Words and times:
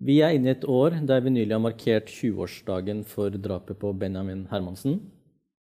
Vi 0.00 0.14
er 0.24 0.32
inne 0.32 0.48
i 0.48 0.54
et 0.54 0.62
år 0.64 0.94
der 1.04 1.20
vi 1.20 1.28
nylig 1.28 1.52
har 1.52 1.60
markert 1.60 2.06
20-årsdagen 2.08 3.02
for 3.04 3.34
drapet 3.36 3.76
på 3.82 3.90
Benjamin 3.92 4.46
Hermansen. 4.48 4.94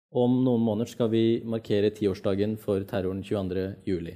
Om 0.08 0.38
noen 0.46 0.64
måneder 0.64 0.88
skal 0.88 1.10
vi 1.12 1.42
markere 1.44 1.90
10-årsdagen 1.92 2.54
for 2.62 2.80
terroren 2.88 3.20
22.07. 3.28 4.14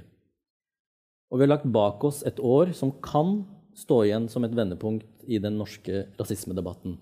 Og 1.28 1.36
vi 1.36 1.44
har 1.44 1.52
lagt 1.52 1.68
bak 1.68 2.08
oss 2.08 2.22
et 2.24 2.40
år 2.40 2.72
som 2.72 2.94
kan 3.04 3.42
stå 3.76 4.06
igjen 4.06 4.30
som 4.32 4.48
et 4.48 4.56
vendepunkt 4.56 5.28
i 5.28 5.36
den 5.36 5.60
norske 5.60 6.06
rasismedebatten. 6.16 6.96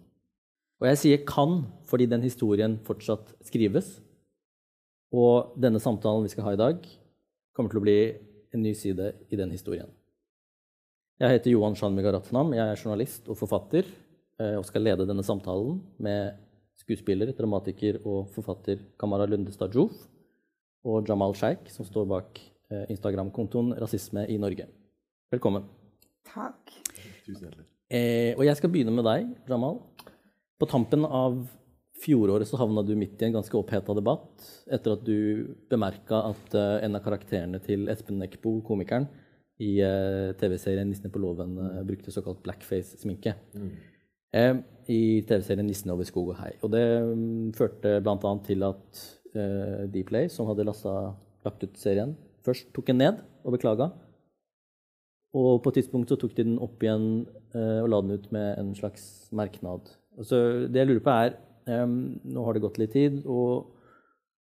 Og 0.83 0.91
jeg 0.91 0.99
sier 0.99 1.19
'kan' 1.23 1.71
fordi 1.87 2.11
den 2.11 2.23
historien 2.23 2.81
fortsatt 2.83 3.35
skrives. 3.46 4.01
Og 5.12 5.55
denne 5.55 5.79
samtalen 5.79 6.25
vi 6.25 6.35
skal 6.35 6.45
ha 6.45 6.53
i 6.53 6.62
dag, 6.65 6.83
kommer 7.55 7.71
til 7.71 7.79
å 7.79 7.87
bli 7.87 8.17
en 8.55 8.62
ny 8.62 8.75
side 8.75 9.15
i 9.31 9.37
den 9.37 9.51
historien. 9.51 9.87
Jeg 11.23 11.31
heter 11.31 11.53
Johan 11.53 11.77
Shanmiga 11.79 12.11
Ratnam. 12.11 12.49
Jeg 12.57 12.67
er 12.67 12.81
journalist 12.81 13.29
og 13.31 13.36
forfatter 13.39 13.86
eh, 13.86 14.57
og 14.59 14.64
skal 14.67 14.82
lede 14.82 15.07
denne 15.07 15.22
samtalen 15.22 15.77
med 16.03 16.41
skuespiller, 16.81 17.31
dramatiker 17.39 18.00
og 18.03 18.32
forfatter 18.35 18.81
Kamara 18.99 19.29
Lundestad 19.31 19.77
Joof 19.79 19.95
og 20.82 21.07
Jamal 21.07 21.36
Sheikh, 21.39 21.71
som 21.71 21.86
står 21.86 22.08
bak 22.11 22.43
eh, 22.43 22.91
Instagram-kontoen 22.91 23.77
Rasisme 23.79 24.27
i 24.27 24.41
Norge. 24.43 24.67
Velkommen. 25.31 25.71
Takk. 26.27 26.75
Tusen 27.22 27.46
hjertelig. 27.46 27.69
Eh, 27.94 28.35
og 28.35 28.43
jeg 28.49 28.58
skal 28.58 28.75
begynne 28.75 28.99
med 28.99 29.07
deg, 29.07 29.31
Jamal. 29.46 29.85
På 30.58 30.67
tampen 30.67 31.07
av 31.07 31.44
fjoråret 32.03 32.50
så 32.50 32.58
havna 32.58 32.83
du 32.83 32.97
midt 32.98 33.22
i 33.22 33.28
en 33.28 33.39
ganske 33.39 33.55
oppheta 33.55 33.94
debatt 33.94 34.48
etter 34.67 34.98
at 34.98 35.06
du 35.06 35.55
bemerka 35.70 36.25
at 36.33 36.56
uh, 36.58 36.83
en 36.83 36.98
av 36.98 37.05
karakterene 37.05 37.61
til 37.62 37.86
Espen 37.92 38.19
Eckbo, 38.27 38.58
komikeren, 38.67 39.06
i 39.62 39.78
uh, 39.83 40.33
TV-serien 40.39 40.89
'Nissene 40.89 41.12
på 41.12 41.20
låven' 41.22 41.58
uh, 41.58 41.83
brukte 41.86 42.12
såkalt 42.12 42.42
blackface-sminke. 42.42 43.34
Mm. 43.55 43.75
I 44.91 45.22
TV-serien 45.22 45.66
'Nissene 45.66 45.94
over 45.94 46.05
skog 46.05 46.33
og 46.33 46.41
hei'. 46.41 46.56
Og 46.62 46.72
det 46.74 46.84
um, 47.02 47.52
førte 47.55 48.00
bl.a. 48.02 48.32
til 48.47 48.66
at 48.66 49.05
Dplay, 49.91 50.28
som 50.30 50.47
hadde 50.47 50.62
lasta, 50.62 50.91
lagt 51.42 51.64
ut 51.64 51.78
serien, 51.78 52.12
først 52.47 52.69
tok 52.75 52.86
den 52.86 53.00
ned 53.02 53.16
og 53.42 53.56
beklaga. 53.56 53.88
Og 55.34 55.58
på 55.62 55.72
et 55.72 55.80
tidspunkt 55.80 56.08
så 56.08 56.14
tok 56.14 56.36
de 56.36 56.44
den 56.44 56.60
opp 56.62 56.78
igjen 56.82 57.25
og 57.50 57.88
la 57.91 57.98
den 57.98 58.14
ut 58.14 58.28
med 58.30 58.60
en 58.60 58.70
slags 58.78 59.27
merknad. 59.34 59.91
Så 60.22 60.69
det 60.70 60.84
jeg 60.84 60.86
lurer 60.92 61.02
på, 61.02 61.10
er 61.10 61.34
Um, 61.64 62.20
nå 62.28 62.44
har 62.44 62.56
det 62.56 62.64
gått 62.64 62.80
litt 62.80 62.92
tid. 62.92 63.22
og 63.25 63.70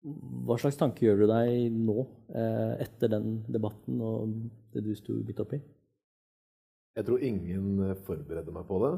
Hva 0.06 0.58
slags 0.61 0.78
tanke 0.78 1.06
gjør 1.06 1.23
du 1.23 1.25
deg 1.31 1.73
nå, 1.73 2.06
uh, 2.36 2.73
etter 2.84 3.09
den 3.16 3.39
debatten 3.50 4.02
og 4.06 4.36
det 4.73 4.84
du 4.86 4.92
sto 4.98 5.17
midt 5.25 5.42
oppi? 5.42 5.59
Jeg 6.95 7.08
tror 7.09 7.23
ingen 7.28 7.81
eh, 7.84 7.98
forbereder 8.08 8.53
meg 8.56 8.67
på 8.70 8.78
det. 8.86 8.92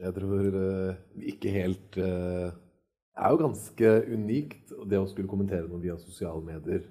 Jeg 0.00 0.16
tror 0.16 0.54
uh, 0.56 1.00
ikke 1.28 1.50
helt 1.52 1.98
Det 1.98 3.20
er 3.20 3.34
jo 3.34 3.40
ganske 3.42 3.90
unikt 4.08 4.72
det 4.88 5.00
å 5.02 5.08
skulle 5.10 5.28
kommentere 5.28 5.68
noe 5.68 5.82
via 5.82 5.98
sosiale 6.00 6.40
medier 6.46 6.86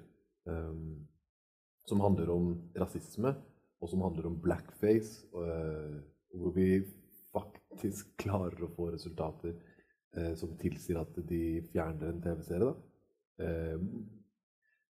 som 1.86 2.00
handler 2.02 2.30
om 2.34 2.46
rasisme, 2.78 3.30
og 3.82 3.90
som 3.90 4.02
handler 4.02 4.26
om 4.26 4.38
blackface, 4.42 5.26
hvor 5.30 6.54
vi 6.54 6.80
faktisk 7.32 8.12
klarer 8.20 8.64
å 8.64 8.70
få 8.76 8.90
resultater 8.92 9.54
eh, 10.16 10.32
som 10.38 10.56
tilsier 10.60 11.00
at 11.00 11.16
de 11.28 11.62
fjerner 11.72 12.12
en 12.12 12.22
TV-serie. 12.24 12.72
Eh, 12.72 12.91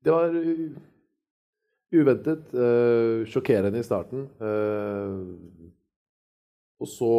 det 0.01 0.13
var 0.15 0.35
uventet, 1.91 2.55
eh, 2.55 3.27
sjokkerende 3.27 3.81
i 3.81 3.87
starten. 3.87 4.29
Eh, 4.41 5.19
og 6.81 6.89
så 6.89 7.13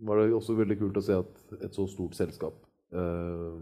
var 0.00 0.22
det 0.22 0.34
også 0.34 0.56
veldig 0.56 0.78
kult 0.80 0.98
å 0.98 1.04
se 1.04 1.18
at 1.20 1.54
et 1.60 1.76
så 1.76 1.84
stort 1.90 2.16
selskap 2.16 2.56
eh, 2.96 3.60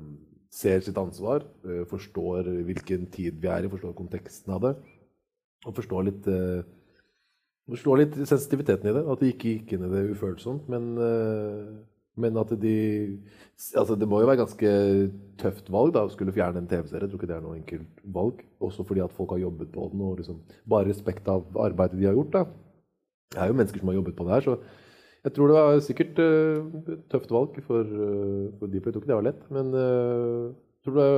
ser 0.55 0.81
sitt 0.87 0.99
ansvar, 1.01 1.45
eh, 1.67 1.85
forstår 1.91 2.49
hvilken 2.69 3.11
tid 3.13 3.41
vi 3.43 3.51
er 3.51 3.67
i, 3.67 3.73
forstår 3.73 3.97
konteksten 3.99 4.55
av 4.55 4.63
det, 4.65 4.75
og 5.67 5.79
forstår 5.79 6.11
litt 6.11 6.35
Forstår 7.69 7.99
litt 8.01 8.15
sensitiviteten 8.25 8.89
i 8.89 8.93
det. 8.97 9.03
At 9.13 9.21
de 9.21 9.29
ikke 9.29 9.51
gikk 9.51 9.75
inn 9.77 9.83
i 9.85 9.89
det 9.93 10.15
ufølsomt. 10.15 10.71
Men 10.73 10.87
men 12.21 12.39
at 12.41 12.55
de 12.61 12.79
Altså, 13.75 13.97
det 13.99 14.07
må 14.07 14.21
jo 14.23 14.29
være 14.29 14.39
ganske 14.39 14.69
tøft 15.41 15.67
valg 15.75 15.91
da, 15.97 16.05
å 16.07 16.11
skulle 16.13 16.31
fjerne 16.31 16.61
en 16.63 16.69
TV-serie. 16.71 17.09
Tror 17.11 17.19
ikke 17.19 17.27
det 17.27 17.35
er 17.35 17.43
noe 17.43 17.57
enkelt 17.57 18.03
valg. 18.15 18.45
Også 18.63 18.85
fordi 18.87 19.03
at 19.03 19.15
folk 19.17 19.33
har 19.35 19.41
jobbet 19.43 19.73
på 19.75 19.89
den, 19.91 20.05
og 20.07 20.21
liksom 20.21 20.37
bare 20.71 20.87
respekt 20.87 21.27
av 21.27 21.59
arbeidet 21.59 21.99
de 21.99 22.07
har 22.07 22.15
gjort. 22.15 22.37
da. 22.37 22.45
Det 23.35 23.41
er 23.43 23.51
jo 23.51 23.57
mennesker 23.59 23.83
som 23.83 23.91
har 23.91 23.99
jobbet 23.99 24.15
på 24.15 24.29
det 24.29 24.37
her, 24.37 24.47
så 24.47 24.55
jeg 25.27 25.35
tror 25.35 25.51
det 25.51 25.57
var 25.57 25.81
sikkert 25.83 26.21
uh, 26.23 26.69
et 26.95 27.03
tøft 27.11 27.33
valg 27.35 27.57
for, 27.67 27.83
uh, 27.83 28.47
for 28.61 28.71
Deeply. 28.71 28.89
Jeg 28.89 28.95
tror 28.95 29.03
ikke 29.03 29.11
det 29.11 29.19
var 29.19 29.27
lett, 29.27 29.43
men 29.53 29.73
uh, 29.75 30.45
jeg, 30.55 30.85
tror 30.87 30.99
det, 31.01 31.09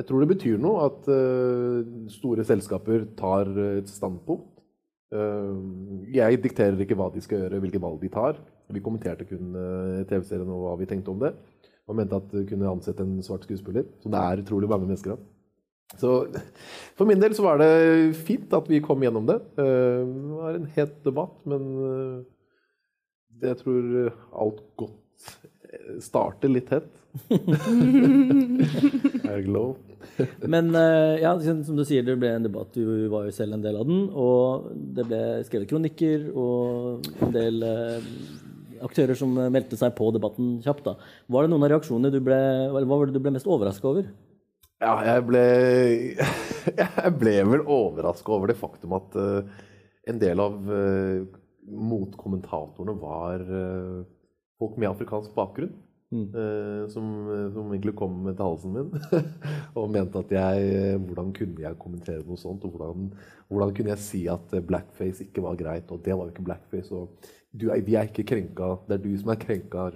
jeg, 0.00 0.06
tror 0.08 0.24
det, 0.24 0.30
betyr 0.32 0.62
noe 0.64 0.86
at 0.88 1.10
store 2.14 2.46
selskaper 2.48 3.04
tar 3.18 3.52
et 3.76 3.90
standpunkt. 3.90 4.48
jeg 6.14 6.38
dikterer 6.42 6.80
ikke 6.80 6.94
hva 6.94 7.08
de 7.10 7.20
skal 7.20 7.40
gjøre, 7.42 7.60
hvilke 7.64 7.82
valg 7.82 8.00
de 8.00 8.10
tar. 8.14 8.38
Vi 8.74 8.82
kommenterte 8.84 9.26
kun 9.28 9.54
uh, 9.56 10.06
TV-serien 10.08 10.48
og 10.50 10.64
hva 10.64 10.76
vi 10.80 10.88
tenkte 10.90 11.12
om 11.12 11.20
det. 11.22 11.34
Og 11.90 11.96
mente 11.98 12.18
at 12.20 12.30
du 12.30 12.44
kunne 12.46 12.70
ansette 12.70 13.02
en 13.02 13.22
svart 13.26 13.44
skuespiller, 13.46 13.84
Så 14.02 14.08
det 14.12 14.18
er 14.18 14.42
utrolig 14.44 14.68
mange 14.70 14.86
mennesker 14.86 15.16
av. 15.16 15.20
Så 15.98 16.10
for 16.94 17.04
min 17.08 17.18
del 17.18 17.34
så 17.34 17.42
var 17.42 17.58
det 17.58 18.14
fint 18.14 18.52
at 18.54 18.68
vi 18.70 18.78
kom 18.84 19.02
gjennom 19.02 19.26
det. 19.26 19.40
Uh, 19.58 20.06
det 20.06 20.38
var 20.38 20.54
en 20.54 20.70
het 20.76 21.04
debatt, 21.04 21.36
men 21.50 21.62
uh, 21.82 22.22
jeg 23.42 23.56
tror 23.64 24.12
alt 24.44 24.62
godt 24.78 25.30
starter 26.02 26.48
litt 26.50 26.70
hett. 26.70 26.90
er 29.26 29.40
det 29.40 29.50
lov? 29.50 29.76
Men 30.54 30.70
ja, 31.20 31.32
som 31.40 31.76
du 31.76 31.84
sier, 31.86 32.02
det 32.04 32.16
ble 32.20 32.30
en 32.34 32.44
debatt. 32.44 32.74
Du 32.74 33.08
var 33.12 33.26
jo 33.26 33.32
selv 33.34 33.54
en 33.56 33.64
del 33.64 33.76
av 33.78 33.86
den. 33.88 34.08
Og 34.10 34.70
det 34.96 35.04
ble 35.08 35.20
skrevet 35.46 35.70
kronikker 35.70 36.28
og 36.34 37.06
en 37.22 37.34
del 37.34 37.62
aktører 38.86 39.18
som 39.18 39.36
eh, 39.38 39.52
meldte 39.52 39.78
seg 39.80 39.94
på 39.98 40.10
debatten 40.14 40.58
kjapt. 40.64 40.86
da. 40.86 40.96
Var 41.30 41.46
det 41.46 41.52
noen 41.52 41.66
av 41.66 41.72
reaksjonene 41.74 42.12
du 42.14 42.20
ble, 42.24 42.40
hva 42.72 42.84
var 42.90 43.08
det 43.08 43.16
du 43.16 43.22
ble 43.22 43.34
mest 43.36 43.48
overraska 43.50 43.90
over? 43.90 44.10
Ja, 44.80 44.94
jeg 45.04 45.26
ble, 45.28 45.42
jeg 46.80 47.12
ble 47.20 47.36
vel 47.52 47.66
overraska 47.68 48.32
over 48.32 48.48
det 48.50 48.56
faktum 48.60 48.96
at 48.96 49.18
uh, 49.20 49.44
en 50.08 50.20
del 50.22 50.40
av 50.40 50.56
uh, 50.72 51.20
motkommentatorene 51.68 52.96
var 53.02 53.44
uh, 53.44 54.00
folk 54.60 54.80
med 54.80 54.92
afrikansk 54.94 55.36
bakgrunn. 55.36 55.76
Mm. 56.10 56.24
Som, 56.90 57.04
som, 57.54 57.68
egentlig 57.70 57.92
kom 57.94 58.24
til 58.26 58.40
halsen 58.42 58.72
min 58.74 58.88
og 59.78 59.92
mente 59.94 60.18
at 60.18 60.32
jeg 60.34 60.96
Hvordan 61.04 61.28
kunne 61.36 61.62
jeg 61.62 61.78
kommentere 61.78 62.24
noe 62.26 62.40
sånt? 62.40 62.64
Og 62.66 62.74
hvordan, 62.74 63.04
hvordan 63.46 63.76
kunne 63.76 63.92
jeg 63.92 64.02
si 64.02 64.24
at 64.26 64.56
blackface 64.66 65.28
ikke 65.28 65.44
var 65.44 65.60
greit? 65.60 65.86
Og 65.94 66.02
det 66.02 66.16
var 66.16 66.26
jo 66.26 66.32
ikke 66.34 66.48
blackface. 66.48 66.90
og 66.90 67.30
du, 67.50 67.66
vi 67.86 67.96
er 67.98 68.08
ikke 68.10 68.26
krenka, 68.28 68.74
det 68.86 68.98
er 68.98 69.04
du 69.04 69.10
som 69.18 69.32
er 69.32 69.40
krenka. 69.40 69.88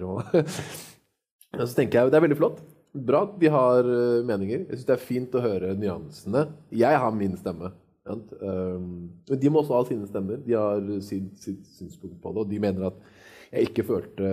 så 1.61 1.71
tenker 1.77 2.01
jeg 2.01 2.11
det 2.11 2.19
er 2.19 2.25
veldig 2.25 2.39
flott. 2.39 2.61
Bra 2.95 3.25
at 3.27 3.35
vi 3.39 3.51
har 3.51 3.87
uh, 3.87 4.23
meninger. 4.27 4.63
Jeg 4.69 4.77
syns 4.77 4.87
det 4.87 4.95
er 4.95 5.03
fint 5.03 5.35
å 5.35 5.43
høre 5.43 5.73
nyansene. 5.79 6.45
Jeg 6.75 7.01
har 7.01 7.15
min 7.15 7.35
stemme. 7.39 7.73
Um, 8.05 9.09
men 9.27 9.39
de 9.41 9.51
må 9.51 9.63
også 9.63 9.75
ha 9.75 9.85
sine 9.87 10.07
stemmer. 10.07 10.39
De 10.45 10.55
har 10.55 10.83
sitt, 11.03 11.33
sitt 11.41 11.63
synspunkt 11.75 12.21
på 12.23 12.31
det. 12.31 12.43
Og 12.45 12.51
de 12.53 12.61
mener 12.63 12.87
at 12.87 12.99
jeg 13.51 13.69
ikke 13.69 13.85
følte 13.87 14.29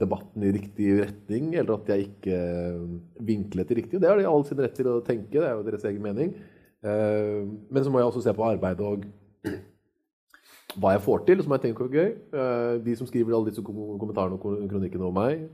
debatten 0.00 0.44
i 0.46 0.52
riktig 0.54 0.92
retning, 1.00 1.50
eller 1.60 1.76
at 1.76 1.90
jeg 1.92 2.06
ikke 2.08 2.38
vinklet 3.26 3.68
det 3.68 3.78
riktig. 3.80 4.00
Det 4.00 4.08
har 4.08 4.20
de 4.20 4.28
all 4.28 4.44
sin 4.48 4.60
rett 4.60 4.76
til 4.76 4.88
å 4.92 5.00
tenke. 5.04 5.32
Det 5.34 5.48
er 5.48 5.56
jo 5.56 5.66
deres 5.66 5.88
egen 5.88 6.04
mening. 6.04 6.36
Uh, 6.84 7.48
men 7.72 7.84
så 7.84 7.92
må 7.92 8.00
jeg 8.00 8.12
også 8.12 8.24
se 8.26 8.36
på 8.36 8.48
arbeidet 8.48 8.84
og 8.84 9.08
hva 10.80 10.94
jeg 10.94 11.02
får 11.04 11.24
til, 11.26 11.42
som 11.44 11.54
jeg 11.56 11.64
tenker 11.66 11.88
er 11.88 11.96
gøy. 11.98 12.12
Eh, 12.38 12.76
de 12.86 12.94
som 12.98 13.08
skriver 13.08 13.34
alle 13.36 13.50
disse 13.50 13.64
kommentarene 13.64 14.38
og 14.38 14.68
kronikkene 14.70 15.08
om 15.08 15.16
meg, 15.16 15.44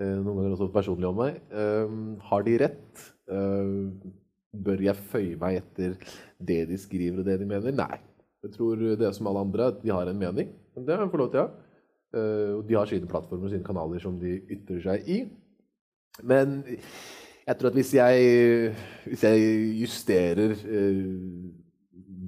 eh, 0.00 0.14
noen 0.20 0.38
ganger 0.38 0.56
også 0.56 0.70
personlig 0.74 1.08
om 1.08 1.18
meg, 1.18 1.40
eh, 1.50 1.94
har 2.28 2.46
de 2.46 2.58
rett? 2.64 3.10
Bør 4.54 4.82
jeg 4.84 4.94
føye 5.10 5.38
meg 5.40 5.56
etter 5.62 5.96
det 6.38 6.60
de 6.68 6.76
skriver 6.78 7.20
og 7.20 7.26
det 7.26 7.38
de 7.40 7.46
mener? 7.48 7.72
Nei. 7.72 7.98
Jeg 8.44 8.52
tror 8.52 8.76
det 8.76 9.06
er 9.06 9.12
som 9.16 9.26
alle 9.26 9.40
andre, 9.40 9.70
at 9.72 9.82
de 9.82 9.90
har 9.90 10.06
en 10.06 10.18
mening. 10.18 10.52
Det 10.76 10.98
fått 10.98 11.18
lov 11.18 11.30
til 11.32 11.40
å 11.40 11.46
ha. 11.46 11.50
Og 12.58 12.66
de 12.68 12.74
har 12.76 12.86
sine 12.86 13.08
plattformer 13.08 13.48
og 13.48 13.50
sine 13.50 13.64
kanaler 13.64 13.98
som 13.98 14.18
de 14.20 14.36
ytrer 14.52 14.82
seg 14.84 15.08
i. 15.08 15.24
Men 16.22 16.62
jeg 17.46 17.56
tror 17.56 17.72
at 17.72 17.74
hvis 17.74 17.94
jeg, 17.94 18.76
hvis 19.08 19.24
jeg 19.24 19.80
justerer 19.80 20.54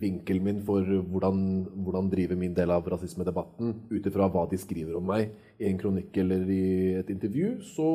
vinkelen 0.01 0.45
min 0.45 0.59
for 0.65 0.85
hvordan, 0.85 1.39
hvordan 1.85 2.11
drive 2.13 2.37
min 2.39 2.55
del 2.57 2.73
av 2.75 2.87
rasismedebatten 2.93 3.75
ut 3.91 4.09
ifra 4.09 4.29
hva 4.33 4.47
de 4.51 4.59
skriver 4.61 4.97
om 4.99 5.07
meg 5.09 5.31
i 5.61 5.69
en 5.71 5.79
kronikk 5.81 6.17
eller 6.23 6.45
i 6.53 6.65
et 7.01 7.13
intervju, 7.13 7.55
så, 7.75 7.87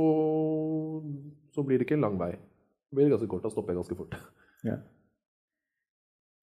så 1.53 1.65
blir 1.65 1.79
det 1.79 1.87
ikke 1.87 1.99
en 1.99 2.07
lang 2.07 2.17
vei. 2.21 2.31
Det 2.89 2.97
blir 2.97 3.11
ganske 3.13 3.29
kort. 3.31 3.43
Da 3.45 3.51
stopper 3.53 3.73
jeg 3.73 3.81
ganske 3.81 3.99
fort. 3.99 4.17
Ja. 4.67 4.79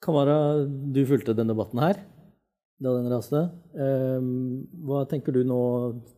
Kamara, 0.04 0.64
du 0.64 1.02
fulgte 1.08 1.34
denne 1.36 1.52
debatten 1.52 1.82
her. 1.82 2.00
da 2.78 2.94
den 2.94 3.10
raste. 3.10 3.42
Eh, 3.74 4.28
hva 4.86 5.02
tenker 5.10 5.34
du 5.34 5.42
nå, 5.44 5.62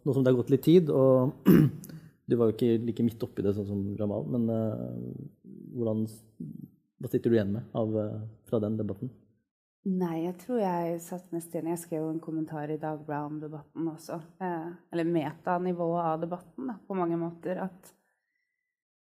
nå 0.05 0.15
som 0.15 0.23
det 0.23 0.31
har 0.31 0.39
gått 0.43 0.53
litt 0.53 0.67
tid? 0.69 0.91
og 0.91 1.33
Du 2.31 2.37
var 2.39 2.47
jo 2.47 2.55
ikke 2.55 2.85
like 2.87 3.03
midt 3.03 3.25
oppi 3.27 3.43
det 3.43 3.57
sånn 3.57 3.67
som 3.67 3.79
Jamal, 3.99 4.23
men 4.31 4.45
hvordan, 5.75 6.05
hva 7.03 7.09
sitter 7.11 7.33
du 7.33 7.35
igjen 7.35 7.51
med 7.57 7.75
av, 7.75 7.97
fra 8.47 8.61
den 8.63 8.77
debatten? 8.79 9.11
Nei, 9.88 10.27
jeg 10.27 10.35
tror 10.43 10.59
jeg 10.61 10.99
satt 11.00 11.31
mest 11.32 11.55
igjen 11.55 11.71
Jeg 11.71 11.81
skrev 11.81 12.05
en 12.11 12.21
kommentar 12.21 12.69
i 12.69 12.77
Dag 12.81 13.00
Brown-debatten 13.06 13.87
også. 13.88 14.19
Eh, 14.44 14.67
eller 14.93 15.09
metanivået 15.09 16.03
av 16.05 16.19
debatten, 16.21 16.69
da, 16.69 16.75
på 16.85 16.97
mange 16.99 17.17
måter. 17.17 17.62
At 17.65 17.94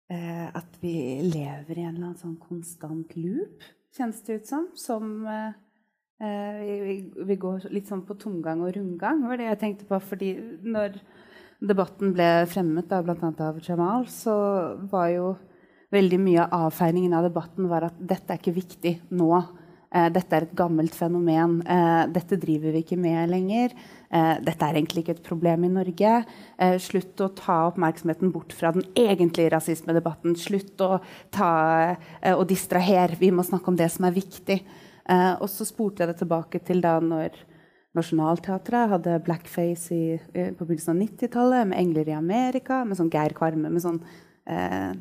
eh, 0.08 0.48
at 0.48 0.80
vi 0.80 0.94
lever 1.26 1.76
i 1.76 1.84
en 1.84 1.98
eller 1.98 2.06
annen 2.14 2.22
sånn 2.22 2.40
konstant 2.40 3.12
loop, 3.20 3.68
kjennes 3.98 4.24
det 4.24 4.40
ut 4.40 4.48
som. 4.48 4.70
Som 4.80 5.28
eh, 5.28 5.52
eh, 6.24 6.64
vi, 6.64 6.96
vi, 7.28 7.40
går 7.44 7.68
litt 7.76 7.92
sånn 7.92 8.06
på 8.08 8.16
tomgang 8.22 8.64
og 8.64 8.72
rundgang, 8.78 9.26
var 9.28 9.36
det 9.36 9.52
jeg 9.52 9.62
tenkte 9.66 9.90
på. 9.90 10.00
fordi 10.00 10.32
når 10.64 10.96
debatten 11.60 12.16
ble 12.16 12.32
fremmet 12.48 12.88
bl.a. 12.88 13.36
av 13.50 13.60
Jamal, 13.60 14.08
så 14.08 14.40
var 14.88 15.12
jo 15.12 15.34
veldig 15.92 16.20
mye 16.24 16.46
av 16.46 16.70
avfeiningen 16.70 17.18
av 17.18 17.28
debatten 17.28 17.68
var 17.68 17.90
at 17.90 18.00
dette 18.00 18.32
er 18.32 18.40
ikke 18.40 18.56
viktig 18.56 19.00
nå. 19.12 19.34
Eh, 19.90 20.10
dette 20.14 20.36
er 20.36 20.46
et 20.46 20.56
gammelt 20.58 20.94
fenomen. 20.94 21.60
Eh, 21.66 22.04
dette 22.14 22.38
driver 22.38 22.76
vi 22.76 22.84
ikke 22.84 22.98
med 23.00 23.32
lenger. 23.32 23.74
Eh, 24.14 24.36
dette 24.46 24.66
er 24.66 24.78
egentlig 24.78 25.04
ikke 25.04 25.16
et 25.18 25.26
problem 25.26 25.66
i 25.66 25.74
Norge. 25.74 26.26
slutt 26.60 27.22
å 27.24 27.34
ta 27.36 27.70
oppmerksomheten 27.70 28.32
bort 28.32 28.52
fra 28.52 28.72
den 28.72 28.84
egentlige 28.94 29.52
rasismedebatten. 29.54 30.36
Slutt 30.36 30.78
å 30.82 31.00
ta 31.32 31.96
og 32.36 32.48
distrahere. 32.48 33.16
Vi 33.18 33.32
må 33.32 33.44
snakke 33.44 33.70
om 33.70 33.78
det 33.78 33.90
som 33.92 34.06
er 34.06 34.12
viktig. 34.12 34.62
og 35.40 35.48
så 35.50 35.66
spurte 35.66 36.04
jeg 36.04 36.08
det 36.08 36.18
tilbake 36.18 36.60
til 36.64 36.82
da 36.82 37.00
når 37.00 37.32
Nationaltheatret 37.96 38.90
hadde 38.90 39.24
blackface 39.26 39.92
i, 39.92 40.20
på 40.20 40.66
begynnelsen 40.66 40.94
av 40.94 41.02
90-tallet, 41.02 41.68
med 41.68 41.78
'Engler 41.78 42.10
i 42.10 42.14
Amerika', 42.14 42.86
med 42.86 42.98
sånn 42.98 43.10
Geir 43.10 43.34
Kvarme 43.34 43.72
med 43.72 43.82
sånn 43.82 44.02
eh, 44.46 44.94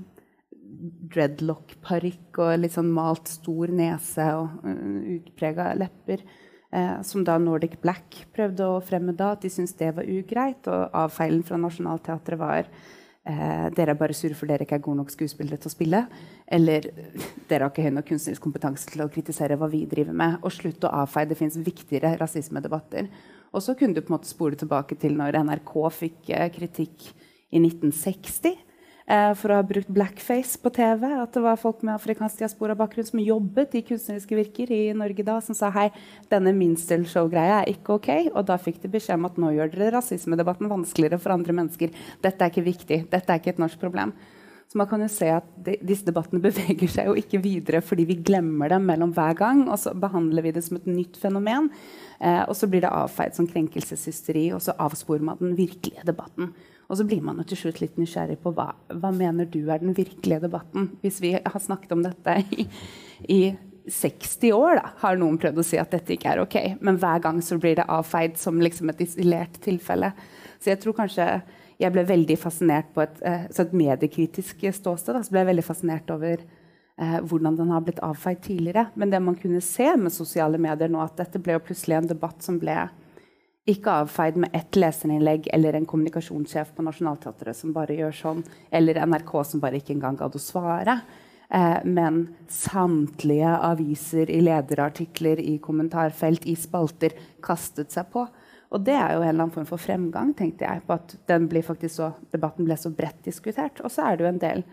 dreadlock-parykk 1.14 2.42
og 2.44 2.58
litt 2.62 2.74
sånn 2.74 2.92
malt 2.94 3.30
stor 3.30 3.72
nese 3.74 4.28
og 4.38 4.60
uh, 4.66 5.16
utprega 5.18 5.72
lepper. 5.78 6.22
Eh, 6.70 7.02
som 7.02 7.22
da 7.24 7.38
Nordic 7.40 7.78
Black 7.80 8.26
prøvde 8.36 8.66
å 8.68 8.80
fremme 8.84 9.14
da, 9.16 9.32
at 9.32 9.44
de 9.44 9.50
syntes 9.52 9.76
det 9.78 9.88
var 9.96 10.08
ugreit. 10.08 10.68
Og 10.68 10.96
avfeilen 11.00 11.44
fra 11.46 11.56
Nationaltheatret 11.60 12.40
var 12.40 12.68
eh, 12.68 13.66
dere 13.76 13.94
er 13.94 14.00
bare 14.00 14.16
sure 14.16 14.36
for 14.36 14.50
dere 14.50 14.66
ikke 14.66 14.76
er 14.76 14.84
gode 14.84 15.00
nok 15.00 15.14
skuespillere 15.14 15.60
til 15.62 15.70
å 15.70 15.72
spille. 15.72 16.02
Eller 16.44 16.90
dere 17.48 17.64
har 17.64 17.72
ikke 17.72 17.86
høy 17.88 17.94
nok 17.96 18.10
kunstnerisk 18.10 18.44
kompetanse 18.44 18.92
til 18.92 19.04
å 19.04 19.08
kritisere 19.12 19.56
hva 19.56 19.70
vi 19.72 19.86
driver 19.88 20.16
med. 20.20 20.38
Og 20.42 20.52
slutt 20.54 20.84
å 20.84 20.92
avfeie. 21.00 21.30
Det 21.30 21.40
fins 21.40 21.56
viktigere 21.56 22.18
rasismedebatter. 22.20 23.08
Og 23.48 23.64
så 23.64 23.72
kunne 23.78 23.96
du 23.96 24.02
på 24.02 24.12
en 24.12 24.18
måte 24.18 24.28
spole 24.28 24.60
tilbake 24.60 24.98
til 25.00 25.16
når 25.16 25.40
NRK 25.48 25.74
fikk 26.02 26.34
eh, 26.36 26.50
kritikk 26.52 27.12
i 27.48 27.62
1960 27.62 28.67
Eh, 29.08 29.30
for 29.40 29.48
å 29.48 29.56
ha 29.56 29.64
brukt 29.64 29.88
blackface 29.88 30.58
på 30.60 30.68
TV. 30.76 31.06
At 31.16 31.32
det 31.32 31.40
var 31.40 31.56
folk 31.60 31.80
med 31.80 31.94
afrikansk 31.94 32.42
diaspora-bakgrunn 32.42 33.08
som 33.08 33.22
jobbet 33.24 33.78
i 33.78 33.84
kunstneriske 33.88 34.36
virker 34.36 34.72
i 34.74 34.82
Norge 34.92 35.24
da, 35.24 35.38
som 35.44 35.56
sa 35.56 35.70
hei, 35.72 35.86
denne 36.28 36.52
minstelshow-greia 36.56 37.62
er 37.62 37.72
ikke 37.72 37.96
ok. 37.96 38.10
Og 38.34 38.42
da 38.50 38.58
fikk 38.60 38.82
de 38.82 38.92
beskjed 38.92 39.16
om 39.16 39.30
at 39.30 39.40
nå 39.40 39.54
gjør 39.56 39.72
dere 39.72 39.94
rasismedebatten 39.96 40.68
vanskeligere 40.68 41.20
for 41.22 41.32
andre 41.38 41.56
mennesker. 41.56 41.96
Dette 42.20 42.44
er 42.44 42.52
ikke 42.52 42.68
viktig. 42.68 43.00
Dette 43.08 43.32
er 43.32 43.40
ikke 43.40 43.56
et 43.56 43.64
norsk 43.64 43.80
problem. 43.80 44.12
Så 44.68 44.76
man 44.76 44.90
kan 44.90 45.00
jo 45.00 45.08
se 45.08 45.32
at 45.32 45.46
de, 45.64 45.78
disse 45.88 46.04
debattene 46.04 46.44
beveger 46.50 46.92
seg 46.92 47.08
jo 47.08 47.16
ikke 47.16 47.40
videre 47.40 47.80
fordi 47.80 48.04
vi 48.10 48.20
glemmer 48.20 48.74
dem 48.74 48.84
mellom 48.92 49.16
hver 49.16 49.40
gang, 49.40 49.64
og 49.72 49.80
så 49.80 49.96
behandler 49.96 50.44
vi 50.44 50.52
det 50.52 50.68
som 50.68 50.76
et 50.76 50.90
nytt 50.90 51.16
fenomen. 51.16 51.72
Eh, 52.20 52.42
og 52.44 52.52
så 52.60 52.68
blir 52.68 52.84
det 52.84 52.92
avfeid 52.92 53.40
som 53.40 53.48
krenkelseshysteri, 53.48 54.50
og 54.52 54.60
så 54.68 54.76
avsporer 54.76 55.24
man 55.24 55.40
den 55.40 55.56
virkelige 55.56 56.04
debatten. 56.04 56.52
Og 56.88 56.96
så 56.96 57.04
blir 57.04 57.20
man 57.24 57.36
jo 57.40 57.44
til 57.50 57.60
slutt 57.62 57.82
litt 57.82 57.98
nysgjerrig 58.00 58.38
på 58.40 58.52
hva, 58.56 58.70
hva 58.88 59.12
mener 59.12 59.48
du 59.48 59.60
er 59.68 59.82
den 59.82 59.96
virkelige 59.96 60.46
debatten. 60.46 60.90
Hvis 61.02 61.20
vi 61.20 61.34
har 61.36 61.60
snakket 61.60 61.92
om 61.92 62.04
dette 62.04 62.38
i, 62.56 62.64
i 63.28 63.40
60 63.92 64.52
år, 64.56 64.78
da, 64.80 64.92
har 65.02 65.18
noen 65.20 65.36
prøvd 65.40 65.60
å 65.60 65.66
si 65.66 65.80
at 65.80 65.92
dette 65.92 66.14
ikke 66.14 66.32
er 66.32 66.42
ok. 66.42 66.56
Men 66.84 67.00
hver 67.00 67.20
gang 67.24 67.40
så 67.44 67.58
blir 67.60 67.76
det 67.78 67.88
avfeid 67.92 68.38
som 68.40 68.60
liksom 68.62 68.92
et 68.92 69.02
isolert 69.04 69.60
tilfelle. 69.64 70.12
Så 70.58 70.72
jeg 70.72 70.80
tror 70.82 70.96
kanskje 70.96 71.28
jeg 71.78 71.94
ble 71.94 72.02
veldig 72.08 72.36
fascinert 72.40 72.88
på 72.94 73.04
et, 73.04 73.20
eh, 73.22 73.44
et 73.46 73.76
mediekritisk 73.76 74.64
ståsted. 74.74 75.14
Da, 75.14 75.22
så 75.22 75.34
ble 75.34 75.44
jeg 75.44 75.50
veldig 75.52 75.66
fascinert 75.66 76.10
over 76.10 76.40
eh, 76.40 77.18
hvordan 77.20 77.58
den 77.60 77.70
har 77.74 77.84
blitt 77.86 78.02
avfeid 78.02 78.40
tidligere. 78.48 78.88
Men 78.96 79.12
det 79.12 79.20
man 79.22 79.36
kunne 79.38 79.60
se 79.62 79.92
med 79.96 80.14
sosiale 80.14 80.58
medier 80.58 80.90
nå, 80.90 81.04
at 81.04 81.20
dette 81.20 81.38
ble 81.38 81.54
jo 81.58 81.66
plutselig 81.68 82.00
en 82.00 82.10
debatt 82.10 82.42
som 82.42 82.58
ble 82.58 82.80
ikke 83.68 83.94
avfeid 84.02 84.38
med 84.40 84.54
ett 84.56 84.76
leserinnlegg 84.78 85.48
eller 85.52 85.76
en 85.76 85.86
kommunikasjonssjef 85.88 86.72
på 86.76 86.84
Nationaltheatret 86.86 87.56
som 87.56 87.74
bare 87.76 87.96
gjør 87.98 88.16
sånn, 88.16 88.44
eller 88.72 89.00
NRK 89.04 89.32
som 89.44 89.62
bare 89.62 89.80
ikke 89.80 89.94
engang 89.96 90.18
gadd 90.20 90.36
å 90.38 90.42
svare. 90.42 90.98
Eh, 91.48 91.78
men 91.84 92.22
samtlige 92.52 93.54
aviser 93.70 94.30
i 94.30 94.40
lederartikler, 94.44 95.40
i 95.40 95.58
kommentarfelt, 95.64 96.46
i 96.48 96.56
spalter 96.56 97.16
kastet 97.44 97.94
seg 97.94 98.10
på. 98.12 98.26
Og 98.68 98.84
det 98.84 98.96
er 98.98 99.14
jo 99.14 99.22
en 99.22 99.30
eller 99.30 99.46
annen 99.46 99.54
form 99.54 99.68
for 99.68 99.80
fremgang, 99.80 100.34
tenkte 100.36 100.68
jeg, 100.68 100.84
på 100.84 100.96
at 100.98 101.88
så, 101.88 102.10
debatten 102.34 102.68
ble 102.68 102.76
så 102.76 102.92
bredt 102.92 103.22
diskutert. 103.24 103.80
Og 103.80 103.92
så 103.92 104.04
er 104.04 104.16
det 104.16 104.26
jo 104.26 104.32
en 104.32 104.42
del 104.42 104.64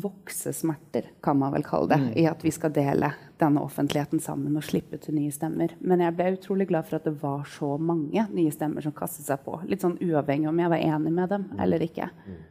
voksesmerter, 0.00 1.10
kan 1.22 1.38
man 1.38 1.52
vel 1.54 1.64
kalle 1.66 1.90
det, 1.92 2.00
mm. 2.00 2.08
i 2.22 2.26
at 2.30 2.44
vi 2.44 2.52
skal 2.54 2.72
dele 2.74 3.12
denne 3.40 3.62
offentligheten 3.64 4.22
sammen 4.22 4.56
og 4.58 4.64
slippe 4.66 4.98
til 5.02 5.16
nye 5.18 5.32
stemmer. 5.34 5.74
Men 5.80 6.02
jeg 6.04 6.16
ble 6.16 6.32
utrolig 6.36 6.68
glad 6.70 6.88
for 6.88 6.98
at 6.98 7.06
det 7.08 7.16
var 7.22 7.44
så 7.50 7.74
mange 7.78 8.26
nye 8.32 8.54
stemmer 8.54 8.84
som 8.84 8.94
kastet 8.96 9.28
seg 9.28 9.44
på. 9.44 9.58
Litt 9.68 9.84
sånn 9.84 9.98
uavhengig 10.02 10.50
om 10.50 10.60
jeg 10.62 10.72
var 10.72 10.82
enig 10.82 11.14
med 11.14 11.32
dem 11.34 11.46
mm. 11.50 11.62
eller 11.66 11.86
ikke. 11.86 12.10
Mm. 12.26 12.42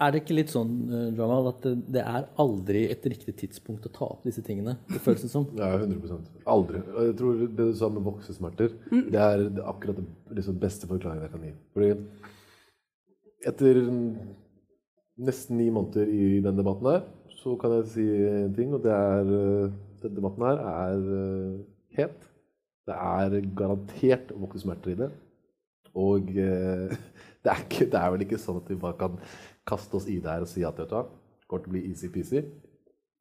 Er 0.00 0.12
det 0.12 0.22
ikke 0.22 0.36
litt 0.38 0.52
sånn 0.52 0.70
eh, 0.88 1.08
Jamal, 1.18 1.50
at 1.50 1.66
det 1.92 2.00
er 2.00 2.28
aldri 2.40 2.86
et 2.88 3.04
riktig 3.12 3.34
tidspunkt 3.42 3.84
å 3.88 3.92
ta 3.92 4.06
opp 4.14 4.22
disse 4.24 4.40
tingene? 4.44 4.78
Det 4.88 5.00
føles 5.04 5.26
det 5.26 5.32
som. 5.32 5.44
Ja, 5.60 5.74
100 5.76 6.20
Aldri. 6.48 6.80
Og 6.94 7.10
jeg 7.10 7.16
tror 7.20 7.42
det 7.42 7.50
du 7.58 7.74
sa 7.76 7.90
med 7.92 8.06
voksesmerter, 8.06 8.72
mm. 8.90 9.04
det 9.12 9.20
er 9.26 9.44
akkurat 9.64 10.00
det 10.00 10.38
liksom 10.38 10.56
beste 10.62 10.88
forklaringen 10.90 11.26
jeg 11.26 11.34
kan 11.34 11.44
gi. 11.44 11.52
Fordi 11.76 11.90
etter 13.44 13.82
nesten 15.20 15.58
ni 15.58 15.70
måneder 15.72 16.10
i 16.10 16.40
denne 16.42 16.58
debatten 16.58 16.90
her, 16.90 17.02
så 17.38 17.54
kan 17.60 17.76
jeg 17.76 17.90
si 17.92 18.04
en 18.28 18.54
ting, 18.56 18.72
og 18.74 18.82
det 18.84 18.94
er 18.94 19.32
uh, 19.32 19.74
Denne 20.04 20.18
debatten 20.18 20.44
her 20.44 20.58
er 20.68 21.04
uh, 21.08 21.60
het. 21.96 22.26
Det 22.84 22.92
er 22.94 23.36
garantert 23.56 24.34
voksesmerter 24.36 24.92
i 24.92 24.98
det. 24.98 25.08
Og 25.96 26.28
uh, 26.28 26.92
det, 27.42 27.52
er 27.52 27.62
ikke, 27.62 27.86
det, 27.88 28.00
er 28.00 28.12
vel 28.12 28.26
ikke 28.26 28.40
sånn 28.42 28.60
at 28.60 28.68
vi 28.68 28.76
bare 28.80 28.98
kan 29.00 29.16
kaste 29.64 29.96
oss 29.96 30.08
i 30.10 30.18
det 30.20 30.28
her 30.28 30.44
og 30.44 30.50
si 30.50 30.64
at 30.66 30.76
vet 30.76 30.90
du 30.90 30.96
hva, 30.98 31.06
det 31.08 31.48
kommer 31.48 31.64
til 31.64 31.72
å 31.72 31.76
bli 31.76 31.84
easy-peasy. 31.88 32.44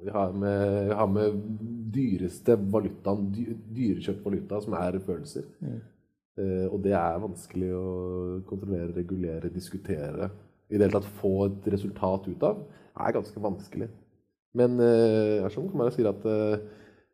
Vi 0.03 0.12
har 0.12 0.35
med, 0.35 0.89
vi 0.89 0.95
har 1.00 1.07
med 1.07 1.41
dyreste 1.95 2.57
valutaen, 2.59 3.29
dyrekjøpt 3.31 4.25
valuta, 4.25 4.59
som 4.59 4.75
er 4.75 5.00
følelser. 5.05 5.45
Mm. 5.63 5.77
Eh, 6.43 6.65
og 6.67 6.81
det 6.83 6.95
er 6.97 7.21
vanskelig 7.23 7.69
å 7.77 7.85
kontrollere, 8.50 8.91
regulere, 8.97 9.51
diskutere 9.53 10.27
i 10.73 10.79
det 10.79 10.87
hele 10.87 10.97
tatt 10.97 11.19
få 11.21 11.33
et 11.47 11.67
resultat 11.75 12.25
ut 12.27 12.47
av, 12.49 12.63
er 13.05 13.15
ganske 13.15 13.43
vanskelig. 13.45 13.89
Men 14.57 14.77
uh, 14.81 15.45
kan 15.53 15.77
bare 15.77 15.93
si 15.93 16.05
at 16.05 16.25
uh, 16.25 16.57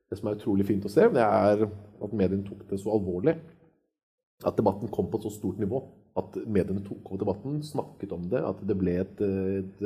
det 0.09 0.17
som 0.17 0.29
er 0.29 0.39
utrolig 0.39 0.65
fint 0.67 0.87
å 0.87 0.91
se, 0.91 1.05
det 1.13 1.23
er 1.23 1.67
at 1.67 2.15
mediene 2.15 2.45
tok 2.47 2.63
det 2.69 2.79
så 2.81 2.95
alvorlig. 2.95 3.35
At 4.47 4.57
debatten 4.57 4.89
kom 4.91 5.09
på 5.11 5.19
et 5.19 5.27
så 5.27 5.33
stort 5.35 5.59
nivå. 5.61 5.83
At 6.17 6.37
mediene 6.47 6.83
tok 6.85 7.11
over 7.11 7.21
debatten, 7.21 7.59
snakket 7.65 8.15
om 8.15 8.25
det. 8.31 8.41
At 8.41 8.61
det 8.65 8.77
ble 8.79 8.95
et, 9.03 9.21
et, 9.21 9.83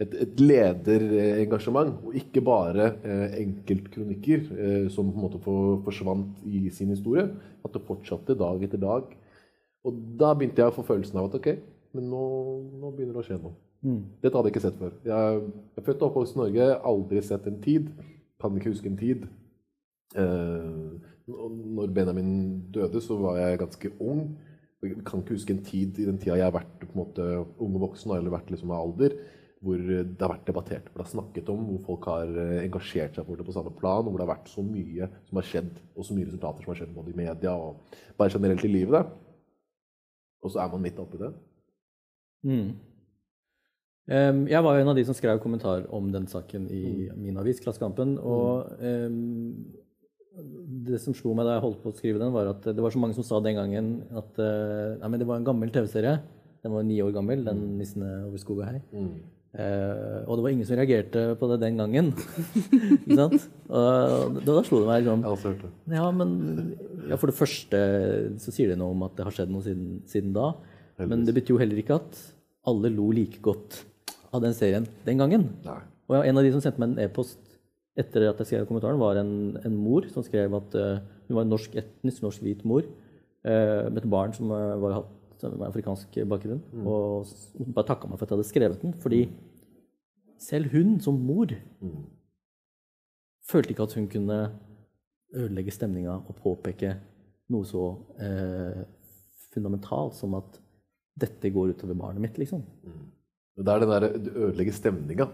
et, 0.00 0.16
et 0.24 0.40
lederengasjement, 0.40 1.92
og 2.02 2.16
ikke 2.18 2.42
bare 2.44 2.88
eh, 3.04 3.36
enkeltkronikker 3.44 4.48
eh, 4.56 4.88
som 4.92 5.12
på 5.12 5.20
en 5.20 5.26
måte 5.26 5.42
for, 5.44 5.76
forsvant 5.86 6.42
i 6.48 6.64
sin 6.74 6.90
historie. 6.94 7.28
At 7.64 7.76
det 7.76 7.84
fortsatte 7.86 8.38
dag 8.40 8.64
etter 8.64 8.82
dag. 8.82 9.12
Og 9.84 10.02
da 10.18 10.32
begynte 10.32 10.64
jeg 10.64 10.72
å 10.72 10.76
få 10.78 10.86
følelsen 10.88 11.20
av 11.20 11.28
at 11.28 11.38
ok, 11.38 11.52
men 11.94 12.10
nå, 12.10 12.24
nå, 12.80 12.90
begynner 12.90 13.16
det 13.16 13.22
å 13.22 13.26
skje 13.28 13.38
noe. 13.40 13.54
Mm. 13.84 14.00
Dette 14.22 14.34
hadde 14.34 14.48
jeg 14.48 14.54
ikke 14.54 14.64
sett 14.64 14.80
før. 14.80 14.94
Jeg, 15.06 15.40
er 15.76 15.86
født 15.86 16.02
og 16.02 16.08
oppvokst 16.08 16.36
i 16.36 16.40
Norge, 16.40 16.68
aldri 16.90 17.22
sett 17.24 17.46
en 17.50 17.60
tid. 17.64 17.90
Kan 18.42 18.56
ikke 18.58 18.72
huske 18.72 18.90
en 18.90 18.98
tid. 19.00 19.26
Eh, 20.18 21.14
når 21.26 21.92
Benjamin 21.96 22.34
døde, 22.74 23.00
så 23.04 23.16
var 23.20 23.38
jeg 23.40 23.60
ganske 23.62 23.92
ung. 24.00 24.26
Jeg 24.84 25.04
kan 25.06 25.22
ikke 25.22 25.36
huske 25.36 25.54
en 25.54 25.64
tid 25.64 26.00
i 26.00 26.08
den 26.08 26.18
tida 26.20 26.36
jeg 26.36 26.44
har 26.44 26.56
vært 26.56 26.74
på 26.82 26.90
en 26.90 27.00
måte 27.00 27.28
ung 27.62 27.78
og 27.78 27.86
voksen, 27.88 28.12
eller 28.16 28.34
vært 28.34 28.50
liksom 28.52 28.72
av 28.74 28.82
alder, 28.84 29.16
hvor 29.64 29.80
det 29.80 30.20
har 30.20 30.34
vært 30.34 30.48
debattert, 30.48 30.90
hvor 30.90 31.00
det 31.00 31.06
har 31.06 31.14
snakket 31.14 31.48
om, 31.52 31.62
hvor 31.70 31.80
folk 31.86 32.08
har 32.12 32.34
eh, 32.42 32.58
engasjert 32.66 33.16
seg 33.16 33.24
for 33.24 33.40
det 33.40 33.46
på 33.48 33.54
samme 33.56 33.72
plan, 33.78 34.04
og 34.04 34.12
hvor 34.12 34.20
det 34.20 34.26
har 34.26 34.34
vært 34.34 34.52
så 34.52 34.64
mye 34.66 35.08
som 35.28 35.40
har 35.40 35.48
skjedd, 35.48 35.72
og 35.94 36.04
så 36.04 36.16
mye 36.16 36.28
resultater 36.28 36.66
som 36.66 36.74
har 36.74 36.82
skjedd 36.82 36.92
både 36.96 37.14
i 37.14 37.18
media 37.22 37.54
og 37.56 37.96
bare 38.18 38.34
generelt 38.34 38.66
i 38.66 38.72
livet. 38.74 39.14
Og 40.44 40.52
så 40.52 40.60
er 40.60 40.72
man 40.74 40.84
midt 40.84 41.00
oppi 41.00 41.20
det. 41.22 41.32
Mm. 42.44 42.74
Um, 44.04 44.42
jeg 44.50 44.60
var 44.60 44.76
jo 44.76 44.84
en 44.84 44.90
av 44.92 44.98
de 44.98 45.04
som 45.08 45.16
skrev 45.16 45.40
kommentar 45.40 45.86
om 45.96 46.10
den 46.12 46.26
saken 46.28 46.66
i 46.68 46.84
mm. 47.08 47.20
min 47.24 47.40
avis, 47.40 47.62
Klassekampen. 47.64 48.18
Og 48.20 48.68
um, 48.84 49.64
det 50.84 51.00
som 51.00 51.16
slo 51.16 51.32
meg 51.36 51.48
da 51.48 51.56
jeg 51.56 51.64
holdt 51.64 51.80
på 51.84 51.92
å 51.92 51.96
skrive 51.96 52.20
den, 52.20 52.34
var 52.34 52.52
at 52.52 52.66
det 52.68 52.84
var 52.84 52.92
så 52.92 53.00
mange 53.00 53.16
som 53.16 53.24
sa 53.26 53.40
den 53.44 53.56
gangen 53.56 53.94
at 54.12 54.40
uh, 54.40 54.98
nei, 55.00 55.08
men 55.08 55.22
det 55.22 55.28
var 55.30 55.40
en 55.40 55.46
gammel 55.46 55.72
TV-serie. 55.72 56.18
Den 56.64 56.74
var 56.74 56.84
ni 56.84 56.98
år 57.04 57.14
gammel, 57.16 57.44
den 57.44 57.64
'Nissene 57.78 58.10
over 58.26 58.40
skog 58.40 58.60
og 58.60 58.68
hei'. 58.68 58.82
Uh, 59.54 60.26
og 60.26 60.36
det 60.36 60.42
var 60.42 60.50
ingen 60.50 60.66
som 60.66 60.76
reagerte 60.76 61.24
på 61.38 61.48
det 61.52 61.60
den 61.62 61.76
gangen. 61.78 62.12
ikke 63.04 63.18
sant? 63.20 63.48
Og 63.70 64.40
da, 64.40 64.44
da 64.50 64.62
slo 64.66 64.82
det 64.82 64.88
meg 64.90 65.06
det. 65.06 65.72
Ja, 65.94 66.08
men 66.10 66.30
ja, 67.06 67.16
For 67.16 67.30
det 67.30 67.38
første 67.38 67.80
så 68.42 68.52
sier 68.52 68.72
det 68.72 68.80
noe 68.80 68.96
om 68.96 69.04
at 69.06 69.14
det 69.16 69.28
har 69.28 69.36
skjedd 69.36 69.52
noe 69.54 69.64
siden, 69.64 70.00
siden 70.10 70.34
da. 70.36 70.50
Men 70.98 71.22
det 71.24 71.36
betyr 71.36 71.54
jo 71.54 71.62
heller 71.62 71.78
ikke 71.80 72.00
at 72.02 72.18
alle 72.68 72.90
lo 72.92 73.10
like 73.14 73.40
godt 73.44 73.82
av 74.34 74.42
den 74.44 74.54
serien 74.56 74.86
den 75.06 75.20
gangen. 75.20 75.48
Nei. 75.66 75.80
Og 76.10 76.20
en 76.20 76.38
av 76.38 76.44
de 76.44 76.52
som 76.52 76.62
sendte 76.62 76.82
meg 76.82 76.92
en 76.92 77.04
e-post 77.06 77.40
etter 77.98 78.26
at 78.26 78.40
jeg 78.42 78.50
skrev 78.50 78.66
kommentaren, 78.68 78.98
var 79.00 79.20
en, 79.20 79.54
en 79.62 79.76
mor 79.78 80.06
som 80.12 80.24
skrev 80.26 80.56
at 80.58 80.74
uh, 80.76 80.98
hun 81.28 81.38
var 81.38 81.46
en 81.46 81.52
norsk, 81.54 81.76
etnisk 81.78 82.24
norsk 82.24 82.42
hvit 82.42 82.64
mor 82.66 82.82
uh, 82.82 83.86
med 83.86 84.00
et 84.02 84.10
barn 84.10 84.34
som 84.34 84.50
uh, 84.50 84.74
var, 84.82 84.98
hatt- 84.98 85.46
med 85.46 85.66
afrikansk 85.68 86.18
bakgrunn. 86.30 86.62
Og 86.82 87.30
hun 87.60 87.76
bare 87.76 87.88
takka 87.92 88.10
meg 88.10 88.18
for 88.18 88.26
at 88.26 88.32
jeg 88.32 88.38
hadde 88.40 88.50
skrevet 88.50 88.82
den. 88.82 88.96
Fordi 89.04 89.22
selv 90.40 90.74
hun 90.74 90.96
som 91.04 91.20
mor 91.20 91.52
følte 93.44 93.74
ikke 93.74 93.86
at 93.86 93.96
hun 93.98 94.08
kunne 94.10 94.38
ødelegge 95.34 95.74
stemninga 95.74 96.16
og 96.16 96.38
påpeke 96.40 96.94
noe 97.52 97.68
så 97.68 97.90
fundamentalt 99.52 100.16
som 100.16 100.36
at 100.38 100.58
dette 101.20 101.50
går 101.54 101.74
utover 101.74 101.96
barnet 101.98 102.22
mitt, 102.24 102.38
liksom. 102.38 102.62
Mm. 102.84 103.02
det 103.60 103.72
er 103.72 103.82
den 103.82 103.92
derre 103.92 104.12
Du 104.18 104.30
ødelegger 104.34 104.74
stemninga. 104.74 105.28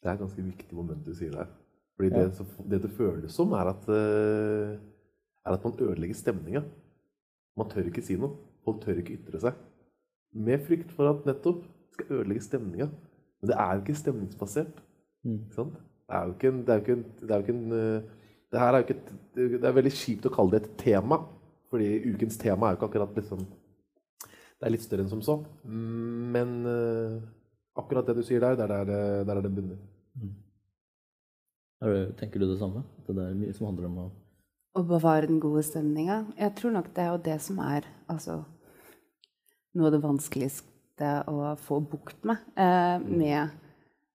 Det 0.00 0.08
er 0.08 0.16
et 0.16 0.22
ganske 0.22 0.42
viktig 0.42 0.76
moment 0.76 1.04
du 1.06 1.14
sier 1.14 1.34
der. 1.34 1.50
Fordi 1.96 2.10
det, 2.14 2.34
så, 2.34 2.44
det 2.70 2.82
det 2.82 2.90
føles 2.96 3.34
som, 3.36 3.52
er 3.52 3.68
at, 3.74 3.88
eh, 3.92 4.78
er 5.44 5.52
at 5.52 5.64
man 5.64 5.76
ødelegger 5.78 6.16
stemninga. 6.16 6.62
Man 7.56 7.68
tør 7.68 7.90
ikke 7.90 8.02
si 8.02 8.16
noe. 8.16 8.38
Folk 8.64 8.80
tør 8.82 9.02
ikke 9.02 9.18
ytre 9.18 9.40
seg. 9.42 9.58
Med 10.32 10.64
frykt 10.64 10.94
for 10.96 11.10
at 11.10 11.26
nettopp 11.28 11.62
skal 11.92 12.16
ødelegge 12.16 12.46
stemninga. 12.46 12.88
Men 13.40 13.52
det 13.52 13.58
er 13.58 13.74
jo 13.74 13.84
ikke 13.84 14.00
stemningsbasert. 14.00 14.80
Ikke 15.28 15.54
sant? 15.54 15.76
Det 15.76 16.16
er 16.16 16.24
jo 16.24 16.32
ikke 16.32 16.48
en 16.48 16.64
Det, 16.66 16.72
er 16.72 16.78
jo 16.78 16.80
ikke 16.80 16.96
en, 16.96 17.04
det, 17.20 17.30
er 17.30 17.36
jo 17.36 17.44
ikke 17.44 17.58
en, 17.58 17.70
det 18.50 18.60
her 18.60 18.72
er 18.72 18.80
jo 18.80 18.86
ikke 18.86 18.96
et, 18.96 19.12
det 19.36 19.68
er 19.68 19.76
veldig 19.76 19.92
kjipt 19.94 20.26
å 20.26 20.34
kalle 20.34 20.56
det 20.56 20.62
et 20.64 20.76
tema. 20.80 21.20
Fordi 21.70 21.90
ukens 22.14 22.40
tema 22.40 22.66
er 22.66 22.74
jo 22.74 22.80
ikke 22.80 22.88
akkurat 22.90 23.20
liksom 23.20 23.44
det 24.60 24.68
er 24.68 24.74
litt 24.74 24.84
større 24.84 25.06
enn 25.06 25.12
som 25.12 25.22
så. 25.24 25.38
Men 25.64 26.50
uh, 26.68 27.16
akkurat 27.80 28.06
det 28.10 28.18
du 28.18 28.24
sier 28.26 28.42
der, 28.44 28.58
der 28.60 28.74
er 28.76 28.88
det, 28.88 29.02
der 29.28 29.38
er 29.38 29.46
det 29.46 29.52
bundet. 29.56 29.80
Mm. 30.20 30.34
Tenker 32.20 32.42
du 32.42 32.44
det 32.50 32.58
samme? 32.60 32.82
At 33.00 33.08
det 33.08 33.24
er 33.24 33.38
mye 33.38 33.54
som 33.56 33.70
handler 33.70 33.88
om 33.88 34.02
å 34.02 34.10
Å 34.76 34.82
bevare 34.86 35.26
den 35.26 35.40
gode 35.42 35.64
stemninga. 35.66 36.20
Jeg 36.38 36.52
tror 36.58 36.74
nok 36.76 36.92
det 36.94 37.02
er 37.02 37.08
jo 37.10 37.22
det 37.24 37.38
som 37.42 37.56
er 37.64 37.88
altså, 38.12 38.36
noe 39.74 39.88
av 39.88 39.96
det 39.96 40.02
vanskeligste 40.04 41.14
å 41.26 41.56
få 41.58 41.80
bukt 41.80 42.28
med. 42.28 42.44
Eh, 42.54 42.98
med 43.02 43.48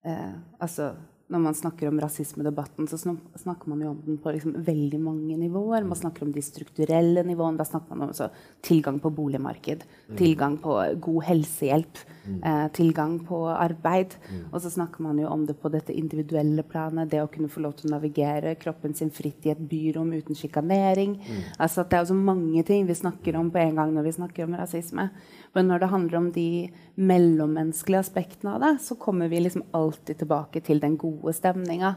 eh, 0.06 0.38
altså, 0.62 0.94
når 1.28 1.42
man 1.42 1.56
snakker 1.58 1.88
om 1.90 2.00
rasismedebatten, 2.00 2.86
så 2.88 3.00
snakker 3.36 3.70
man 3.72 3.80
jo 3.82 3.90
om 3.96 4.02
den 4.06 4.18
på 4.22 4.30
liksom 4.36 4.60
veldig 4.66 5.00
mange 5.02 5.38
nivåer. 5.40 5.82
Man 5.82 5.98
snakker 5.98 6.22
om 6.22 6.32
de 6.32 6.42
strukturelle 6.46 7.24
nivåene. 7.26 7.58
Da 7.58 7.66
snakker 7.66 7.98
man 7.98 8.12
om 8.12 8.36
tilgang 8.62 9.00
på 9.02 9.10
boligmarked, 9.10 9.88
tilgang 10.20 10.60
på 10.62 10.76
god 11.02 11.24
helsehjelp, 11.26 11.98
eh, 12.44 12.68
tilgang 12.78 13.18
på 13.26 13.40
arbeid. 13.50 14.14
Og 14.52 14.62
så 14.62 14.70
snakker 14.70 15.02
man 15.02 15.18
jo 15.18 15.28
om 15.28 15.48
det 15.48 15.58
på 15.58 15.72
dette 15.74 15.98
individuelle 15.98 16.62
planet. 16.62 17.10
Det 17.10 17.24
å 17.24 17.32
kunne 17.32 17.50
få 17.50 17.66
lov 17.66 17.74
til 17.74 17.90
å 17.90 17.98
navigere 17.98 18.54
kroppen 18.62 18.94
sin 18.94 19.10
fritt 19.10 19.48
i 19.48 19.50
et 19.56 19.70
byrom 19.70 20.14
uten 20.14 20.36
sjikanering. 20.36 21.18
Altså 21.58 21.90
det 21.90 21.94
er 21.94 22.06
jo 22.06 22.14
så 22.14 22.20
mange 22.22 22.64
ting 22.64 22.86
vi 22.86 22.94
snakker 22.94 23.36
om 23.36 23.50
på 23.50 23.58
en 23.58 23.76
gang 23.76 23.96
når 23.96 24.04
vi 24.04 24.18
snakker 24.20 24.44
om 24.44 24.54
rasisme. 24.54 25.10
Men 25.56 25.68
når 25.68 25.80
det 25.80 25.90
handler 25.90 26.18
om 26.18 26.32
de 26.32 26.70
mellommenneskelige 26.96 28.00
aspektene 28.00 28.56
av 28.56 28.62
det, 28.62 28.78
så 28.84 28.96
kommer 28.96 29.28
vi 29.28 29.40
liksom 29.40 29.64
alltid 29.72 30.18
tilbake 30.18 30.62
til 30.62 30.80
den 30.80 30.98
gode 30.98 31.15
stemninga. 31.36 31.96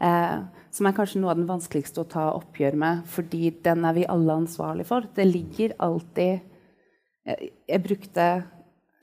Eh, 0.00 0.38
som 0.74 0.88
er 0.88 0.96
kanskje 0.96 1.20
noe 1.22 1.34
av 1.34 1.38
den 1.38 1.48
vanskeligste 1.48 2.02
å 2.02 2.08
ta 2.10 2.24
oppgjør 2.34 2.78
med, 2.80 3.04
fordi 3.10 3.52
den 3.64 3.84
er 3.86 3.94
vi 3.94 4.08
alle 4.10 4.40
ansvarlig 4.42 4.88
for. 4.88 5.06
Det 5.14 5.26
ligger 5.28 5.76
alltid 5.82 6.40
jeg, 7.24 7.52
jeg 7.68 7.84
brukte 7.84 8.26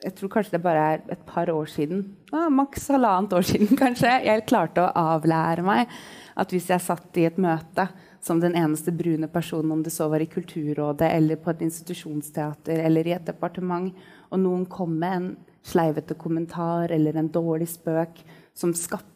jeg 0.02 0.16
tror 0.18 0.32
kanskje 0.32 0.56
det 0.56 0.62
bare 0.64 0.86
er 0.94 1.02
et 1.14 1.20
par 1.26 1.50
år 1.52 1.68
siden, 1.70 2.00
ah, 2.34 2.48
maks 2.50 2.88
halvannet 2.90 3.34
år 3.36 3.46
siden 3.46 3.76
kanskje, 3.82 4.10
jeg 4.26 4.46
klarte 4.50 4.82
å 4.82 5.12
avlære 5.14 5.62
meg 5.66 5.92
at 6.38 6.52
hvis 6.52 6.70
jeg 6.72 6.82
satt 6.82 7.20
i 7.20 7.26
et 7.28 7.38
møte 7.40 7.86
som 8.22 8.40
den 8.42 8.56
eneste 8.58 8.94
brune 8.94 9.28
personen, 9.30 9.72
om 9.74 9.82
det 9.82 9.92
så 9.94 10.08
var 10.10 10.22
i 10.22 10.30
Kulturrådet 10.30 11.10
eller 11.10 11.38
på 11.42 11.52
et 11.52 11.64
institusjonsteater 11.66 12.82
eller 12.82 13.08
i 13.08 13.14
et 13.16 13.26
departement, 13.26 13.90
og 14.30 14.42
noen 14.42 14.66
kom 14.70 14.94
med 14.98 15.16
en 15.16 15.32
sleivete 15.66 16.16
kommentar 16.18 16.90
eller 16.94 17.18
en 17.18 17.30
dårlig 17.30 17.68
spøk 17.70 18.22
som 18.58 18.74
skapte 18.74 19.11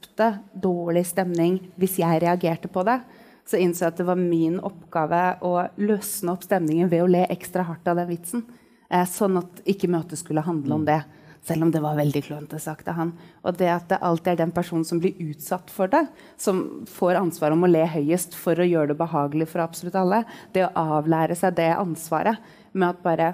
dårlig 0.53 1.07
stemning 1.09 1.59
hvis 1.81 1.99
jeg 2.01 2.23
reagerte 2.23 2.71
på 2.73 2.85
det, 2.87 3.01
så 3.47 3.61
innså 3.63 3.85
jeg 3.85 3.95
at 3.95 4.01
det 4.01 4.09
var 4.09 4.19
min 4.19 4.59
oppgave 4.65 5.23
å 5.47 5.53
løsne 5.79 6.35
opp 6.35 6.47
stemningen 6.47 6.91
ved 6.91 7.05
å 7.05 7.11
le 7.11 7.27
ekstra 7.31 7.67
hardt 7.69 7.87
av 7.89 8.01
den 8.01 8.11
vitsen. 8.11 8.43
Eh, 8.91 9.07
sånn 9.07 9.39
at 9.39 9.63
ikke 9.69 9.91
møtet 9.91 10.19
skulle 10.21 10.45
handle 10.47 10.81
om 10.81 10.87
det. 10.87 11.01
Selv 11.47 11.63
om 11.63 11.71
det 11.71 11.83
var 11.83 11.99
veldig 11.99 12.25
klønete 12.27 12.59
sagt 12.59 12.89
av 12.91 12.99
han. 12.99 13.13
Og 13.47 13.55
det 13.59 13.69
at 13.71 13.87
det 13.93 14.01
alltid 14.03 14.33
er 14.33 14.41
den 14.41 14.55
personen 14.55 14.87
som 14.87 14.99
blir 15.03 15.15
utsatt 15.29 15.71
for 15.71 15.91
det, 15.93 16.03
som 16.43 16.65
får 16.91 17.21
ansvar 17.21 17.55
om 17.55 17.63
å 17.63 17.71
le 17.71 17.85
høyest 17.87 18.35
for 18.35 18.59
å 18.59 18.67
gjøre 18.67 18.91
det 18.91 18.99
behagelig 18.99 19.47
for 19.53 19.63
absolutt 19.63 19.99
alle, 20.01 20.25
det 20.57 20.67
å 20.67 20.73
avlære 20.99 21.39
seg 21.39 21.55
det 21.61 21.71
ansvaret 21.77 22.43
med 22.75 22.89
at 22.91 23.05
bare 23.05 23.29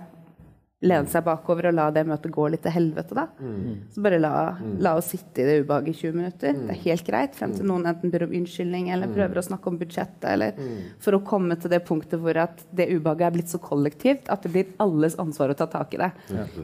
lene 0.83 1.07
seg 1.07 1.23
bakover 1.25 1.69
og 1.71 1.75
la 1.77 1.85
det 1.95 2.03
møtet 2.09 2.33
gå 2.35 2.49
litt 2.51 2.63
til 2.65 2.73
helvete, 2.75 3.15
da. 3.15 3.29
Så 3.95 4.03
bare 4.03 4.19
la, 4.19 4.33
la 4.83 4.97
oss 4.99 5.13
sitte 5.13 5.43
i 5.43 5.47
det 5.47 5.61
ubehaget 5.63 5.93
i 5.95 5.99
20 6.01 6.17
minutter. 6.19 6.53
Det 6.59 6.75
er 6.75 6.81
helt 6.85 7.07
greit. 7.07 7.37
Frem 7.39 7.53
til 7.55 7.69
noen 7.71 7.87
enten 7.87 8.11
ber 8.11 8.25
om 8.27 8.35
unnskyldning 8.35 8.89
eller 8.91 9.07
prøver 9.15 9.39
å 9.39 9.45
snakke 9.47 9.71
om 9.71 9.79
budsjettet. 9.79 10.27
Eller 10.33 10.53
for 10.99 11.15
å 11.15 11.23
komme 11.23 11.55
til 11.63 11.71
det 11.71 11.85
punktet 11.87 12.19
hvor 12.21 12.37
at 12.43 12.65
det 12.75 12.89
ubehaget 12.91 13.27
er 13.29 13.37
blitt 13.37 13.49
så 13.55 13.59
kollektivt 13.63 14.27
at 14.29 14.43
det 14.43 14.51
blir 14.57 14.73
alles 14.83 15.15
ansvar 15.23 15.51
å 15.55 15.55
ta 15.55 15.67
tak 15.71 15.95
i 15.95 16.03
det. 16.03 16.11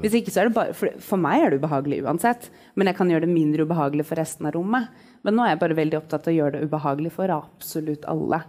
Hvis 0.02 0.18
ikke 0.18 0.34
så 0.34 0.40
er 0.42 0.48
det 0.50 0.54
bare 0.58 0.74
For, 0.74 0.90
for 0.98 1.16
meg 1.16 1.44
er 1.46 1.50
det 1.54 1.60
ubehagelig 1.62 2.02
uansett, 2.04 2.50
men 2.74 2.86
jeg 2.90 2.96
kan 2.98 3.08
gjøre 3.10 3.26
det 3.26 3.32
mindre 3.34 3.64
ubehagelig 3.68 4.04
for 4.10 4.18
resten 4.18 4.46
av 4.50 4.52
rommet. 4.58 4.88
Men 5.26 5.36
nå 5.36 5.44
er 5.44 5.52
jeg 5.54 5.60
bare 5.62 5.76
veldig 5.78 5.98
opptatt 5.98 6.28
av 6.28 6.32
å 6.32 6.36
gjøre 6.36 6.54
det 6.56 6.68
ubehagelig 6.68 7.12
for 7.14 7.32
absolutt 7.34 8.04
alle. 8.10 8.40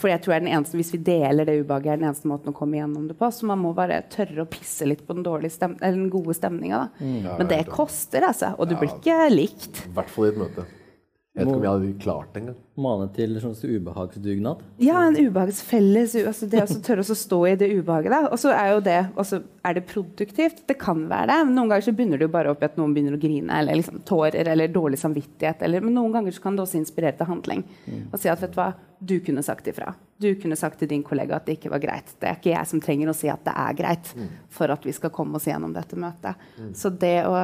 For 0.00 0.12
jeg 0.12 0.22
tror 0.22 0.34
jeg 0.34 0.42
er 0.42 0.46
den 0.46 0.54
eneste, 0.56 0.76
Hvis 0.78 0.92
vi 0.94 1.02
deler 1.06 1.48
det 1.48 1.58
ubehaget, 1.62 1.92
er 1.92 2.00
den 2.02 2.08
eneste 2.10 2.28
måten 2.30 2.52
å 2.52 2.56
komme 2.56 2.78
gjennom 2.78 3.08
det 3.08 3.16
på. 3.18 3.30
Så 3.32 3.46
man 3.48 3.62
må 3.62 3.74
bare 3.76 4.02
tørre 4.12 4.44
å 4.44 4.50
pisse 4.50 4.86
litt 4.86 5.06
på 5.06 5.16
den, 5.16 5.24
den 5.80 6.08
gode 6.10 6.36
stemninga. 6.36 6.88
Men 7.00 7.48
det 7.50 7.64
koster, 7.72 8.28
altså. 8.28 8.54
Og 8.58 8.68
du 8.68 8.76
blir 8.76 8.92
ikke 8.98 9.30
likt. 9.32 9.86
I 9.88 9.94
hvert 9.96 10.12
fall 10.12 10.28
i 10.28 10.34
et 10.34 10.42
møte. 10.44 10.66
Jeg 11.38 11.46
vet 11.46 11.52
ikke 11.52 11.58
om 11.60 11.66
jeg 11.66 11.76
hadde 11.76 12.02
klart 12.02 12.32
det 12.34 12.40
engang. 12.42 12.56
mane 12.78 13.06
til 13.14 13.34
en 13.34 13.42
slags 13.42 13.60
ubehagsdugnad? 13.64 14.60
Ja, 14.82 15.04
en 15.06 15.16
ubehagsfelles 15.18 16.14
altså 16.20 16.46
Det 16.50 16.62
å 16.62 16.76
tørre 16.82 17.02
å 17.02 17.16
stå 17.18 17.38
i 17.46 17.54
det 17.58 17.68
ubehaget. 17.72 18.10
da. 18.10 18.20
Og 18.32 18.38
så 18.38 18.50
er 18.54 18.72
jo 18.72 18.80
det 18.86 18.98
altså, 19.16 19.40
Er 19.64 19.74
det 19.74 19.86
produktivt? 19.86 20.66
Det 20.66 20.78
kan 20.78 21.04
være 21.10 21.26
det. 21.30 21.38
Men 21.46 21.54
noen 21.54 21.70
ganger 21.72 21.86
så 21.86 21.94
begynner 21.94 22.18
det 22.18 22.26
jo 22.28 22.34
bare 22.34 22.50
opp 22.50 22.62
i 22.62 22.68
at 22.68 22.76
noen 22.78 22.94
begynner 22.94 23.14
å 23.14 23.20
grine, 23.22 23.50
eller 23.60 23.78
liksom 23.78 24.02
tårer, 24.08 24.48
eller 24.48 24.68
dårlig 24.72 24.98
samvittighet. 24.98 25.62
Eller, 25.62 25.80
men 25.84 25.94
noen 25.94 26.12
ganger 26.12 26.32
så 26.32 26.42
kan 26.42 26.56
det 26.56 26.64
også 26.66 26.78
inspirere 26.80 27.16
til 27.18 27.30
handling. 27.30 27.64
Og 28.12 28.18
si 28.18 28.28
at 28.32 28.42
vet 28.42 28.54
du 28.54 28.60
hva, 28.60 28.72
du 28.98 29.20
kunne 29.22 29.42
sagt 29.46 29.68
ifra. 29.70 29.92
Du 30.18 30.32
kunne 30.34 30.56
sagt 30.58 30.80
til 30.80 30.88
din 30.90 31.04
kollega 31.06 31.36
at 31.36 31.46
det 31.46 31.58
ikke 31.58 31.70
var 31.70 31.78
greit. 31.82 32.14
Det 32.18 32.26
er 32.30 32.38
ikke 32.40 32.54
jeg 32.54 32.66
som 32.66 32.80
trenger 32.82 33.12
å 33.12 33.14
si 33.14 33.28
at 33.30 33.44
det 33.46 33.54
er 33.54 33.76
greit 33.78 34.10
for 34.50 34.70
at 34.74 34.82
vi 34.86 34.92
skal 34.96 35.10
komme 35.14 35.38
oss 35.38 35.46
gjennom 35.46 35.74
dette 35.76 35.94
møtet. 35.98 36.34
Så 36.74 36.90
det 36.90 37.20
å 37.28 37.36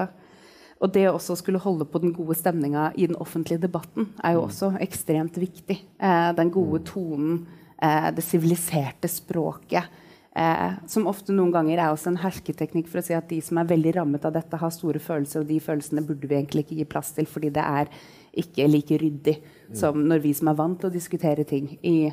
og 0.83 0.93
det 0.95 1.05
å 1.09 1.17
også 1.17 1.37
skulle 1.39 1.63
holde 1.63 1.87
på 1.89 2.01
den 2.03 2.15
gode 2.17 2.37
stemninga 2.39 2.91
i 2.97 3.07
den 3.09 3.19
offentlige 3.23 3.63
debatten 3.63 4.11
er 4.25 4.37
jo 4.37 4.47
også 4.47 4.75
ekstremt 4.83 5.39
viktig. 5.41 5.79
Eh, 5.99 6.31
den 6.37 6.51
gode 6.55 6.83
tonen, 6.89 7.45
eh, 7.79 8.11
det 8.15 8.25
siviliserte 8.27 9.09
språket. 9.09 9.87
Eh, 10.35 10.73
som 10.91 11.07
ofte 11.07 11.33
noen 11.33 11.53
ganger 11.55 11.79
er 11.79 11.93
også 11.93 12.11
en 12.11 12.19
hersketeknikk 12.19 12.89
for 12.91 12.99
å 12.99 13.07
si 13.07 13.15
at 13.15 13.29
de 13.31 13.39
som 13.41 13.59
er 13.59 13.71
veldig 13.71 13.95
rammet 14.01 14.25
av 14.27 14.35
dette, 14.35 14.59
har 14.59 14.75
store 14.75 14.99
følelser, 14.99 15.45
og 15.45 15.49
de 15.49 15.61
følelsene 15.63 16.03
burde 16.05 16.27
vi 16.27 16.35
egentlig 16.35 16.67
ikke 16.67 16.79
gi 16.81 16.89
plass 16.91 17.13
til, 17.15 17.29
fordi 17.31 17.53
det 17.55 17.63
er 17.63 17.93
ikke 18.35 18.67
like 18.67 18.99
ryddig 18.99 19.37
som 19.79 20.01
når 20.09 20.25
vi 20.25 20.33
som 20.35 20.51
er 20.51 20.59
vant 20.59 20.81
til 20.81 20.91
å 20.91 20.93
diskutere 20.93 21.47
ting 21.47 21.77
i 21.87 22.11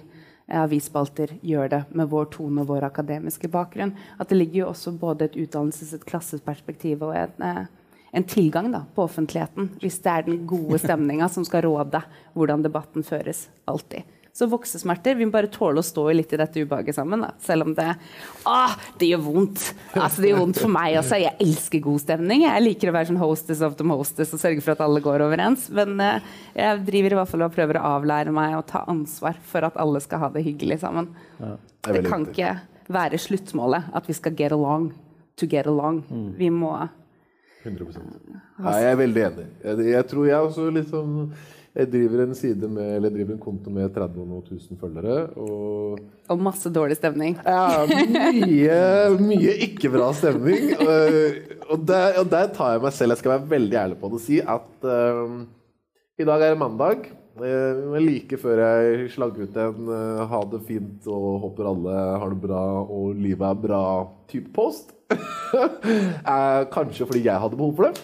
avisspalter 0.52 1.38
gjør 1.42 1.70
det 1.72 1.82
med 1.96 2.10
vår 2.12 2.30
tone 2.36 2.62
og 2.64 2.72
vår 2.72 2.86
akademiske 2.90 3.50
bakgrunn. 3.52 3.94
At 4.20 4.30
det 4.30 4.38
ligger 4.38 4.60
jo 4.62 4.70
også 4.72 4.94
både 5.00 5.26
et 5.30 5.38
utdannelses- 5.40 5.94
et 5.96 6.06
klasseperspektiv 6.06 7.02
og 7.02 7.16
en, 7.16 7.32
eh, 7.42 7.66
en 8.12 8.24
tilgang 8.28 8.72
da, 8.72 8.86
på 8.96 9.04
offentligheten. 9.04 9.70
Hvis 9.82 10.02
det 10.04 10.16
er 10.16 10.26
den 10.28 10.42
gode 10.48 10.80
stemninga 10.82 11.30
som 11.32 11.46
skal 11.48 11.64
råde 11.68 12.02
hvordan 12.36 12.64
debatten 12.66 13.06
føres. 13.08 13.48
Alltid. 13.72 14.08
Så 14.34 14.48
voksesmerter 14.48 15.16
Vi 15.16 15.26
må 15.28 15.34
bare 15.34 15.50
tåle 15.52 15.82
å 15.82 15.86
stå 15.86 16.06
litt 16.16 16.32
i 16.32 16.40
dette 16.40 16.64
ubehaget 16.64 16.96
sammen. 16.96 17.24
Da. 17.24 17.34
Selv 17.44 17.68
om 17.68 17.74
det 17.76 17.88
ah, 18.48 18.76
det 19.00 19.10
gjør 19.12 19.24
vondt. 19.26 19.66
Altså, 19.96 20.24
det 20.24 20.32
gjør 20.32 20.42
vondt 20.46 20.62
for 20.64 20.72
meg 20.72 20.96
også. 21.02 21.20
Jeg 21.20 21.36
elsker 21.44 21.84
god 21.84 22.04
stemning. 22.04 22.46
Jeg 22.48 22.64
liker 22.64 22.92
å 22.92 22.96
være 22.96 23.12
sånn 23.12 23.22
hostess 23.22 23.64
of 23.68 23.76
the 23.80 23.88
mostess 23.88 24.32
og 24.36 24.44
sørge 24.44 24.64
for 24.64 24.76
at 24.76 24.84
alle 24.86 25.04
går 25.04 25.26
overens. 25.28 25.68
Men 25.76 26.00
eh, 26.04 26.32
jeg 26.56 26.84
driver 26.88 27.16
i 27.16 27.20
hvert 27.20 27.32
fall 27.34 27.46
og 27.48 27.56
prøver 27.56 27.80
å 27.80 27.86
avlære 27.98 28.36
meg 28.36 28.56
å 28.56 28.66
ta 28.72 28.86
ansvar 28.92 29.40
for 29.52 29.68
at 29.68 29.80
alle 29.82 30.04
skal 30.04 30.24
ha 30.24 30.32
det 30.36 30.46
hyggelig 30.48 30.80
sammen. 30.86 31.12
Ja, 31.42 31.58
det, 31.60 32.00
det 32.00 32.08
kan 32.08 32.28
ikke 32.28 32.56
være 32.92 33.20
sluttmålet 33.22 33.92
at 33.96 34.08
vi 34.08 34.16
skal 34.16 34.36
get 34.36 34.56
along 34.56 34.92
to 35.42 35.48
get 35.50 35.68
along. 35.68 36.04
Mm. 36.10 36.34
Vi 36.38 36.50
må 36.54 36.76
100 37.64 37.88
Nei, 38.62 38.76
Jeg 38.82 38.92
er 38.92 39.00
veldig 39.00 39.26
enig. 39.30 39.48
Jeg, 39.64 39.90
jeg 39.94 40.08
tror 40.12 40.30
jeg 40.30 40.48
også 40.50 40.70
liksom 40.76 41.18
jeg 41.72 41.88
driver 41.88 42.26
en 42.26 42.34
side 42.36 42.68
med, 42.68 42.88
eller 42.98 43.14
driver 43.14 43.38
en 43.38 43.40
konto 43.40 43.72
med 43.72 43.94
30 43.96 44.26
000 44.28 44.80
følgere. 44.80 45.22
Og, 45.40 46.02
og 46.28 46.42
masse 46.44 46.68
dårlig 46.74 46.98
stemning. 47.00 47.38
Ja, 47.46 47.86
mye, 47.88 48.82
mye 49.22 49.54
ikke 49.70 49.94
bra 49.94 50.10
stemning. 50.18 50.74
Og, 50.82 51.86
der, 51.88 52.20
og, 52.20 52.28
der, 52.28 52.52
tar 52.52 52.74
jeg 52.76 52.84
meg 52.84 52.92
selv 52.98 53.16
Jeg 53.16 53.22
skal 53.22 53.34
være 53.38 53.50
veldig 53.54 53.78
ærlig 53.86 54.00
på 54.02 54.12
det 54.12 54.20
og 54.20 54.26
si 54.26 54.42
at 54.44 54.88
um, 54.92 55.46
i 56.20 56.28
dag 56.28 56.44
er 56.44 56.52
det 56.52 56.60
mandag. 56.60 57.08
Uh, 57.42 57.98
like 57.98 58.38
før 58.38 58.62
jeg 58.62 59.10
slagger 59.16 59.50
ut 59.50 59.58
en 59.58 59.90
uh, 59.90 60.24
'ha 60.30 60.42
det 60.52 60.62
fint' 60.68 61.08
og 61.10 61.42
'håper 61.42 61.70
alle 61.72 61.96
har 62.22 62.30
det 62.30 62.42
bra' 62.42 62.86
og 62.86 63.16
'livet 63.16 63.48
er 63.50 63.62
bra'-type 63.66 64.54
post. 64.54 64.94
kanskje 66.76 67.08
fordi 67.08 67.26
jeg 67.26 67.40
hadde 67.42 67.58
behov 67.58 67.76
for 67.76 67.90
det. 67.90 68.02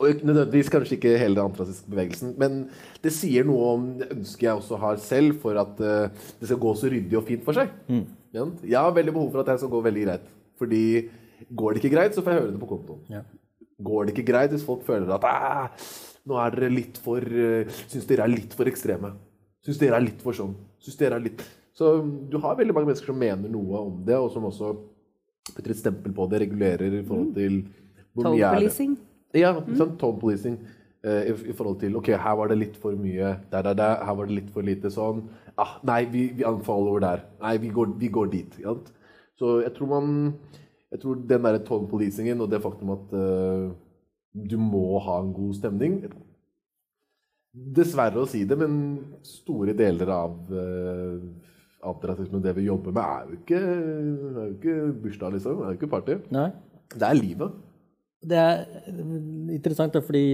Og 0.00 0.22
nødvendigvis 0.24 0.70
kanskje 0.72 0.96
ikke 0.96 1.18
hele 1.18 1.34
den 1.36 1.44
antirasistiske 1.44 1.90
bevegelsen. 1.90 2.34
Men 2.38 2.70
det 3.04 3.12
sier 3.12 3.44
noe 3.44 3.74
om 3.74 3.98
det 3.98 4.08
ønsket 4.14 4.46
jeg 4.46 4.54
også 4.54 4.78
har 4.80 4.96
selv 4.96 5.40
for 5.42 5.58
at 5.60 5.82
uh, 5.82 6.08
det 6.40 6.48
skal 6.48 6.62
gå 6.62 6.74
så 6.74 6.86
ryddig 6.86 7.18
og 7.18 7.26
fint 7.28 7.44
for 7.44 7.52
seg. 7.52 7.68
Mm. 7.88 8.06
Jeg 8.32 8.78
har 8.78 8.94
veldig 8.94 9.12
behov 9.12 9.32
for 9.32 9.42
at 9.42 9.50
det 9.50 9.58
skal 9.60 9.74
gå 9.74 9.82
veldig 9.84 10.06
greit. 10.06 10.30
Fordi 10.58 10.84
går 11.50 11.74
det 11.74 11.82
ikke 11.82 11.96
greit, 11.96 12.14
så 12.14 12.22
får 12.22 12.32
jeg 12.32 12.40
høre 12.40 12.52
det 12.54 12.62
på 12.62 12.70
kontoen. 12.70 13.02
Ja. 13.10 13.20
Går 13.82 14.06
det 14.06 14.14
ikke 14.14 14.30
greit 14.32 14.54
hvis 14.54 14.64
folk 14.64 14.86
føler 14.86 15.10
at 15.12 15.26
ah, 15.26 15.68
nå 16.28 16.38
er 16.38 16.54
dere 16.54 16.70
litt 16.72 17.00
for 17.02 17.22
uh, 17.22 17.68
Syns 17.90 18.06
dere 18.08 18.26
er 18.26 18.32
litt 18.32 18.54
for 18.58 18.70
ekstreme. 18.70 19.12
Syns 19.62 19.80
dere 19.80 19.98
er 19.98 20.06
litt 20.06 20.22
for 20.22 20.36
sånn. 20.36 20.54
Syns 20.82 20.98
dere 21.00 21.18
er 21.18 21.26
litt 21.28 21.42
Så 21.76 21.94
du 22.02 22.36
har 22.42 22.58
veldig 22.58 22.74
mange 22.76 22.90
mennesker 22.90 23.12
som 23.12 23.18
mener 23.18 23.50
noe 23.50 23.80
om 23.88 24.02
det, 24.06 24.18
og 24.18 24.30
som 24.34 24.46
også 24.48 24.74
putter 25.52 25.74
et 25.74 25.80
stempel 25.80 26.14
på 26.14 26.26
det, 26.30 26.42
regulerer 26.44 27.00
i 27.00 27.02
forhold 27.02 27.32
mm. 27.32 27.36
til 27.38 27.62
hvor 28.12 28.28
mye 28.28 28.48
er 28.50 28.66
det. 28.68 28.88
Ja, 29.40 29.54
mm. 29.56 29.74
sånn 29.80 29.98
tone 30.00 30.20
policing. 30.20 30.58
Uh, 31.02 31.24
i, 31.26 31.32
i, 31.50 31.54
forhold 31.58 31.80
til 31.80 31.96
ok, 31.98 32.12
her 32.14 32.34
var 32.38 32.52
det 32.52 32.60
litt 32.60 32.76
for 32.78 32.94
mye 32.94 33.32
der, 33.50 33.64
der, 33.64 33.74
der. 33.78 34.02
Her 34.06 34.18
var 34.18 34.28
det 34.28 34.36
litt 34.36 34.50
for 34.54 34.66
lite 34.66 34.92
sånn. 34.92 35.24
Ah, 35.58 35.78
nei, 35.88 36.04
vi, 36.12 36.28
vi 36.36 36.44
anfaller 36.46 36.92
over 36.92 37.02
der. 37.02 37.24
Nei, 37.42 37.56
vi 37.62 37.72
går, 37.74 37.96
vi 37.98 38.10
går 38.12 38.30
dit. 38.32 38.58
Ja? 38.62 38.76
Så 39.38 39.60
jeg 39.64 39.74
tror 39.76 39.90
man 39.96 40.10
Jeg 40.92 41.00
tror 41.00 41.20
den 41.24 41.46
derre 41.46 41.62
tone 41.64 41.88
policingen 41.88 42.40
og 42.44 42.50
det 42.52 42.60
faktum 42.60 42.90
at 42.92 43.14
uh, 43.16 43.72
du 44.32 44.56
må 44.60 44.98
ha 45.04 45.18
en 45.22 45.32
god 45.36 45.56
stemning 45.58 45.98
Dessverre 47.52 48.22
å 48.22 48.28
si 48.28 48.46
det, 48.48 48.56
men 48.56 48.76
store 49.28 49.74
deler 49.76 50.08
av 50.08 50.52
uh, 50.56 51.18
antirasisme, 51.84 52.40
det 52.40 52.54
vi 52.56 52.64
jobber 52.64 52.94
med, 52.96 53.02
er 53.02 53.26
jo 53.26 53.36
ikke, 53.42 53.58
er 53.58 54.46
jo 54.46 54.54
ikke 54.54 54.76
bursdag, 55.02 55.34
liksom. 55.34 55.58
Er 55.60 55.74
jo 55.74 55.76
ikke 55.76 55.90
party. 55.92 56.16
Nei. 56.32 56.46
Det 56.94 57.04
er 57.04 57.18
livet. 57.18 57.58
Det 58.24 58.38
er 58.40 58.64
interessant, 59.52 59.92
da, 59.92 60.00
fordi 60.00 60.24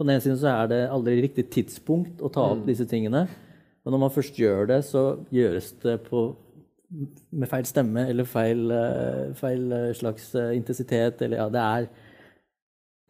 på 0.00 0.06
den 0.06 0.14
ene 0.14 0.24
siden 0.24 0.38
så 0.40 0.50
er 0.50 0.68
det 0.72 0.80
aldri 0.88 1.18
riktig 1.20 1.46
tidspunkt 1.52 2.22
å 2.24 2.32
ta 2.32 2.46
opp 2.54 2.62
mm. 2.62 2.68
disse 2.72 2.86
tingene. 2.88 3.26
Men 3.84 3.94
når 3.94 4.00
man 4.00 4.12
først 4.14 4.38
gjør 4.40 4.70
det, 4.70 4.78
så 4.88 5.02
gjøres 5.34 5.74
det 5.82 5.98
på, 6.06 6.22
med 7.36 7.50
feil 7.50 7.68
stemme 7.68 8.06
eller 8.08 8.28
feil, 8.28 8.62
eh, 8.72 9.26
feil 9.36 9.66
eh, 9.76 9.90
slags 9.98 10.30
eh, 10.40 10.54
intensitet. 10.56 11.20
Eller, 11.26 11.42
ja, 11.42 11.48
det, 11.52 11.66
er, 11.66 12.08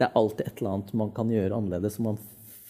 det 0.01 0.09
er 0.09 0.19
alltid 0.19 0.47
et 0.47 0.61
eller 0.63 0.77
annet 0.77 0.95
man 0.97 1.11
kan 1.17 1.33
gjøre 1.33 1.57
annerledes, 1.57 1.99
om 2.01 2.13
man 2.13 2.21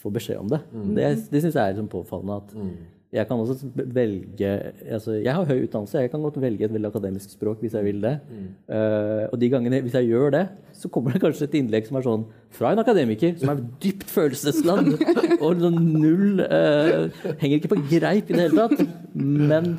får 0.03 0.17
beskjed 0.17 0.41
om 0.41 0.49
det. 0.51 0.63
Mm. 0.73 0.89
Det, 0.97 1.11
det 1.31 1.45
syns 1.45 1.55
jeg 1.55 1.63
er 1.63 1.77
liksom 1.77 1.93
påfallende. 1.93 2.41
at 2.43 2.57
mm 2.57 2.73
jeg 3.11 3.27
kan 3.27 3.41
også 3.43 3.69
velge 3.75 4.51
altså 4.87 5.17
Jeg 5.19 5.35
har 5.35 5.45
høy 5.45 5.65
utdannelse, 5.65 5.99
jeg 5.99 6.11
kan 6.11 6.23
godt 6.23 6.41
velge 6.41 6.65
et 6.65 6.73
veldig 6.73 6.91
akademisk 6.93 7.33
språk 7.35 7.59
hvis 7.61 7.75
jeg 7.75 7.85
vil 7.85 8.03
det. 8.03 8.13
Mm. 8.31 8.45
Uh, 8.71 9.25
og 9.33 9.41
de 9.41 9.49
gangene 9.51 9.81
hvis 9.83 9.97
jeg 9.99 10.07
gjør 10.13 10.31
det, 10.31 10.45
så 10.73 10.89
kommer 10.89 11.13
det 11.13 11.23
kanskje 11.25 11.49
et 11.49 11.57
innlegg 11.59 11.89
som 11.89 11.99
er 11.99 12.07
sånn 12.07 12.27
fra 12.55 12.71
en 12.73 12.83
akademiker 12.83 13.35
som 13.41 13.51
er 13.51 13.65
dypt 13.83 14.07
følelsesladd 14.15 14.93
og 15.43 15.65
sånn 15.65 15.81
null 15.97 16.45
uh, 16.45 17.11
Henger 17.41 17.59
ikke 17.59 17.73
på 17.75 17.83
greip 17.91 18.31
i 18.31 18.37
det 18.37 18.47
hele 18.47 18.69
tatt. 18.69 18.87
Men 19.15 19.73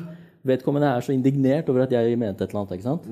vedkommende 0.44 0.92
er 0.92 1.06
så 1.06 1.16
indignert 1.16 1.72
over 1.72 1.86
at 1.86 1.96
jeg 1.96 2.20
mente 2.20 2.44
et 2.44 2.52
eller 2.52 2.66
annet. 2.66 2.76
ikke 2.76 2.90
sant? 2.90 3.08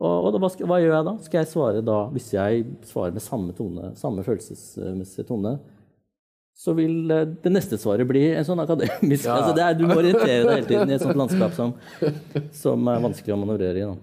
Og, 0.00 0.26
og 0.26 0.32
da, 0.32 0.48
hva, 0.64 0.78
gjør 0.80 0.94
jeg 0.94 1.06
da? 1.06 1.12
Skal 1.26 1.42
jeg 1.42 1.50
svare 1.50 1.82
da, 1.84 1.98
hvis 2.14 2.30
jeg 2.32 2.64
svarer 2.88 3.12
med 3.12 3.24
samme 3.24 3.52
tone, 3.56 3.92
samme 4.00 4.24
følelsesmessige 4.26 5.28
tone? 5.28 5.58
så 6.60 6.74
vil 6.76 7.08
eh, 7.08 7.26
det 7.40 7.52
neste 7.54 7.78
svaret 7.80 8.08
bli 8.08 8.26
en 8.34 8.44
sånn 8.44 8.60
akademisk 8.60 9.24
ja. 9.24 9.38
altså 9.38 9.54
er, 9.56 9.78
Du 9.78 9.86
må 9.88 9.96
orientere 9.96 10.42
deg 10.44 10.58
hele 10.58 10.68
tiden 10.68 10.92
i 10.92 10.96
et 10.98 11.04
sånt 11.04 11.16
landskap 11.16 11.56
som, 11.56 11.72
som 12.62 12.90
er 12.92 13.00
vanskelig 13.06 13.32
å 13.32 13.40
manøvrere 13.40 13.80
i. 13.80 13.86
Da. 13.88 13.96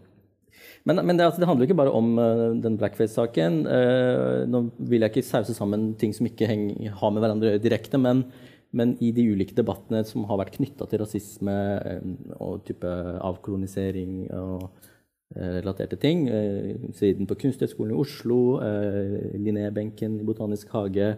Men, 0.87 1.03
men 1.03 1.19
det, 1.19 1.27
altså, 1.27 1.41
det, 1.43 1.49
handler 1.49 1.65
jo 1.65 1.69
ikke 1.69 1.79
bare 1.81 1.93
om 1.99 2.13
uh, 2.17 2.49
den 2.63 2.77
blackface-saken. 2.79 3.59
Uh, 3.67 4.43
nå 4.49 4.63
vil 4.89 5.03
jeg 5.03 5.13
ikke 5.13 5.27
sause 5.27 5.53
sammen 5.53 5.91
ting 5.99 6.15
som 6.15 6.29
ikke 6.29 6.47
henger, 6.49 6.93
har 6.97 7.11
med 7.13 7.21
hverandre 7.21 7.49
å 7.49 7.53
gjøre 7.53 7.65
direkte, 7.65 7.99
men, 8.01 8.23
men, 8.71 8.95
i 9.03 9.11
de 9.13 9.27
ulike 9.27 9.57
debattene 9.57 10.05
som 10.07 10.25
har 10.29 10.39
vært 10.41 10.55
knytta 10.55 10.87
til 10.87 11.03
rasisme 11.03 11.57
uh, 11.83 12.13
og 12.39 12.63
type 12.65 12.93
avkolonisering 13.19 14.29
og 14.39 14.69
relaterte 15.35 15.97
ting, 15.99 16.21
siden 16.95 17.27
på 17.27 17.35
Kunsthøgskolen 17.35 17.91
i 17.91 17.97
Oslo, 17.99 18.37
Linné-benken 19.35 20.15
i 20.21 20.25
Botanisk 20.25 20.71
hage, 20.71 21.09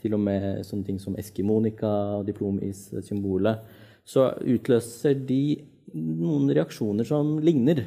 til 0.00 0.14
og 0.16 0.22
med 0.22 0.62
sånne 0.66 0.86
ting 0.86 1.00
som 1.02 1.16
Eskimonika 1.18 2.22
diplomis-symbolet, 2.26 3.60
så 4.08 4.30
utløser 4.40 5.18
de 5.28 5.58
noen 5.94 6.48
reaksjoner 6.54 7.06
som 7.08 7.36
ligner. 7.44 7.82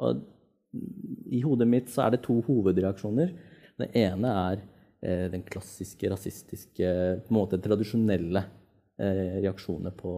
Og 0.00 0.22
I 1.32 1.42
hodet 1.44 1.68
mitt 1.68 1.90
så 1.92 2.06
er 2.06 2.14
det 2.14 2.22
to 2.26 2.38
hovedreaksjoner. 2.46 3.32
Den 3.80 3.98
ene 3.98 4.32
er 4.42 4.62
eh, 5.04 5.26
den 5.32 5.44
klassiske, 5.46 6.10
rasistiske, 6.12 6.88
på 7.22 7.32
en 7.32 7.38
måte 7.38 7.60
tradisjonelle 7.62 8.44
eh, 8.98 9.38
reaksjoner 9.42 9.94
på, 9.96 10.14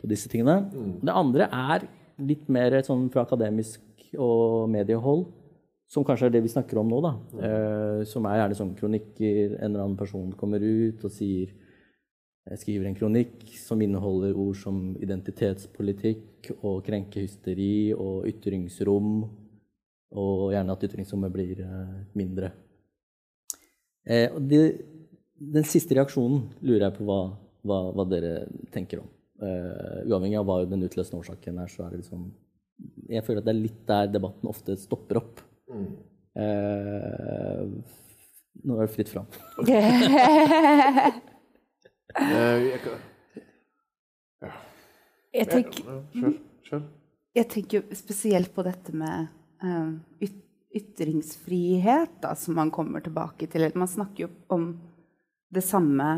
på, 0.00 0.10
disse 0.10 0.30
tingene. 0.32 0.60
Mm. 0.70 0.94
Det 1.02 1.16
andre 1.24 1.50
er 1.50 1.88
litt 2.26 2.46
mer 2.52 2.78
sånn 2.86 3.08
fra 3.12 3.26
akademisk 3.26 3.82
og 4.14 4.70
mediehold 4.70 5.26
som 5.86 6.04
kanskje 6.06 6.28
er 6.28 6.34
det 6.34 6.42
vi 6.42 6.50
snakker 6.50 6.80
om 6.80 6.88
nå, 6.90 6.98
da. 7.04 7.12
Eh, 7.46 8.00
som 8.10 8.26
er 8.26 8.40
gjerne 8.40 8.58
sånn 8.58 8.74
kronikker. 8.78 9.54
En 9.60 9.70
eller 9.70 9.84
annen 9.84 9.98
person 9.98 10.32
kommer 10.38 10.62
ut 10.62 11.04
og 11.06 11.14
sier 11.14 11.52
jeg 12.46 12.60
skriver 12.62 12.86
en 12.86 12.94
kronikk 12.94 13.40
som 13.58 13.80
inneholder 13.82 14.36
ord 14.38 14.54
som 14.60 14.76
identitetspolitikk 15.02 16.52
og 16.60 16.84
krenkehysteri 16.86 17.90
og 17.94 18.28
ytringsrom. 18.30 19.16
Og 20.16 20.52
gjerne 20.54 20.74
at 20.76 20.84
ytringsrommet 20.86 21.34
blir 21.34 21.62
eh, 21.64 21.96
mindre. 22.18 22.52
Eh, 24.06 24.34
de, 24.38 24.60
den 25.36 25.66
siste 25.66 25.98
reaksjonen 25.98 26.46
lurer 26.62 26.86
jeg 26.86 26.96
på 26.98 27.06
hva, 27.08 27.20
hva, 27.66 27.80
hva 27.94 28.06
dere 28.10 28.34
tenker 28.74 29.02
om. 29.02 29.10
Eh, 29.42 30.06
uavhengig 30.06 30.38
av 30.38 30.46
hva 30.48 30.60
den 30.70 30.86
utløsende 30.86 31.22
årsaken 31.22 31.58
er, 31.62 31.70
så 31.70 31.84
er 31.84 31.94
det 31.94 32.04
liksom 32.04 32.28
Jeg 33.10 33.24
føler 33.26 33.40
at 33.42 33.46
det 33.48 33.54
er 33.54 33.64
litt 33.64 33.82
der 33.88 34.10
debatten 34.10 34.50
ofte 34.50 34.76
stopper 34.80 35.20
opp. 35.20 35.40
Mm. 35.70 35.86
Eh, 36.36 37.60
nå 38.66 38.76
er 38.76 38.86
det 38.86 38.94
fritt 38.94 39.10
fram. 39.12 39.26
jeg 45.36 45.46
tenker 45.52 45.82
Jeg 47.36 47.46
tenker 47.52 47.84
spesielt 47.96 48.50
på 48.56 48.64
dette 48.66 48.94
med 48.96 49.28
um, 49.62 50.00
ytringsfrihet, 50.76 52.20
da, 52.22 52.34
som 52.36 52.56
man 52.58 52.70
kommer 52.74 53.00
tilbake 53.04 53.48
til. 53.52 53.68
Man 53.76 53.88
snakker 53.90 54.26
jo 54.26 54.30
om 54.52 54.70
det 55.52 55.64
samme 55.64 56.08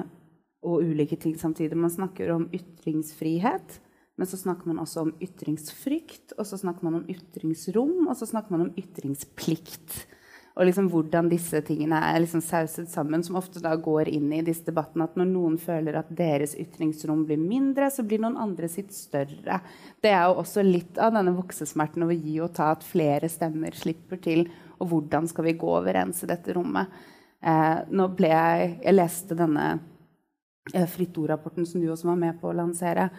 og 0.66 0.82
ulike 0.82 1.16
ting 1.20 1.36
samtidig. 1.38 1.76
Man 1.78 1.90
snakker 1.92 2.30
om 2.34 2.48
ytringsfrihet. 2.54 3.80
Men 4.18 4.26
så 4.26 4.36
snakker 4.40 4.66
man 4.66 4.82
også 4.82 5.06
om 5.06 5.14
ytringsfrykt, 5.22 6.34
og 6.38 6.46
så 6.46 6.58
snakker 6.58 6.86
man 6.88 7.00
om 7.00 7.10
ytringsrom, 7.10 8.08
og 8.08 8.16
så 8.18 8.26
snakker 8.26 8.54
man 8.54 8.66
om 8.66 8.72
ytringsplikt. 8.78 10.00
Og 10.58 10.66
liksom 10.66 10.88
hvordan 10.90 11.28
disse 11.30 11.60
tingene 11.62 12.00
er 12.02 12.18
liksom 12.18 12.40
sauset 12.42 12.90
sammen, 12.90 13.22
som 13.22 13.36
ofte 13.38 13.62
da 13.62 13.76
går 13.78 14.08
inn 14.10 14.32
i 14.34 14.42
disse 14.42 14.66
debattene 14.66 15.06
at 15.06 15.14
når 15.18 15.28
noen 15.30 15.54
føler 15.62 16.00
at 16.00 16.10
deres 16.18 16.56
ytringsrom 16.58 17.22
blir 17.28 17.38
mindre, 17.38 17.86
så 17.94 18.02
blir 18.02 18.18
noen 18.24 18.40
andre 18.42 18.66
sitt 18.72 18.90
større. 18.96 19.60
Det 20.02 20.10
er 20.10 20.24
jo 20.26 20.40
også 20.42 20.66
litt 20.66 20.98
av 20.98 21.14
denne 21.14 21.36
voksesmerten 21.36 22.02
over 22.08 22.18
gi 22.18 22.40
og 22.42 22.50
ta, 22.58 22.72
at 22.74 22.82
flere 22.82 23.30
stemmer 23.30 23.78
slipper 23.78 24.18
til. 24.24 24.48
Og 24.82 24.90
hvordan 24.90 25.30
skal 25.30 25.46
vi 25.46 25.54
gå 25.62 25.70
overens 25.78 26.24
i 26.26 26.30
dette 26.32 26.58
rommet? 26.58 26.90
Eh, 27.38 27.78
nå 27.94 28.08
ble 28.18 28.32
jeg 28.32 28.70
Jeg 28.82 28.94
leste 28.96 29.36
denne 29.38 29.66
eh, 30.74 30.88
Fritt 30.90 31.14
Ord-rapporten 31.22 31.70
som 31.70 31.78
du 31.78 31.86
også 31.86 32.10
var 32.10 32.18
med 32.18 32.40
på 32.42 32.50
å 32.50 32.56
lansere. 32.64 33.12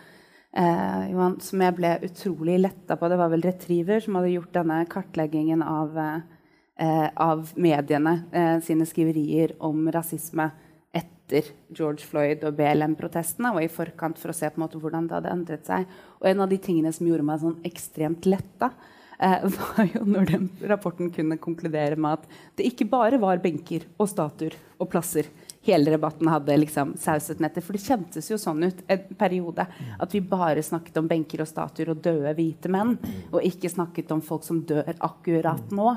Eh, 0.52 1.12
Johan, 1.12 1.38
som 1.46 1.62
jeg 1.62 1.76
ble 1.78 1.92
utrolig 2.08 2.58
letta 2.64 2.98
på. 2.98 3.10
Det 3.10 3.20
var 3.20 3.30
vel 3.30 3.46
Retriever 3.46 4.02
som 4.02 4.18
hadde 4.18 4.34
gjort 4.34 4.56
denne 4.56 4.80
kartleggingen 4.90 5.62
av, 5.62 5.98
eh, 6.00 7.10
av 7.14 7.52
mediene 7.56 8.16
eh, 8.32 8.58
sine 8.66 8.88
skriverier 8.90 9.54
om 9.60 9.92
rasisme 9.94 10.50
etter 10.90 11.52
George 11.70 12.02
Floyd 12.02 12.44
og 12.48 12.56
BLM-protestene 12.58 13.54
og 13.54 13.62
i 13.62 13.70
forkant 13.70 14.18
for 14.18 14.34
å 14.34 14.38
se 14.38 14.50
på 14.50 14.58
en 14.58 14.66
måte 14.66 14.82
hvordan 14.82 15.06
det 15.08 15.20
hadde 15.20 15.36
endret 15.36 15.70
seg. 15.70 15.86
Og 16.18 16.32
en 16.32 16.42
av 16.42 16.50
de 16.50 16.58
tingene 16.58 16.94
som 16.96 17.06
gjorde 17.06 17.28
meg 17.28 17.44
sånn 17.44 17.60
ekstremt 17.70 18.26
letta, 18.26 18.72
eh, 19.20 19.46
var 19.60 19.86
jo 19.94 20.02
når 20.02 20.34
den 20.34 20.50
rapporten 20.72 21.14
kunne 21.14 21.38
konkludere 21.38 22.00
med 22.00 22.18
at 22.18 22.42
det 22.58 22.72
ikke 22.72 22.90
bare 22.90 23.22
var 23.22 23.38
benker 23.44 23.86
og 24.00 24.10
statuer 24.10 24.58
og 24.80 24.90
plasser 24.90 25.30
hele 25.62 25.92
debatten 25.92 26.28
hadde 26.28 26.58
liksom 26.58 26.96
sauset 27.00 27.40
nettet. 27.44 27.64
For 27.66 27.76
det 27.76 27.84
kjentes 27.84 28.32
jo 28.32 28.40
sånn 28.40 28.64
ut 28.64 28.84
en 28.88 29.06
periode 29.20 29.66
at 30.00 30.16
vi 30.16 30.24
bare 30.24 30.64
snakket 30.64 31.00
om 31.02 31.10
benker 31.10 31.44
og 31.44 31.52
statuer 31.52 31.94
og 31.94 32.04
døde 32.04 32.34
hvite 32.38 32.72
menn, 32.72 32.96
og 33.32 33.46
ikke 33.46 33.72
snakket 33.72 34.12
om 34.16 34.24
folk 34.26 34.48
som 34.48 34.64
dør 34.68 34.94
akkurat 35.06 35.74
nå. 35.76 35.92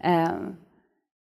Eh, 0.00 0.38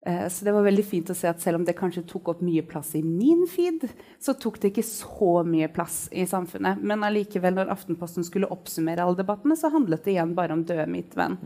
eh, 0.07 0.23
så 0.31 0.47
det 0.47 0.55
var 0.55 0.65
veldig 0.69 0.87
fint 0.87 1.11
å 1.11 1.17
se 1.17 1.27
at 1.27 1.43
selv 1.43 1.59
om 1.59 1.67
det 1.67 1.75
kanskje 1.75 2.05
tok 2.07 2.33
opp 2.33 2.41
mye 2.45 2.63
plass 2.67 2.93
i 2.95 3.03
min 3.03 3.43
feed, 3.51 3.83
så 4.19 4.37
tok 4.39 4.61
det 4.63 4.71
ikke 4.71 4.87
så 4.87 5.35
mye 5.47 5.67
plass 5.75 6.05
i 6.11 6.25
samfunnet. 6.29 6.79
Men 6.79 7.03
allikevel, 7.03 7.59
når 7.59 7.75
Aftenposten 7.75 8.23
skulle 8.27 8.51
oppsummere 8.53 9.03
alle 9.03 9.19
debattene, 9.19 9.59
så 9.59 9.73
handlet 9.75 10.07
det 10.07 10.15
igjen 10.15 10.35
bare 10.39 10.55
om 10.55 10.63
døde 10.63 10.87
midtvenn. 10.87 11.39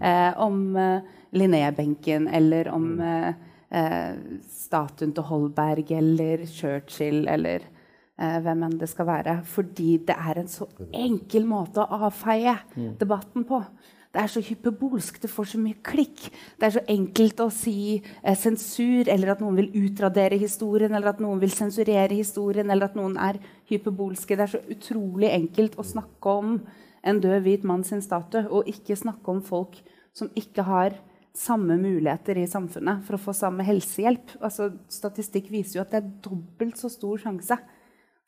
Eh, 0.00 0.28
om 0.40 0.70
eh, 0.76 1.16
Linné-benken 1.36 2.28
eller 2.28 2.68
om 2.72 2.94
eh, 3.00 3.32
eh, 3.72 4.18
statuen 4.52 5.14
til 5.16 5.28
Holberg 5.28 5.94
eller 5.96 6.44
Churchill 6.50 7.26
eller 7.30 7.64
eh, 7.64 8.38
hvem 8.44 8.68
enn 8.68 8.78
det 8.80 8.90
skal 8.92 9.08
være. 9.08 9.40
Fordi 9.48 9.96
det 10.08 10.16
er 10.18 10.42
en 10.42 10.52
så 10.52 10.68
enkel 10.92 11.48
måte 11.48 11.82
å 11.82 12.04
avfeie 12.08 12.58
debatten 13.00 13.48
på. 13.48 13.62
Det 14.12 14.20
er 14.20 14.28
så 14.28 14.42
hyperbolsk, 14.44 15.22
det 15.22 15.30
får 15.32 15.46
så 15.54 15.58
mye 15.60 15.78
klikk. 15.88 16.26
Det 16.60 16.66
er 16.66 16.74
så 16.74 16.82
enkelt 16.92 17.38
å 17.40 17.48
si 17.54 17.76
eh, 17.96 18.36
sensur, 18.36 19.08
eller 19.08 19.32
at 19.32 19.40
noen 19.40 19.56
vil 19.56 19.86
utradere 19.86 20.36
historien, 20.40 20.92
eller 20.92 21.14
at 21.14 21.22
noen 21.24 21.40
vil 21.40 21.54
sensurere 21.54 22.12
historien, 22.12 22.68
eller 22.68 22.90
at 22.90 22.98
noen 22.98 23.16
er 23.16 23.38
hyperbolske. 23.70 24.36
Det 24.36 24.44
er 24.44 24.52
så 24.52 24.60
utrolig 24.74 25.32
enkelt 25.32 25.80
å 25.80 25.86
snakke 25.94 26.36
om 26.42 26.58
en 27.02 27.22
død 27.24 27.40
hvit 27.46 27.64
mann 27.64 27.86
sin 27.88 28.04
statue, 28.04 28.44
og 28.52 28.68
ikke 28.68 29.00
snakke 29.00 29.32
om 29.32 29.40
folk 29.46 29.80
som 30.12 30.28
ikke 30.36 30.66
har 30.68 31.00
samme 31.36 31.78
muligheter 31.80 32.38
i 32.40 32.48
samfunnet 32.48 33.04
for 33.06 33.16
å 33.16 33.22
få 33.22 33.34
samme 33.36 33.64
helsehjelp. 33.66 34.34
Altså, 34.44 34.70
statistikk 34.92 35.48
viser 35.52 35.78
jo 35.78 35.84
at 35.84 35.94
det 35.94 36.02
er 36.02 36.10
dobbelt 36.24 36.80
så 36.80 36.90
stor 36.92 37.20
sjanse 37.22 37.56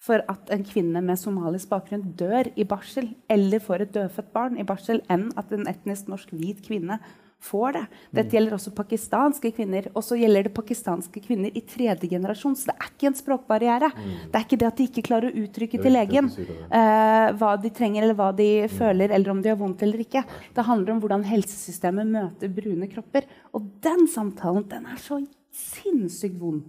for 0.05 0.25
at 0.29 0.51
en 0.53 0.65
kvinne 0.67 1.01
med 1.05 1.21
somalisk 1.21 1.71
bakgrunn 1.71 2.11
dør 2.19 2.51
i 2.61 2.67
barsel 2.69 3.11
eller 3.33 3.63
får 3.65 3.85
et 3.85 3.95
dødfødt 3.95 4.33
barn 4.35 4.59
i 4.61 4.67
barsel, 4.69 5.01
enn 5.09 5.31
at 5.41 5.53
en 5.55 5.69
etnisk 5.71 6.11
norsk 6.13 6.33
hvit 6.37 6.61
kvinne 6.65 6.99
får 7.45 7.77
det. 7.77 7.83
Dette 8.19 8.37
gjelder 8.37 8.57
også 8.57 8.73
pakistanske 8.77 9.51
kvinner. 9.57 9.89
Og 9.95 10.05
så 10.07 10.19
gjelder 10.19 10.49
det 10.49 10.55
pakistanske 10.57 11.23
kvinner 11.25 11.55
i 11.55 11.63
tredje 11.69 12.09
generasjon. 12.11 12.57
Så 12.59 12.71
det 12.71 12.77
er 12.79 12.91
ikke 12.91 13.11
en 13.11 13.19
språkbarriere. 13.19 13.91
Det 13.97 14.39
er 14.39 14.47
ikke 14.47 14.61
det 14.63 14.69
at 14.71 14.81
de 14.81 14.89
ikke 14.89 15.07
klarer 15.11 15.31
å 15.31 15.45
uttrykke 15.45 15.81
til 15.83 15.95
legen 15.95 16.31
uh, 16.33 17.29
hva 17.39 17.55
de 17.61 17.73
trenger, 17.75 18.07
eller 18.07 18.19
hva 18.19 18.31
de 18.37 18.49
føler, 18.73 19.15
eller 19.15 19.35
om 19.35 19.43
de 19.45 19.53
har 19.53 19.61
vondt 19.61 19.85
eller 19.85 20.05
ikke. 20.05 20.25
Det 20.57 20.67
handler 20.69 20.95
om 20.95 21.03
hvordan 21.05 21.27
helsesystemet 21.29 22.13
møter 22.17 22.53
brune 22.53 22.89
kropper. 22.93 23.29
Og 23.57 23.69
den 23.85 24.09
samtalen 24.11 24.69
den 24.71 24.89
er 24.91 25.01
så 25.03 25.21
sinnssykt 25.55 26.41
vond 26.41 26.65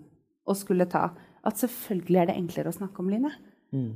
å 0.46 0.54
skulle 0.58 0.88
ta 0.90 1.10
at 1.46 1.62
selvfølgelig 1.62 2.22
er 2.22 2.32
det 2.32 2.40
enklere 2.40 2.72
å 2.72 2.76
snakke 2.76 3.02
om 3.02 3.10
Line. 3.12 3.32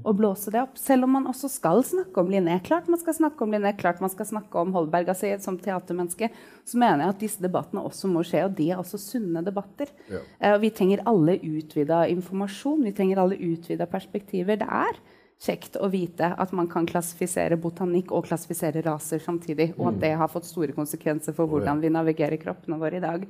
Og 0.03 0.15
blåse 0.17 0.51
det 0.51 0.62
opp. 0.62 0.77
Selv 0.82 1.05
om 1.05 1.13
man 1.15 1.27
også 1.29 1.49
skal 1.51 1.84
snakke 1.88 2.21
om 2.21 2.32
Linné. 2.32 2.58
Klart 2.65 2.89
man 2.91 2.99
skal 2.99 3.15
snakke 3.15 3.45
om 3.45 3.53
Linné, 3.53 3.71
klart 3.79 4.01
man 4.03 4.12
skal 4.12 4.27
snakke 4.27 4.60
om 4.60 4.73
Holberg. 4.75 5.12
Altså, 5.13 5.32
som 5.43 5.60
teatermenneske 5.62 6.32
så 6.67 6.79
mener 6.82 7.05
jeg 7.05 7.15
at 7.15 7.21
disse 7.21 7.43
debattene 7.43 7.84
også 7.88 8.10
må 8.12 8.23
skje, 8.27 8.43
og 8.47 8.58
de 8.58 8.71
er 8.73 8.82
også 8.82 8.99
sunne 9.01 9.43
debatter. 9.45 9.91
Ja. 10.12 10.23
Eh, 10.39 10.58
vi 10.63 10.73
trenger 10.75 11.05
alle 11.10 11.38
utvida 11.38 12.03
informasjon, 12.12 12.84
vi 12.88 12.95
trenger 12.97 13.23
alle 13.23 13.39
utvida 13.39 13.88
perspektiver. 13.89 14.60
Det 14.60 14.67
er 14.67 14.99
kjekt 15.39 15.79
å 15.79 15.88
vite 15.91 16.34
at 16.36 16.51
man 16.55 16.67
kan 16.67 16.88
klassifisere 16.89 17.55
botanikk 17.62 18.12
og 18.12 18.27
klassifisere 18.27 18.84
raser 18.84 19.23
samtidig, 19.23 19.71
og 19.77 19.93
at 19.93 20.03
det 20.03 20.13
har 20.19 20.32
fått 20.32 20.49
store 20.49 20.75
konsekvenser 20.75 21.36
for 21.38 21.47
hvordan 21.47 21.79
vi 21.79 21.93
navigerer 21.93 22.41
kroppene 22.41 22.79
våre 22.82 22.99
i 22.99 23.05
dag. 23.05 23.23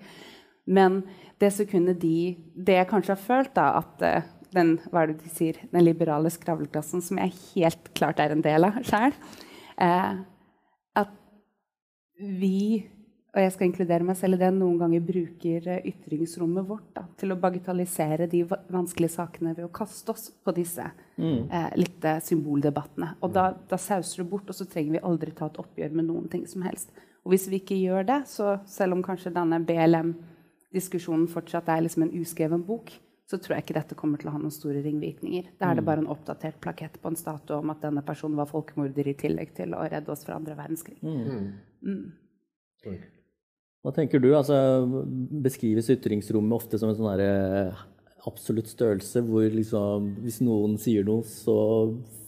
Men 0.70 1.04
det 1.42 1.54
sekundet 1.56 2.02
de 2.02 2.38
Det 2.54 2.76
jeg 2.76 2.90
kanskje 2.90 3.16
har 3.16 3.22
følt, 3.22 3.54
da, 3.56 3.70
at 3.80 4.02
eh, 4.06 4.28
den, 4.56 4.78
hva 4.90 5.04
er 5.04 5.12
det 5.12 5.24
de 5.24 5.32
sier, 5.34 5.60
den 5.72 5.86
liberale 5.86 6.32
skravleklassen, 6.34 7.04
som 7.06 7.22
jeg 7.22 7.36
helt 7.54 7.92
klart 7.98 8.22
er 8.24 8.36
en 8.36 8.46
del 8.46 8.68
av 8.68 8.80
sjøl, 8.88 9.16
eh, 9.82 10.22
at 11.00 11.14
vi 12.18 12.88
og 13.30 13.44
jeg 13.44 13.52
skal 13.54 13.68
inkludere 13.68 14.06
meg 14.06 14.18
selv 14.18 14.40
i 14.40 14.42
det, 14.42 14.48
noen 14.56 14.80
ganger 14.82 15.04
bruker 15.06 15.68
eh, 15.70 15.84
ytringsrommet 15.92 16.66
vårt 16.66 16.88
da, 16.98 17.04
til 17.20 17.34
å 17.34 17.38
bagatellisere 17.38 18.26
de 18.32 18.42
vanskelige 18.50 19.14
sakene 19.14 19.54
ved 19.54 19.68
å 19.68 19.74
kaste 19.74 20.16
oss 20.16 20.32
på 20.34 20.54
disse 20.58 20.88
eh, 20.88 21.70
litt 21.78 22.08
eh, 22.10 22.18
symboldebattene. 22.26 23.12
Og 23.22 23.36
da, 23.36 23.52
da 23.70 23.78
sauser 23.78 24.24
det 24.24 24.30
bort, 24.32 24.50
og 24.50 24.58
så 24.58 24.66
trenger 24.70 24.98
vi 24.98 25.04
aldri 25.12 25.36
ta 25.38 25.46
et 25.46 25.62
oppgjør 25.62 25.94
med 26.00 26.10
noen 26.10 26.26
ting 26.32 26.48
som 26.50 26.66
helst. 26.66 26.90
Og 27.22 27.36
hvis 27.36 27.46
vi 27.52 27.60
ikke 27.62 27.78
gjør 27.78 28.10
det, 28.10 28.20
så 28.32 28.58
selv 28.70 28.98
om 28.98 29.06
kanskje 29.06 29.36
denne 29.36 29.62
BLM-diskusjonen 29.68 31.30
fortsatt 31.30 31.70
er 31.70 31.86
liksom 31.86 32.08
en 32.08 32.16
uskreven 32.24 32.66
bok, 32.66 32.96
så 33.30 33.38
tror 33.38 33.56
jeg 33.56 33.68
ikke 33.68 33.78
dette 33.78 33.98
kommer 33.98 34.18
til 34.18 34.32
å 34.32 34.34
ha 34.34 34.42
noen 34.42 34.54
store 34.54 34.82
ringvirkninger. 34.82 35.52
Da 35.62 35.70
er 35.70 35.78
det 35.78 35.86
bare 35.86 36.02
en 36.02 36.10
oppdatert 36.10 36.58
plakett 36.64 36.98
på 37.02 37.12
en 37.12 37.20
statue 37.20 37.60
om 37.62 37.70
at 37.70 37.84
denne 37.84 38.02
personen 38.06 38.40
var 38.40 38.50
folkemorder 38.50 39.12
i 39.12 39.14
tillegg 39.20 39.54
til 39.60 39.76
å 39.78 39.86
redde 39.86 40.10
oss 40.14 40.26
fra 40.26 40.40
andre 40.40 40.58
verdenskrig. 40.58 40.98
Hva 43.86 43.94
tenker 43.96 44.24
du? 44.24 44.32
Altså, 44.34 44.58
beskrives 45.46 45.92
ytringsrommet 45.94 46.58
ofte 46.58 46.82
som 46.82 46.90
en 46.90 46.98
sånn 46.98 47.12
derre 47.14 47.78
absolutt 48.28 48.68
størrelse, 48.68 49.22
hvor 49.30 49.46
liksom 49.54 50.10
hvis 50.26 50.42
noen 50.44 50.76
sier 50.82 51.06
noe, 51.08 51.24
så 51.24 51.56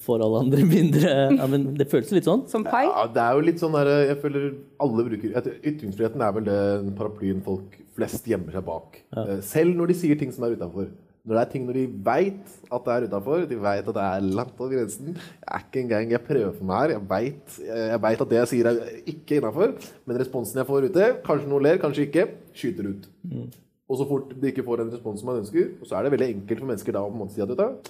får 0.06 0.24
alle 0.24 0.46
andre 0.46 0.66
mindre 0.76 1.12
ja, 1.34 1.48
men 1.50 1.72
Det 1.82 1.90
føles 1.92 2.14
litt 2.14 2.30
sånn. 2.30 2.46
Som 2.52 2.64
pai? 2.68 2.86
Ja, 2.86 3.08
det 3.12 3.26
er 3.26 3.38
jo 3.38 3.46
litt 3.50 3.62
sånn 3.62 3.76
der, 3.76 3.90
Jeg 4.06 4.22
føler 4.22 4.52
alle 4.86 5.08
bruker 5.10 5.52
Ytringsfriheten 5.60 6.24
er 6.24 6.38
vel 6.38 6.48
den 6.48 6.94
paraplyen 6.98 7.42
folk 7.46 7.81
flest 8.02 8.28
gjemmer 8.28 8.58
seg 8.58 8.68
bak. 8.68 9.00
Ja. 9.14 9.40
Selv 9.46 9.78
når 9.78 9.94
de 9.94 9.98
sier 10.02 10.20
ting 10.20 10.34
som 10.36 10.46
er 10.48 10.58
utafor. 10.58 10.92
Når 11.22 11.38
det 11.38 11.42
er 11.42 11.50
ting 11.52 11.66
når 11.68 11.78
de 11.78 11.84
veit 12.02 12.54
at 12.74 12.86
det 12.86 12.94
er 12.94 13.04
utafor, 13.06 13.44
de 13.46 13.58
veit 13.62 13.86
at 13.86 13.98
det 13.98 14.06
er 14.06 14.30
langt 14.40 14.58
over 14.58 14.72
grensen. 14.74 15.12
Jeg 15.14 15.52
er 15.54 15.66
ikke 15.68 15.84
engang 15.84 16.14
Jeg 16.16 16.24
prøver 16.26 16.56
for 16.58 16.70
meg 16.70 16.80
her. 16.82 16.94
Jeg 16.96 17.04
veit 17.12 17.60
vet 18.08 18.24
at 18.26 18.32
det 18.32 18.40
jeg 18.40 18.52
sier, 18.56 18.72
er 18.72 19.04
ikke 19.14 19.38
innafor. 19.38 19.76
Men 20.06 20.22
responsen 20.24 20.58
jeg 20.58 20.70
får 20.70 20.90
ute, 20.90 21.12
kanskje 21.28 21.52
noen 21.52 21.68
ler, 21.68 21.82
kanskje 21.84 22.08
ikke, 22.08 22.26
skyter 22.58 22.90
ut. 22.90 23.06
Og 23.92 24.00
så 24.00 24.08
fort 24.08 24.34
de 24.34 24.50
ikke 24.50 24.66
får 24.66 24.82
den 24.82 24.92
responsen 24.96 25.28
man 25.28 25.42
ønsker, 25.44 25.74
og 25.78 25.88
så 25.88 26.00
er 26.00 26.08
det 26.08 26.14
veldig 26.16 26.30
enkelt 26.38 26.64
for 26.64 26.72
mennesker 26.72 26.96
da 26.96 27.06
å 27.06 27.30
si 27.30 27.44
at 27.44 27.52
vet 27.52 27.60
du, 27.60 27.90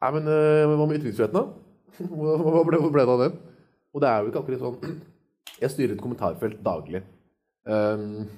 Nei, 0.00 0.10
men 0.16 0.28
øh, 0.32 0.74
hva 0.78 0.86
med 0.88 0.96
ytringsfriheten, 0.96 1.36
da? 1.36 1.42
Hva, 2.08 2.62
ble, 2.64 2.78
ble 2.88 3.02
det 3.04 3.12
av 3.12 3.20
den? 3.20 3.34
Og 3.92 4.00
det 4.00 4.08
er 4.08 4.22
jo 4.22 4.30
ikke 4.30 4.40
akkurat 4.40 4.62
sånn 4.62 4.94
Jeg 5.60 5.72
styrer 5.74 5.92
et 5.92 6.00
kommentarfelt 6.00 6.62
daglig. 6.64 7.02
Um, 7.68 8.30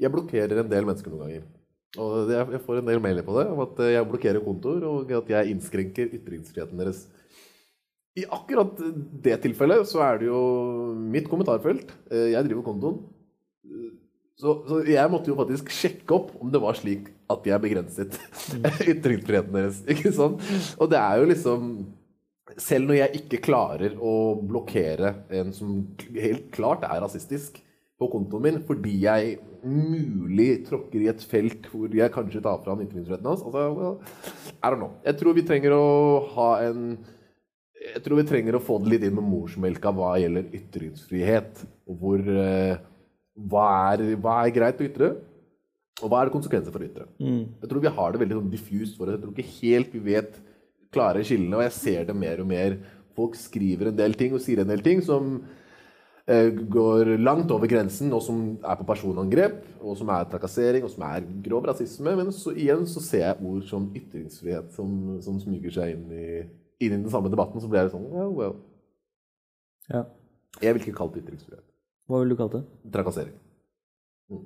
jeg 0.00 0.10
blokkerer 0.14 0.60
en 0.62 0.70
del 0.70 0.86
mennesker 0.88 1.12
noen 1.12 1.26
ganger. 1.26 1.44
Og 2.02 2.30
jeg 2.32 2.62
får 2.64 2.80
en 2.80 2.88
del 2.90 3.02
mailer 3.02 3.22
på 3.26 3.36
det 3.38 3.44
om 3.52 3.60
at 3.62 3.82
jeg 3.86 4.06
blokkerer 4.10 4.42
kontoer, 4.42 4.82
og 4.90 5.12
at 5.14 5.28
jeg 5.30 5.52
innskrenker 5.54 6.10
ytringsfriheten 6.18 6.80
deres. 6.80 7.04
I 8.18 8.24
akkurat 8.30 8.78
det 9.22 9.36
tilfellet 9.42 9.86
så 9.90 10.02
er 10.06 10.20
det 10.22 10.28
jo 10.28 10.40
mitt 10.94 11.26
kommentarfelt. 11.30 11.88
Eh, 12.10 12.28
Jeg 12.34 12.46
driver 12.46 12.66
kontoen. 12.66 13.00
Så, 14.38 14.50
så 14.66 14.80
jeg 14.86 15.10
måtte 15.10 15.30
jo 15.30 15.36
faktisk 15.38 15.70
sjekke 15.70 16.14
opp 16.16 16.32
om 16.42 16.50
det 16.50 16.60
var 16.62 16.74
slik 16.78 17.08
at 17.30 17.44
jeg 17.46 17.62
begrenset 17.62 18.16
ytringsfriheten 18.92 19.54
deres. 19.54 19.82
Ikke 19.90 20.10
sant? 20.14 20.42
Og 20.78 20.90
det 20.90 20.98
er 20.98 21.20
jo 21.22 21.28
liksom 21.30 21.68
Selv 22.60 22.86
når 22.90 22.98
jeg 22.98 23.20
ikke 23.22 23.38
klarer 23.46 23.94
å 23.98 24.10
blokkere 24.46 25.14
en 25.34 25.48
som 25.56 25.78
helt 26.12 26.50
klart 26.54 26.84
er 26.86 27.00
rasistisk 27.02 27.56
på 28.00 28.08
kontoen 28.10 28.42
min 28.42 28.62
fordi 28.66 28.94
jeg 29.04 29.36
mulig 29.64 30.64
tråkker 30.66 31.04
i 31.04 31.10
et 31.12 31.22
felt 31.24 31.68
hvor 31.70 31.92
jeg 31.94 32.12
kanskje 32.12 32.42
tar 32.44 32.60
fra 32.62 32.74
han 32.74 32.84
ytringsretten 32.84 33.28
hans 33.30 33.44
altså, 33.46 33.68
well, 33.72 34.00
I 34.58 34.70
don't 34.72 34.82
know. 34.82 34.96
Jeg 35.06 35.20
tror 35.20 35.36
vi 35.36 35.46
trenger 35.46 35.76
å 35.76 35.84
ha 36.34 36.48
en 36.66 36.96
jeg 37.84 38.00
tror 38.04 38.16
vi 38.16 38.26
trenger 38.28 38.56
å 38.56 38.64
få 38.64 38.78
det 38.80 38.94
litt 38.94 39.04
inn 39.04 39.16
med 39.18 39.26
morsmelka 39.28 39.92
hva 39.92 40.14
gjelder 40.16 40.48
ytringsfrihet. 40.56 41.58
Hvor, 41.84 42.16
eh, 42.16 42.78
hva, 43.36 43.64
er, 43.92 44.04
hva 44.24 44.38
er 44.40 44.54
greit 44.56 44.80
å 44.80 44.86
ytre, 44.86 45.10
og 46.00 46.10
hva 46.10 46.22
er 46.22 46.30
det 46.30 46.34
konsekvenser 46.34 46.74
for 46.74 46.82
å 46.82 46.88
ytre. 46.88 47.06
Jeg 47.60 47.70
tror 47.70 47.82
vi 47.84 47.92
har 47.98 48.14
det 48.14 48.22
veldig 48.22 48.38
sånn 48.38 48.54
diffust 48.54 48.96
for 48.96 49.06
oss. 49.06 49.18
Jeg 49.18 49.22
tror 49.22 49.34
ikke 49.34 49.58
helt 49.58 49.92
vi 49.94 50.02
vet 50.08 50.40
klare 50.94 51.26
skillene, 51.26 51.58
og 51.58 51.66
jeg 51.66 51.76
ser 51.76 52.08
det 52.08 52.16
mer 52.16 52.40
og 52.42 52.48
mer. 52.50 52.78
Folk 53.14 53.36
skriver 53.38 53.90
en 53.90 54.00
del 54.00 54.16
ting 54.18 54.34
og 54.34 54.42
sier 54.42 54.64
en 54.64 54.72
del 54.72 54.82
ting 54.82 55.04
som 55.04 55.36
går 56.24 57.18
langt 57.20 57.50
over 57.52 57.68
grensen, 57.68 58.12
og 58.16 58.22
som 58.24 58.38
er 58.56 58.78
på 58.80 58.86
personangrep, 58.88 59.58
og 59.84 59.96
som 59.98 60.08
er 60.08 60.24
trakassering, 60.32 60.84
og 60.84 60.90
som 60.90 61.04
er 61.04 61.26
grov 61.44 61.66
rasisme. 61.68 62.14
Men 62.16 62.32
så, 62.32 62.54
igjen 62.56 62.86
så 62.88 63.02
ser 63.04 63.26
jeg 63.26 63.44
ord 63.44 63.62
som 63.68 63.90
ytringsfrihet 63.92 64.72
som, 64.72 65.20
som 65.24 65.40
smyger 65.42 65.76
seg 65.76 65.92
inn 65.92 66.06
i, 66.08 66.26
inn 66.80 66.96
i 66.96 67.02
den 67.02 67.10
samme 67.12 67.32
debatten. 67.32 67.60
Så 67.60 67.68
blir 67.68 67.84
jeg 67.84 67.92
sånn 67.92 68.08
well, 68.08 68.32
well. 68.32 68.56
Ja. 69.90 70.06
Jeg 70.62 70.72
vil 70.74 70.86
ikke 70.86 70.96
kalle 70.96 71.12
det 71.12 71.26
ytringsfrihet. 71.26 71.64
Hva 72.08 72.20
ville 72.20 72.32
du 72.32 72.40
kalt 72.40 72.56
det? 72.56 72.64
Trakassering. 72.94 73.36
Mm. 74.32 74.44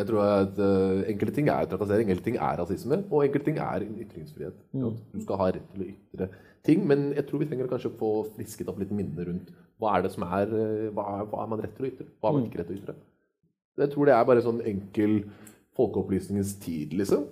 Jeg 0.00 0.08
tror 0.08 0.22
at 0.24 0.58
uh, 0.58 1.02
Enkelte 1.12 1.34
ting 1.36 1.50
er 1.52 1.66
trakassering, 1.68 2.08
enkelte 2.08 2.30
ting 2.30 2.38
er 2.40 2.58
rasisme, 2.58 3.02
og 3.10 3.26
enkelte 3.26 3.50
ting 3.50 3.58
er 3.62 3.84
ytringsfrihet. 3.86 4.56
Mm. 4.72 4.94
Du 5.12 5.20
skal 5.22 5.38
ha 5.38 5.50
rett 5.54 5.68
til 5.74 5.84
å 5.84 5.90
ytre 5.92 6.28
ting, 6.66 6.86
men 6.88 7.10
jeg 7.14 7.26
tror 7.28 7.42
vi 7.42 7.48
trenger 7.50 7.70
kanskje 7.70 7.90
å 7.92 7.98
få 7.98 8.12
frisket 8.36 8.70
opp 8.70 8.80
litt 8.82 8.94
minne 8.94 9.26
rundt 9.28 9.50
hva 9.82 9.96
er 9.98 10.06
det 10.06 10.12
som 10.14 10.24
er, 10.28 10.52
uh, 10.54 10.88
hva 10.94 11.06
hva 11.26 11.44
er 11.44 11.52
man 11.52 11.62
rett 11.64 11.74
til 11.76 11.88
å 11.88 11.90
ytre, 11.92 12.06
hva 12.22 12.30
er 12.30 12.36
man 12.38 12.44
Mm. 12.44 12.48
ikke 12.50 12.60
rett 12.62 12.70
til 12.70 12.78
å 12.78 12.82
ytre. 12.82 12.94
Jeg 13.82 13.90
tror 13.92 14.06
det 14.06 14.14
er 14.14 14.26
bare 14.28 14.44
sånn 14.44 14.60
enkel 14.68 15.22
folkeopplysningens 15.76 16.54
tid, 16.60 16.92
liksom. 16.94 17.24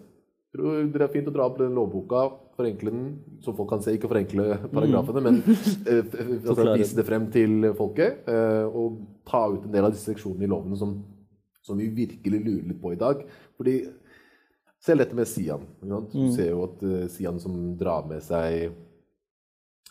Jeg 0.51 0.59
tror 0.59 0.87
det 0.93 1.03
er 1.05 1.13
fint 1.13 1.29
å 1.29 1.33
dra 1.35 1.47
opp 1.47 1.59
den 1.61 1.77
lovboka, 1.77 2.25
forenkle 2.57 2.91
den, 2.91 3.05
så 3.45 3.53
folk 3.55 3.69
kan 3.71 3.83
se, 3.85 3.93
ikke 3.95 4.09
forenkle 4.11 4.47
paragrafene, 4.73 5.23
men 5.23 5.37
eh, 5.91 6.01
altså, 6.43 6.65
vise 6.75 6.97
det 6.99 7.07
frem 7.07 7.29
til 7.31 7.71
folket, 7.79 8.25
eh, 8.29 8.67
og 8.67 8.99
ta 9.29 9.45
ut 9.53 9.65
en 9.69 9.73
del 9.77 9.87
av 9.87 9.95
disse 9.95 10.11
seksjonene 10.11 10.49
i 10.49 10.51
lovene 10.51 10.81
som, 10.81 10.97
som 11.63 11.79
vi 11.79 11.87
virkelig 11.95 12.41
lurer 12.43 12.67
litt 12.73 12.81
på 12.83 12.95
i 12.97 12.99
dag. 13.01 13.23
Fordi 13.61 13.77
selv 14.81 15.05
dette 15.05 15.17
med 15.17 15.29
Sian. 15.29 15.67
Du 15.83 16.33
ser 16.35 16.51
jo 16.55 16.65
at 16.67 16.83
eh, 16.89 17.07
Sian 17.13 17.39
som 17.41 17.77
drar 17.79 18.09
med 18.09 18.25
seg 18.25 18.73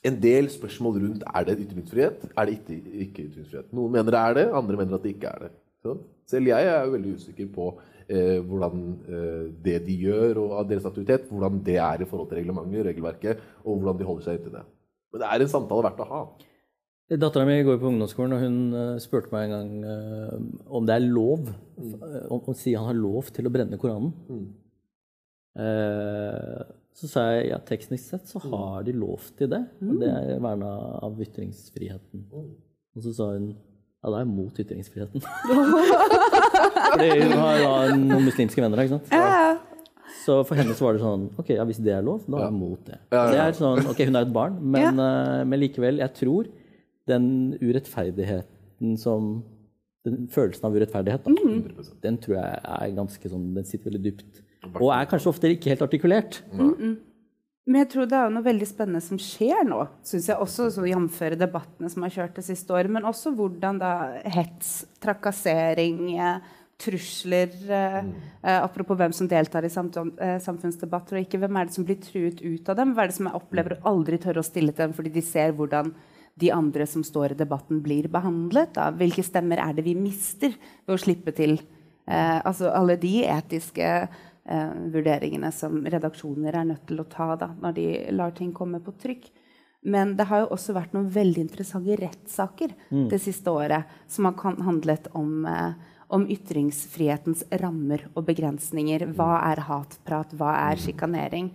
en 0.05 0.17
del 0.21 0.47
spørsmål 0.51 0.97
rundt 1.03 1.23
er 1.27 1.45
det 1.47 1.57
ytringsfrihet, 1.65 2.25
er 2.31 2.47
det 2.47 2.57
ikke, 2.57 2.79
ikke 3.05 3.27
ytringsfrihet. 3.27 3.69
Noen 3.75 3.95
mener 3.97 4.15
det 4.15 4.21
er 4.21 4.37
det, 4.37 4.47
andre 4.61 4.79
mener 4.79 4.95
at 4.95 5.05
det 5.05 5.15
ikke 5.15 5.31
er 5.31 5.45
det. 5.45 5.51
ikke? 5.79 5.95
Selv 6.29 6.51
jeg 6.51 6.67
er 6.71 6.83
jo 6.85 6.93
veldig 6.93 7.15
usikker 7.19 7.49
på 7.55 7.69
eh, 8.07 8.37
hvordan 8.45 8.83
eh, 9.09 9.47
det 9.65 9.79
de 9.87 9.97
gjør 10.05 10.43
og 10.43 10.53
av 10.59 10.69
deres 10.69 10.85
aktivitet, 10.87 11.27
hvordan 11.31 11.59
det 11.65 11.79
er 11.83 12.03
i 12.03 12.09
forhold 12.09 12.29
til 12.29 12.39
reglementet, 12.41 12.85
regelverket, 12.85 13.41
og 13.65 13.79
hvordan 13.79 13.99
de 13.99 14.07
holder 14.11 14.27
seg 14.27 14.39
inntil 14.39 14.55
det. 14.59 14.63
Men 15.09 15.23
det 15.23 15.31
er 15.31 15.43
en 15.43 15.51
samtale 15.51 15.87
verdt 15.89 16.05
å 16.05 16.09
ha. 16.13 16.23
Dattera 17.09 17.45
mi 17.49 17.57
går 17.65 17.79
på 17.81 17.89
ungdomsskolen, 17.89 18.35
og 18.37 18.43
hun 18.45 18.57
eh, 18.77 18.95
spurte 19.01 19.33
meg 19.33 19.47
en 19.47 19.55
gang 19.55 19.69
eh, 19.89 20.33
om 20.77 20.85
det 20.85 20.95
er 20.95 21.07
lov 21.09 21.47
mm. 21.49 21.93
om, 22.29 22.39
om 22.39 22.57
Sian 22.57 22.85
har 22.85 22.97
lov 22.97 23.31
til 23.33 23.49
å 23.49 23.53
brenne 23.53 23.79
Koranen. 23.81 24.13
Eh, 25.57 26.59
så 26.97 27.07
sa 27.07 27.23
jeg 27.35 27.49
ja, 27.51 27.57
teknisk 27.63 28.09
sett 28.11 28.27
så 28.27 28.41
har 28.43 28.83
de 28.83 28.91
lov 28.97 29.23
til 29.39 29.47
det. 29.51 29.61
Og 29.85 29.99
det 30.01 30.09
er 30.09 30.39
verna 30.43 30.71
av 31.05 31.19
ytringsfriheten. 31.23 32.25
Og 32.33 33.03
så 33.05 33.13
sa 33.15 33.29
hun 33.35 33.51
ja, 33.53 34.07
da 34.09 34.15
er 34.15 34.23
jeg 34.23 34.31
mot 34.31 34.59
ytringsfriheten. 34.63 35.23
Fordi 36.89 37.09
hun 37.21 37.33
har 37.39 37.59
da 37.63 37.73
noen 37.99 38.25
muslimske 38.27 38.61
venner. 38.63 38.81
ikke 38.83 38.97
sant? 38.97 39.11
Ja, 39.13 39.57
Så 40.25 40.39
for 40.47 40.59
henne 40.59 40.73
så 40.75 40.85
var 40.87 40.97
det 40.97 41.01
sånn 41.03 41.27
Ok, 41.39 41.51
ja, 41.55 41.63
hvis 41.67 41.79
det 41.83 41.93
er 41.95 42.03
lov, 42.05 42.23
da 42.27 42.39
er 42.41 42.45
jeg 42.49 42.55
mot 42.57 42.81
det. 42.87 42.97
Det 43.13 43.39
er 43.43 43.55
sånn, 43.57 43.83
ok, 43.91 44.01
Hun 44.09 44.19
er 44.19 44.25
et 44.27 44.33
barn, 44.35 44.57
men, 44.75 44.99
eh, 44.99 45.43
men 45.47 45.61
likevel, 45.61 46.01
jeg 46.03 46.15
tror 46.17 46.49
den 47.09 47.29
urettferdigheten 47.61 48.97
som 49.01 49.31
Den 50.07 50.27
følelsen 50.31 50.63
av 50.67 50.75
urettferdighet, 50.77 51.25
da, 51.25 51.31
100%. 51.35 51.95
den 52.03 52.17
tror 52.23 52.37
jeg 52.39 52.61
er 52.63 52.93
ganske 52.95 53.29
sånn 53.31 53.49
Den 53.57 53.65
sitter 53.67 53.91
veldig 53.91 54.03
dypt. 54.05 54.41
Og 54.67 54.89
er 54.91 55.07
kanskje 55.09 55.31
ofte 55.31 55.53
ikke 55.53 55.71
helt 55.73 55.85
artikulert. 55.85 56.41
Men 57.69 57.83
jeg 57.83 57.89
tror 57.91 58.07
det 58.09 58.17
er 58.17 58.25
jo 58.25 58.33
noe 58.33 58.45
veldig 58.47 58.65
spennende 58.65 59.01
som 59.05 59.19
skjer 59.21 59.61
nå, 59.67 59.83
syns 60.05 60.29
jeg 60.31 60.41
også, 60.41 60.71
så 60.73 60.85
jf. 60.89 61.19
debattene 61.37 61.91
som 61.93 62.05
har 62.05 62.15
kjørt 62.15 62.39
det 62.39 62.45
siste 62.47 62.73
året. 62.73 62.89
Men 62.91 63.05
også 63.05 63.33
hvordan 63.37 63.77
da 63.81 63.91
hets, 64.25 64.71
trakassering, 65.03 65.99
eh, 66.17 66.55
trusler 66.79 67.51
eh, 67.69 67.97
eh, 67.99 68.59
Apropos 68.63 68.97
hvem 68.97 69.13
som 69.15 69.27
deltar 69.29 69.67
i 69.67 69.71
eh, 69.71 70.37
samfunnsdebatter 70.41 71.19
og 71.19 71.25
ikke. 71.25 71.41
Hvem 71.43 71.59
er 71.59 71.67
det 71.67 71.75
som 71.75 71.87
blir 71.87 71.99
truet 72.01 72.41
ut 72.41 72.71
av 72.71 72.79
dem? 72.79 72.95
Hva 72.95 73.05
er 73.05 73.11
det 73.11 73.17
som 73.19 73.29
jeg 73.29 73.39
opplever 73.41 73.75
å 73.77 73.81
aldri 73.91 74.19
tørre 74.21 74.43
å 74.43 74.47
stille 74.47 74.73
til 74.73 74.87
dem 74.87 74.95
fordi 74.97 75.13
de 75.13 75.25
ser 75.25 75.53
hvordan 75.57 75.91
de 76.39 76.53
andre 76.55 76.85
som 76.87 77.03
står 77.03 77.35
i 77.35 77.39
debatten, 77.41 77.81
blir 77.83 78.07
behandlet? 78.11 78.71
Da? 78.77 78.89
Hvilke 78.95 79.25
stemmer 79.27 79.59
er 79.61 79.75
det 79.75 79.85
vi 79.87 79.97
mister 79.99 80.55
ved 80.55 80.95
å 80.95 81.01
slippe 81.01 81.35
til 81.35 81.57
eh, 81.59 82.39
altså 82.39 82.71
alle 82.71 82.95
de 83.01 83.19
etiske 83.27 83.83
eh, 83.83 84.25
vurderingene 84.93 85.51
som 85.53 85.85
redaksjoner 85.85 86.55
er 86.55 86.65
nødt 86.71 86.87
til 86.89 87.01
å 87.01 87.07
ta 87.09 87.35
da, 87.35 87.51
når 87.61 87.75
de 87.75 87.85
lar 88.15 88.31
ting 88.37 88.51
komme 88.55 88.79
på 88.81 88.95
trykk. 88.97 89.29
Men 89.81 90.15
det 90.17 90.25
har 90.27 90.41
jo 90.43 90.49
også 90.55 90.73
vært 90.75 90.95
noen 90.95 91.07
veldig 91.13 91.45
interessante 91.45 91.95
rettssaker 92.01 92.73
det 93.09 93.21
siste 93.23 93.47
året 93.47 93.85
som 94.07 94.25
har 94.25 94.33
kan- 94.33 94.59
handlet 94.61 95.07
om, 95.15 95.45
eh, 95.45 95.73
om 96.09 96.25
ytringsfrihetens 96.27 97.45
rammer 97.61 98.09
og 98.15 98.25
begrensninger. 98.25 99.13
Hva 99.15 99.51
er 99.51 99.61
hatprat? 99.61 100.33
Hva 100.35 100.71
er 100.71 100.75
sjikanering? 100.75 101.51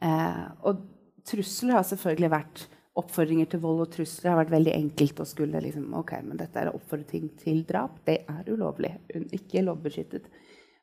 Eh, 0.00 0.46
og 0.62 0.82
trusler 1.24 1.72
har 1.72 1.82
selvfølgelig 1.82 2.30
vært 2.30 2.66
Oppfordringer 2.94 3.48
til 3.50 3.58
vold 3.58 3.80
og 3.82 3.90
trusler 3.90 4.30
har 4.30 4.38
vært 4.38 4.52
veldig 4.52 4.72
enkelt 4.72 5.18
å 5.18 5.24
skulle 5.26 5.60
liksom, 5.60 5.88
ok, 5.98 6.12
men 6.22 6.36
dette 6.38 6.60
er 6.60 6.68
oppfordring 6.70 7.24
til 7.40 7.64
drap. 7.66 7.96
Det 8.06 8.20
er 8.30 8.44
ulovlig. 8.46 8.92
Ikke 9.34 9.64
lovbeskyttet. 9.66 10.28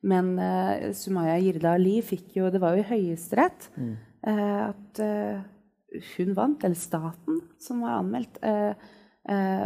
Men 0.01 0.33
uh, 0.39 0.91
Sumaya 0.97 1.37
Jirda 1.41 1.75
Ali 1.77 1.99
fikk 2.05 2.37
jo 2.39 2.49
Det 2.49 2.61
var 2.61 2.73
jo 2.73 2.81
i 2.81 2.87
Høyesterett 2.89 3.67
eh, 3.77 4.57
at 4.65 5.01
uh, 5.05 5.43
hun 6.15 6.33
vant, 6.37 6.63
eller 6.63 6.79
staten 6.79 7.41
som 7.59 7.81
var 7.83 7.97
anmeldt, 7.99 8.37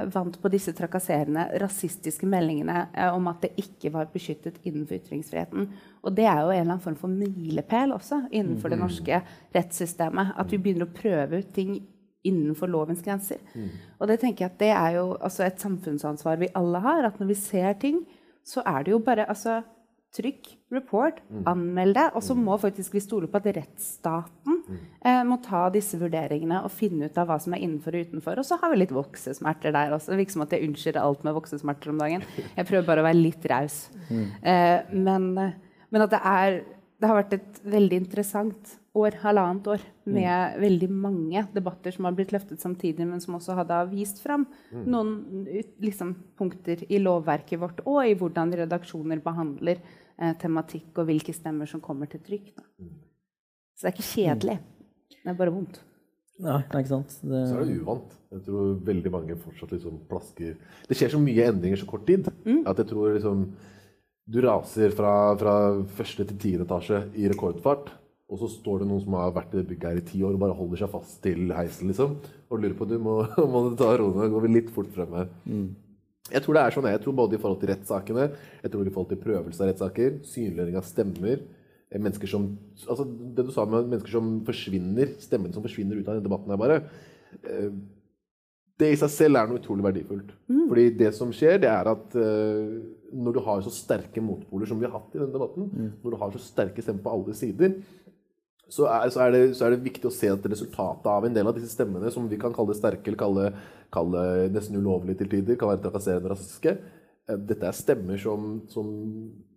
vant 0.10 0.38
på 0.42 0.50
disse 0.50 0.72
trakasserende, 0.76 1.44
rasistiske 1.62 2.26
meldingene 2.28 2.88
om 3.14 3.30
at 3.30 3.46
det 3.46 3.52
ikke 3.62 3.92
var 3.94 4.10
beskyttet 4.10 4.58
innenfor 4.66 4.98
ytringsfriheten. 4.98 5.68
Og 6.02 6.16
det 6.18 6.26
er 6.26 6.42
jo 6.42 6.50
en 6.50 6.58
eller 6.64 6.64
annen 6.64 6.82
form 6.82 6.98
for 6.98 7.14
milepæl 7.14 7.94
også 7.94 8.24
innenfor 8.32 8.74
det 8.74 8.82
norske 8.82 9.22
rettssystemet. 9.54 10.34
At 10.34 10.50
vi 10.50 10.60
begynner 10.66 10.90
å 10.90 10.98
prøve 10.98 11.44
ut 11.44 11.54
ting 11.54 11.78
innenfor 12.26 12.74
lovens 12.74 13.06
grenser. 13.06 13.40
Og 14.00 14.10
det 14.10 14.18
tenker 14.24 14.48
jeg 14.48 14.54
at 14.56 14.60
det 14.64 14.74
er 14.74 14.98
jo 14.98 15.08
altså 15.14 15.46
et 15.46 15.62
samfunnsansvar 15.62 16.42
vi 16.42 16.52
alle 16.58 16.82
har. 16.84 17.06
At 17.06 17.22
når 17.22 17.32
vi 17.32 17.40
ser 17.40 17.78
ting, 17.82 18.02
så 18.46 18.66
er 18.66 18.86
det 18.86 18.96
jo 18.96 19.02
bare 19.06 19.30
altså, 19.30 19.62
Trykk, 20.16 20.48
report, 20.72 21.18
anmeld 21.50 21.98
det. 21.98 22.06
Og 22.16 22.24
så 22.24 22.36
må 22.40 22.56
faktisk 22.62 22.94
vi 22.96 23.02
stole 23.04 23.28
på 23.28 23.40
at 23.42 23.50
rettsstaten 23.58 24.62
eh, 25.04 25.24
må 25.28 25.38
ta 25.44 25.66
disse 25.74 26.00
vurderingene 26.00 26.62
og 26.64 26.72
finne 26.72 27.10
ut 27.10 27.20
av 27.20 27.28
hva 27.28 27.38
som 27.42 27.56
er 27.56 27.66
innenfor 27.66 27.98
og 27.98 28.08
utenfor. 28.08 28.40
Og 28.40 28.48
så 28.48 28.60
har 28.62 28.72
vi 28.72 28.80
litt 28.80 28.96
voksesmerter 28.96 29.76
der 29.76 29.96
også. 29.96 30.14
Det 30.14 30.22
virker 30.22 30.38
som 30.38 30.46
at 30.46 30.56
jeg 30.56 30.70
unnskylder 30.70 31.02
alt 31.04 31.28
med 31.28 31.36
voksesmerter 31.36 31.92
om 31.92 32.00
dagen. 32.00 32.24
Jeg 32.46 32.70
prøver 32.70 32.88
bare 32.88 33.04
å 33.04 33.10
være 33.10 33.20
litt 33.20 33.50
raus. 33.52 33.82
Eh, 34.08 34.80
men, 34.96 35.30
eh, 35.42 35.84
men 35.92 36.08
at 36.08 36.16
det 36.16 36.24
er 36.24 36.64
Det 36.96 37.10
har 37.10 37.18
vært 37.18 37.34
et 37.36 37.58
veldig 37.68 37.98
interessant 38.00 38.70
år, 38.96 39.18
halvannet 39.20 39.66
år, 39.68 39.82
med 40.08 40.60
veldig 40.62 40.88
mange 40.90 41.42
debatter 41.52 41.92
som 41.92 42.06
har 42.08 42.16
blitt 42.16 42.32
løftet 42.32 42.62
samtidig, 42.64 43.04
men 43.04 43.20
som 43.20 43.36
også 43.36 43.58
hadde 43.58 43.82
vist 43.92 44.22
fram 44.24 44.46
noen 44.72 45.44
liksom, 45.84 46.16
punkter 46.40 46.86
i 46.88 47.02
lovverket 47.04 47.60
vårt 47.60 47.84
og 47.84 48.00
i 48.08 48.16
hvordan 48.16 48.56
redaksjoner 48.62 49.20
behandler 49.26 49.82
eh, 49.82 50.05
tematikk 50.42 51.02
og 51.02 51.10
hvilke 51.10 51.34
stemmer 51.36 51.68
som 51.70 51.82
kommer 51.84 52.10
til 52.12 52.22
trykk. 52.24 52.54
Da. 52.56 52.64
Så 53.76 53.86
det 53.86 53.92
er 53.92 53.96
ikke 53.96 54.10
kjedelig. 54.14 54.58
Det 55.16 55.32
er 55.34 55.38
bare 55.38 55.54
vondt. 55.54 55.82
Ja, 56.44 56.58
ikke 56.68 56.90
sant? 56.92 57.14
Det, 57.24 57.42
Så 57.48 57.60
er 57.60 57.68
det 57.68 57.78
uvant. 57.80 58.16
Jeg 58.36 58.42
tror 58.44 58.72
veldig 58.84 59.12
mange 59.14 59.36
fortsatt 59.40 59.72
liksom 59.72 60.02
plasker 60.10 60.58
Det 60.90 60.98
skjer 60.98 61.14
så 61.14 61.20
mye 61.24 61.46
endringer 61.48 61.80
så 61.80 61.88
kort 61.88 62.04
tid 62.08 62.28
at 62.28 62.82
jeg 62.82 62.90
tror 62.90 63.14
liksom 63.16 63.46
Du 64.28 64.42
raser 64.44 64.92
fra, 64.92 65.14
fra 65.40 65.54
første 65.96 66.26
til 66.26 66.40
tiende 66.42 66.66
etasje 66.66 66.98
i 67.16 67.30
rekordfart, 67.30 67.92
og 68.28 68.40
så 68.42 68.50
står 68.50 68.82
det 68.82 68.88
noen 68.90 69.04
som 69.04 69.14
har 69.20 69.32
vært 69.36 69.54
i 69.54 69.60
det 69.62 69.68
bygget 69.70 69.86
her 69.92 70.00
i 70.02 70.06
ti 70.10 70.24
år 70.26 70.34
og 70.34 70.42
bare 70.42 70.58
holder 70.58 70.82
seg 70.82 70.90
fast 70.92 71.20
til 71.22 71.54
heisen, 71.54 71.92
liksom, 71.92 72.16
og 72.50 72.60
lurer 72.60 72.74
på 72.76 72.88
du 72.90 72.98
må, 72.98 73.20
må 73.54 73.62
du 73.70 73.76
ta 73.78 73.92
roen 73.94 74.18
ned, 74.18 74.32
går 74.34 74.48
vi 74.48 74.54
litt 74.56 74.72
fort 74.74 74.90
frem 74.96 75.14
her. 75.14 75.30
Jeg 76.34 76.42
tror 76.42 76.58
det 76.58 76.62
er 76.64 76.74
sånn, 76.74 76.88
jeg 76.90 77.02
tror 77.04 77.18
både 77.20 77.38
i 77.38 77.42
forhold 77.42 77.60
til 77.62 77.70
rettssakene, 77.70 78.30
jeg 78.64 78.74
tror 78.74 78.88
i 78.88 78.94
forhold 78.94 79.12
til 79.12 79.22
prøvelse 79.22 79.62
av 79.62 79.70
rettssaker, 79.70 80.16
synliggjøring 80.26 80.78
av 80.80 80.88
stemmer, 80.88 81.44
eh, 81.92 82.00
mennesker 82.02 82.32
som, 82.32 82.48
altså 82.88 83.06
det 83.06 83.46
du 83.46 83.52
sa 83.54 83.66
med 83.70 83.92
mennesker 83.92 84.16
som 84.16 84.32
forsvinner, 84.48 85.14
stemmen 85.22 85.54
som 85.54 85.66
forsvinner 85.66 86.00
ut 86.00 86.08
av 86.08 86.16
denne 86.16 86.26
debatten 86.26 86.50
her 86.50 86.62
bare, 86.64 86.80
eh, 87.44 87.70
det 88.82 88.90
i 88.92 88.98
seg 89.00 89.12
selv 89.14 89.40
er 89.40 89.48
noe 89.48 89.62
utrolig 89.62 89.86
verdifullt. 89.86 90.34
Fordi 90.68 90.90
det 91.00 91.14
som 91.16 91.30
skjer, 91.32 91.62
det 91.64 91.70
er 91.72 91.88
at 91.88 92.18
eh, 92.20 92.74
når 93.16 93.38
du 93.38 93.40
har 93.46 93.62
så 93.64 93.72
sterke 93.72 94.20
motpoler 94.20 94.68
som 94.68 94.82
vi 94.82 94.90
har 94.90 94.98
hatt 94.98 95.14
i 95.14 95.22
denne 95.22 95.32
debatten, 95.32 95.70
når 96.04 96.12
du 96.12 96.18
har 96.20 96.34
så 96.34 96.42
sterke 96.42 96.84
stemmer 96.84 97.06
på 97.06 97.14
alle 97.14 97.38
sider, 97.38 97.78
så 98.72 98.88
er, 98.90 99.10
så, 99.14 99.22
er 99.22 99.34
det, 99.34 99.42
så 99.58 99.68
er 99.68 99.76
det 99.76 99.86
viktig 99.86 100.10
å 100.10 100.14
se 100.14 100.30
at 100.32 100.46
resultatet 100.50 101.08
av 101.10 101.26
en 101.28 101.34
del 101.36 101.48
av 101.48 101.56
disse 101.58 101.74
stemmene, 101.76 102.10
som 102.14 102.26
vi 102.30 102.40
kan 102.42 102.54
kalle 102.56 102.76
sterke 102.78 103.12
eller 103.12 103.20
kalle, 103.22 103.50
kalle 103.94 104.24
nesten 104.54 104.80
ulovlige 104.80 105.22
til 105.22 105.32
tider, 105.36 105.60
kan 105.60 105.70
være 105.70 105.84
trakasserende 105.84 106.30
og 106.30 106.34
rasistiske, 106.34 106.74
eh, 107.30 107.44
dette 107.52 107.70
er 107.70 107.78
stemmer 107.78 108.22
som, 108.22 108.56
som, 108.74 108.90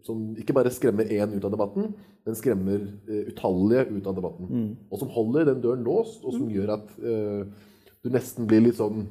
som 0.05 0.27
ikke 0.41 0.57
bare 0.57 0.75
skremmer 0.75 1.09
én 1.09 1.33
ut 1.33 1.49
av 1.49 1.55
debatten, 1.57 1.95
men 2.29 2.37
skremmer 2.37 2.85
eh, 3.09 3.31
utallige 3.33 3.89
ut 3.95 4.11
av 4.13 4.19
debatten. 4.21 4.53
Og 4.93 5.01
som 5.01 5.13
holder 5.17 5.49
den 5.49 5.65
døren 5.65 5.89
låst, 5.89 6.21
og 6.25 6.37
som 6.37 6.51
gjør 6.53 6.77
at 6.77 6.93
uh, 7.01 7.49
du 8.05 8.13
nesten 8.13 8.47
blir 8.49 8.67
litt 8.67 8.79
sånn 8.79 9.07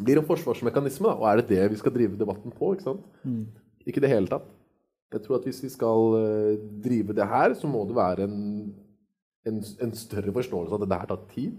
blir 0.00 0.16
en 0.16 0.24
forsvarsmekanisme. 0.24 1.10
Da. 1.10 1.18
Og 1.18 1.26
er 1.28 1.40
det 1.40 1.50
det 1.50 1.72
vi 1.72 1.78
skal 1.80 1.92
drive 1.92 2.16
debatten 2.16 2.54
på? 2.56 2.72
Ikke 2.72 2.86
sant? 2.86 3.02
Ikke 3.84 4.00
i 4.00 4.04
det 4.06 4.12
hele 4.12 4.30
tatt. 4.30 4.46
Jeg 5.10 5.24
tror 5.24 5.40
at 5.40 5.48
hvis 5.48 5.58
vi 5.64 5.68
skal 5.72 6.14
drive 6.80 7.16
det 7.18 7.26
her, 7.26 7.52
så 7.58 7.68
må 7.68 7.82
det 7.88 7.96
være 7.98 8.28
en, 8.28 8.38
en, 9.48 9.62
en 9.80 9.92
større 9.96 10.32
forståelse 10.36 10.74
av 10.76 10.82
at 10.84 10.88
det 10.90 10.98
her 11.00 11.10
tar 11.10 11.22
tid. 11.32 11.58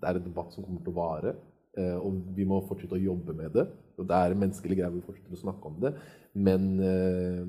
Det 0.00 0.08
er 0.08 0.18
en 0.20 0.26
debatt 0.26 0.52
som 0.52 0.64
kommer 0.66 0.82
til 0.84 0.92
å 0.92 0.98
vare. 1.00 1.34
eh, 1.78 1.96
Og 1.96 2.18
vi 2.36 2.44
må 2.44 2.60
fortsette 2.68 2.98
å 2.98 3.00
jobbe 3.02 3.32
med 3.38 3.52
det. 3.56 3.66
Og 3.98 4.06
det 4.08 4.16
er 4.18 4.32
en 4.34 4.40
menneskelig 4.42 4.76
greie, 4.78 4.90
vi 4.92 5.04
fortsetter 5.06 5.36
å 5.38 5.42
snakke 5.44 5.70
om 5.70 5.78
det. 5.80 5.94
Men 6.34 6.66
eh, 6.80 7.46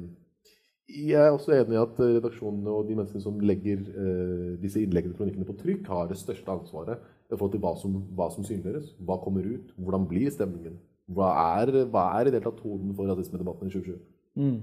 jeg 0.94 1.20
er 1.20 1.32
også 1.32 1.54
enig 1.56 1.76
i 1.78 1.82
at 1.82 2.00
redaksjonene 2.00 2.70
og 2.70 2.88
de 2.88 2.96
menneskene 3.00 3.24
som 3.24 3.40
legger 3.40 3.80
eh, 3.92 4.50
disse 4.62 4.80
innleggene 4.84 5.16
kronikkene 5.18 5.48
på 5.48 5.58
trykk, 5.62 5.88
har 5.88 6.08
det 6.12 6.20
største 6.20 6.52
ansvaret 6.52 7.00
i 7.32 7.36
forhold 7.36 7.54
til 7.56 7.64
hva 7.64 7.76
som, 7.80 8.00
hva 8.16 8.28
som 8.32 8.44
synliggjøres. 8.48 8.92
Hva 9.04 9.18
kommer 9.24 9.46
ut? 9.48 9.72
Hvordan 9.80 10.08
blir 10.08 10.30
stemningen? 10.32 10.76
Hva 11.12 11.32
er, 11.60 11.72
hva 11.92 12.04
er 12.20 12.28
i 12.28 12.32
det 12.32 12.40
hele 12.40 12.48
tatt 12.52 12.62
tonen 12.64 12.94
for 12.96 13.10
rasismedebatten 13.12 13.68
i 13.68 13.74
2020? 13.74 14.04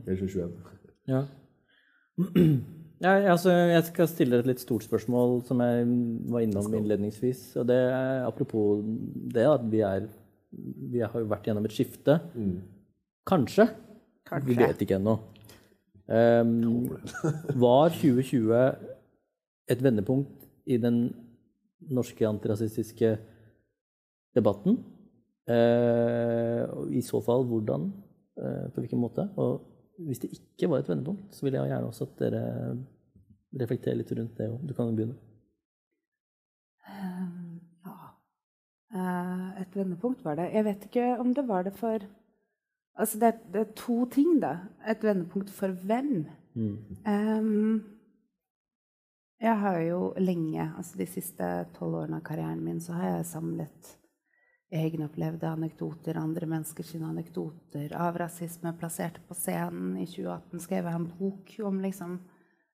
Eller 0.06 0.20
2021? 0.20 0.54
Ja. 1.10 1.24
ja, 3.00 3.14
altså, 3.32 3.52
jeg 3.70 3.84
skal 3.88 4.08
stille 4.10 4.40
et 4.40 4.48
litt 4.48 4.60
stort 4.60 4.84
spørsmål 4.84 5.38
som 5.48 5.62
jeg 5.64 5.84
var 6.32 6.44
innom 6.44 6.74
innledningsvis. 6.76 7.44
Og 7.60 7.68
det 7.70 7.78
er 7.86 8.26
apropos 8.26 8.82
det 9.34 9.46
at 9.48 9.64
vi 9.72 9.84
er 9.86 10.08
Vi 10.50 10.98
har 10.98 11.14
jo 11.14 11.28
vært 11.30 11.44
gjennom 11.46 11.64
et 11.64 11.72
skifte. 11.72 12.16
Kanskje. 13.30 13.68
Kanskje. 14.26 14.48
Vi 14.48 14.56
vet 14.58 14.80
ikke 14.82 14.96
ennå. 14.98 15.14
Um, 16.10 16.90
var 17.64 17.92
2020 17.94 18.50
et 19.70 19.84
vendepunkt 19.84 20.48
i 20.66 20.76
den 20.82 21.04
norske 21.86 22.26
antirasistiske 22.26 23.12
debatten? 24.34 24.80
Uh, 25.46 26.66
I 26.90 27.02
så 27.06 27.22
fall 27.22 27.46
hvordan? 27.46 27.92
Uh, 28.34 28.66
på 28.74 28.82
hvilken 28.82 29.00
måte? 29.00 29.28
Og 29.38 29.69
hvis 30.06 30.18
det 30.22 30.30
ikke 30.36 30.68
var 30.70 30.78
et 30.82 30.88
vendepunkt, 30.88 31.34
så 31.34 31.44
vil 31.46 31.54
jeg 31.58 31.68
gjerne 31.70 31.86
også 31.90 32.06
at 32.08 32.18
dere 32.22 32.42
reflekterer 33.60 33.98
litt 33.98 34.12
rundt 34.16 34.36
det 34.38 34.46
òg. 34.50 34.60
Du 34.68 34.74
kan 34.74 34.88
jo 34.90 34.96
begynne. 34.96 35.16
Um, 36.90 37.60
ja. 37.86 37.96
Eh, 38.94 39.62
et 39.62 39.76
vendepunkt 39.76 40.24
var 40.24 40.34
det. 40.40 40.48
Jeg 40.54 40.64
vet 40.64 40.84
ikke 40.88 41.06
om 41.22 41.34
det 41.34 41.46
var 41.48 41.62
det 41.68 41.74
for 41.78 41.98
Altså, 43.00 43.18
det, 43.18 43.28
er- 43.30 43.52
det 43.52 43.60
er 43.60 43.72
to 43.78 44.04
ting, 44.12 44.40
da. 44.42 44.56
Et 44.90 45.04
vendepunkt 45.04 45.50
for 45.50 45.68
hvem? 45.86 46.26
Um, 46.56 47.82
jeg 49.40 49.54
har 49.60 49.78
jo 49.80 50.12
lenge, 50.18 50.66
altså 50.76 50.98
de 50.98 51.06
siste 51.06 51.46
tolv 51.78 51.94
årene 52.02 52.18
av 52.18 52.24
karrieren 52.26 52.60
min, 52.64 52.80
så 52.80 52.92
har 52.98 53.14
jeg 53.16 53.26
samlet 53.30 53.94
egenopplevde 54.70 55.48
anekdoter, 55.50 56.16
andre 56.16 56.46
menneskers 56.46 56.94
anekdoter 56.94 57.92
av 57.98 58.18
rasisme, 58.18 58.72
plassert 58.78 59.18
på 59.26 59.34
scenen. 59.34 59.96
I 59.98 60.06
2018 60.06 60.62
skrev 60.62 60.86
jeg 60.86 61.00
en 61.00 61.08
bok 61.18 61.54
om 61.66 61.80
liksom 61.82 62.16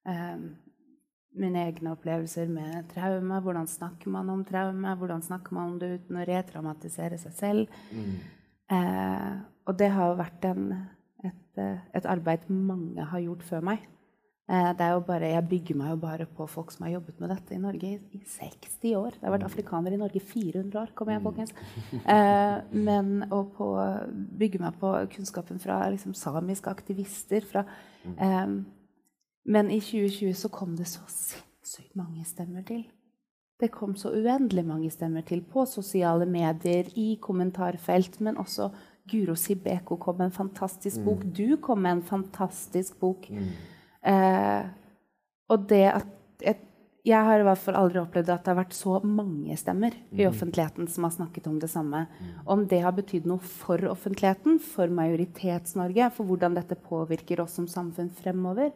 eh, 0.09 0.37
mine 1.37 1.65
egne 1.69 1.95
opplevelser 1.97 2.53
med 2.53 2.91
traume. 2.93 3.41
Hvordan 3.41 3.69
snakker 3.71 4.13
man 4.13 4.31
om 4.33 4.45
traume? 4.45 4.95
Hvordan 5.01 5.25
snakker 5.25 5.57
man 5.57 5.73
om 5.73 5.81
det 5.81 5.93
uten 6.01 6.21
å 6.21 6.27
retraumatisere 6.29 7.19
seg 7.21 7.37
selv? 7.37 7.81
Eh, 8.73 9.35
og 9.67 9.77
det 9.81 9.91
har 9.95 10.17
vært 10.21 10.47
en, 10.51 10.71
et, 11.25 11.51
eh, 11.63 11.85
et 11.97 12.09
arbeid 12.09 12.49
mange 12.51 13.09
har 13.13 13.25
gjort 13.25 13.45
før 13.47 13.69
meg. 13.73 13.89
Eh, 14.47 14.69
det 14.79 14.85
er 14.87 14.93
jo 14.95 15.01
bare, 15.03 15.33
jeg 15.33 15.49
bygger 15.51 15.79
meg 15.81 15.89
jo 15.91 15.97
bare 16.05 16.27
på 16.31 16.45
folk 16.47 16.71
som 16.71 16.85
har 16.87 16.93
jobbet 16.93 17.19
med 17.19 17.33
dette 17.35 17.55
i 17.57 17.59
Norge 17.59 17.89
i, 17.89 17.97
i 18.15 18.21
60 18.31 18.93
år. 18.95 19.17
Det 19.17 19.27
har 19.27 19.35
vært 19.35 19.47
afrikanere 19.49 19.97
i 19.97 19.99
Norge 19.99 20.21
i 20.21 20.23
400 20.23 20.83
år, 20.85 20.93
kom 20.95 21.11
igjen, 21.11 21.25
folkens. 21.27 21.55
Eh, 22.07 22.59
men 22.71 23.25
å 23.35 23.41
på, 23.57 23.67
bygge 24.39 24.61
meg 24.63 24.79
på 24.79 24.93
kunnskapen 25.17 25.59
fra 25.59 25.81
liksom, 25.91 26.15
samiske 26.15 26.71
aktivister. 26.71 27.43
Fra, 27.51 27.65
eh, 28.07 28.55
men 29.51 29.73
i 29.75 29.81
2020 29.83 30.39
så 30.39 30.53
kom 30.55 30.77
det 30.79 30.87
så 30.93 31.03
sinnssykt 31.11 31.99
mange 31.99 32.23
stemmer 32.29 32.63
til. 32.69 32.85
Det 33.59 33.73
kom 33.75 33.97
så 33.99 34.13
uendelig 34.15 34.67
mange 34.69 34.91
stemmer 34.93 35.25
til 35.27 35.41
på 35.43 35.65
sosiale 35.67 36.27
medier, 36.29 36.87
i 36.95 37.17
kommentarfelt, 37.23 38.21
men 38.23 38.39
også 38.39 38.71
Guro 39.11 39.35
Sibeko 39.35 39.97
kom 39.99 40.21
med 40.21 40.31
en 40.31 40.39
fantastisk 40.39 41.03
bok. 41.07 41.25
Du 41.35 41.57
kom 41.63 41.83
med 41.83 41.99
en 41.99 42.03
fantastisk 42.05 43.01
bok. 43.01 43.27
Eh, 44.07 44.63
og 45.53 45.67
det 45.71 45.85
at 45.91 46.43
jeg, 46.43 46.59
jeg 47.07 47.29
har 47.29 47.41
i 47.41 47.47
hvert 47.47 47.63
fall 47.63 47.79
aldri 47.79 48.01
opplevd 48.03 48.33
at 48.35 48.45
det 48.45 48.53
har 48.53 48.59
vært 48.59 48.77
så 48.77 48.99
mange 49.07 49.57
stemmer 49.59 49.95
i 50.15 50.27
offentligheten 50.27 50.89
som 50.91 51.07
har 51.07 51.15
snakket 51.15 51.47
om 51.51 51.61
det 51.63 51.71
samme. 51.71 52.05
Om 52.45 52.67
det 52.71 52.83
har 52.83 52.97
betydd 52.97 53.29
noe 53.31 53.43
for 53.43 53.83
offentligheten, 53.91 54.59
for 54.63 54.91
Majoritets-Norge, 54.91 56.11
for 56.17 56.29
hvordan 56.29 56.59
dette 56.59 56.79
påvirker 56.89 57.45
oss 57.45 57.59
som 57.61 57.69
samfunn 57.71 58.11
fremover, 58.19 58.73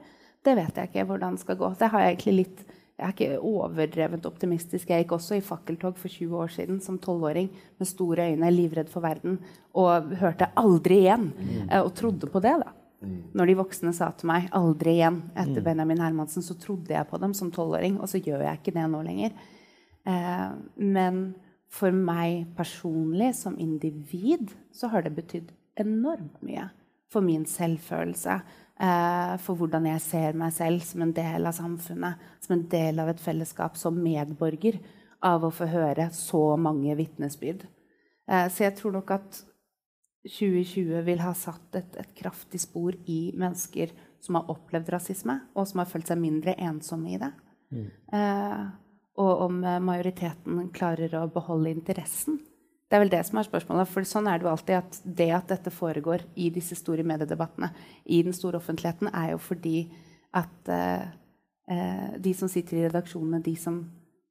det 0.46 0.54
vet 0.56 0.78
jeg 0.78 0.90
ikke 0.90 1.08
hvordan 1.10 1.36
det 1.36 1.44
skal 1.44 1.58
gå. 1.60 1.72
Det 1.80 1.90
har 1.92 2.04
jeg 2.04 2.14
egentlig 2.14 2.38
litt 2.42 2.68
jeg 3.00 3.08
er 3.08 3.14
ikke 3.14 3.44
overdrevent 3.48 4.26
optimistisk. 4.28 4.90
Jeg 4.92 5.06
gikk 5.06 5.14
også 5.16 5.38
i 5.38 5.44
fakkeltog 5.44 5.96
for 5.96 6.12
20 6.12 6.34
år 6.36 6.50
siden 6.52 6.82
som 6.84 6.98
tolvåring 7.00 7.46
med 7.80 7.88
store 7.88 8.26
øyne, 8.28 8.50
livredd 8.52 8.90
for 8.92 9.00
verden, 9.00 9.38
og 9.72 10.12
hørte 10.20 10.50
'aldri 10.52 10.98
igjen', 11.06 11.32
eh, 11.70 11.80
og 11.80 11.94
trodde 11.94 12.28
på 12.28 12.42
det. 12.44 12.60
da. 12.60 12.72
Når 13.00 13.48
de 13.48 13.56
voksne 13.56 13.92
sa 13.96 14.10
til 14.12 14.28
meg 14.28 14.50
'aldri 14.52 14.98
igjen' 14.98 15.22
etter 15.38 15.62
Benjamin 15.64 16.02
Hermansen, 16.02 16.42
så 16.42 16.54
trodde 16.60 16.92
jeg 16.92 17.08
på 17.08 17.20
dem 17.20 17.32
som 17.34 17.50
tolvåring, 17.50 18.00
og 18.00 18.08
så 18.08 18.20
gjør 18.20 18.44
jeg 18.44 18.60
ikke 18.60 18.74
det 18.76 18.90
nå 18.90 19.02
lenger. 19.02 19.32
Eh, 20.06 20.50
men 20.76 21.34
for 21.70 21.94
meg 21.94 22.50
personlig 22.56 23.34
som 23.38 23.58
individ 23.58 24.52
så 24.74 24.90
har 24.92 25.02
det 25.02 25.14
betydd 25.16 25.52
enormt 25.80 26.42
mye 26.42 26.68
for 27.10 27.24
min 27.24 27.46
selvfølelse. 27.46 28.40
Eh, 28.80 29.34
for 29.44 29.56
hvordan 29.60 29.86
jeg 29.86 30.00
ser 30.00 30.36
meg 30.36 30.52
selv 30.52 30.84
som 30.84 31.02
en 31.02 31.12
del 31.12 31.46
av 31.46 31.56
samfunnet, 31.56 32.20
som 32.40 32.56
en 32.56 32.68
del 32.68 33.00
av 33.02 33.08
et 33.08 33.20
fellesskap, 33.20 33.76
som 33.76 33.96
medborger, 33.96 34.80
av 35.22 35.44
å 35.44 35.52
få 35.52 35.68
høre 35.68 36.08
så 36.16 36.56
mange 36.56 36.94
vitnesbyrd. 36.96 37.66
Eh, 38.28 38.46
så 38.48 38.64
jeg 38.64 38.76
tror 38.78 38.92
nok 38.96 39.10
at 39.18 39.44
2020 40.26 41.00
vil 41.06 41.22
ha 41.24 41.32
satt 41.36 41.78
et, 41.78 41.96
et 41.96 42.12
kraftig 42.18 42.60
spor 42.60 42.96
i 43.08 43.32
mennesker 43.38 43.94
som 44.20 44.36
har 44.36 44.50
opplevd 44.52 44.90
rasisme, 44.92 45.38
og 45.56 45.68
som 45.68 45.80
har 45.80 45.88
følt 45.88 46.10
seg 46.10 46.20
mindre 46.20 46.56
ensomme 46.60 47.14
i 47.14 47.20
det. 47.20 47.30
Eh, 48.12 48.64
og 49.20 49.44
om 49.46 49.62
eh, 49.64 49.80
majoriteten 49.82 50.68
klarer 50.76 51.14
å 51.20 51.26
beholde 51.32 51.72
interessen. 51.72 52.40
Det 52.90 52.98
er 52.98 53.04
vel 53.04 53.12
det 53.12 53.22
som 53.28 53.38
er 53.38 53.46
spørsmålet. 53.46 53.88
For 53.88 54.08
sånn 54.08 54.26
er 54.26 54.40
det 54.40 54.48
jo 54.48 54.52
alltid 54.52 54.76
at 54.80 55.00
det 55.04 55.30
at 55.36 55.52
dette 55.52 55.72
foregår 55.72 56.26
i 56.42 56.48
disse 56.50 56.74
store 56.78 57.04
mediedebattene, 57.06 57.70
i 58.10 58.20
den 58.26 58.34
store 58.34 58.58
offentligheten, 58.58 59.12
er 59.14 59.36
jo 59.36 59.40
fordi 59.44 59.76
at 60.36 60.70
eh, 60.74 61.06
eh, 61.70 62.08
de 62.18 62.34
som 62.36 62.50
sitter 62.50 62.80
i 62.80 62.84
redaksjonene, 62.88 63.42
de 63.46 63.54
som 63.58 63.80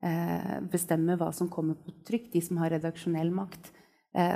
eh, 0.03 0.57
bestemmer 0.71 1.19
hva 1.19 1.31
som 1.35 1.49
kommer 1.51 1.79
på 1.79 1.95
trykk, 2.07 2.29
de 2.35 2.43
som 2.43 2.59
har 2.59 2.75
redaksjonell 2.75 3.31
makt, 3.35 3.71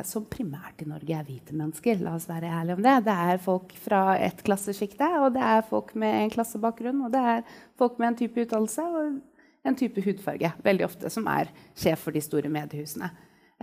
som 0.06 0.28
primært 0.30 0.84
i 0.84 0.86
Norge 0.86 1.16
er 1.18 1.26
hvite 1.26 1.56
mennesker. 1.58 1.98
La 2.06 2.12
oss 2.14 2.28
være 2.30 2.46
ærlige 2.46 2.76
om 2.78 2.84
det. 2.86 2.92
Det 3.08 3.16
er 3.26 3.40
folk 3.42 3.72
fra 3.82 4.02
ett 4.22 4.44
klassesjikte, 4.46 5.08
og 5.24 5.32
det 5.34 5.42
er 5.42 5.66
folk 5.66 5.96
med 5.98 6.14
en 6.20 6.34
klassebakgrunn, 6.36 7.00
og 7.08 7.10
det 7.16 7.24
er 7.32 7.42
folk 7.82 7.98
med 7.98 8.12
en 8.12 8.20
type 8.20 8.46
utdannelse 8.46 8.86
og 8.86 9.18
en 9.64 9.78
type 9.80 10.04
hudfarge, 10.06 10.52
veldig 10.64 10.86
ofte, 10.86 11.10
som 11.12 11.28
er 11.32 11.52
sjef 11.80 12.06
for 12.06 12.16
de 12.16 12.22
store 12.24 12.52
mediehusene. 12.54 13.10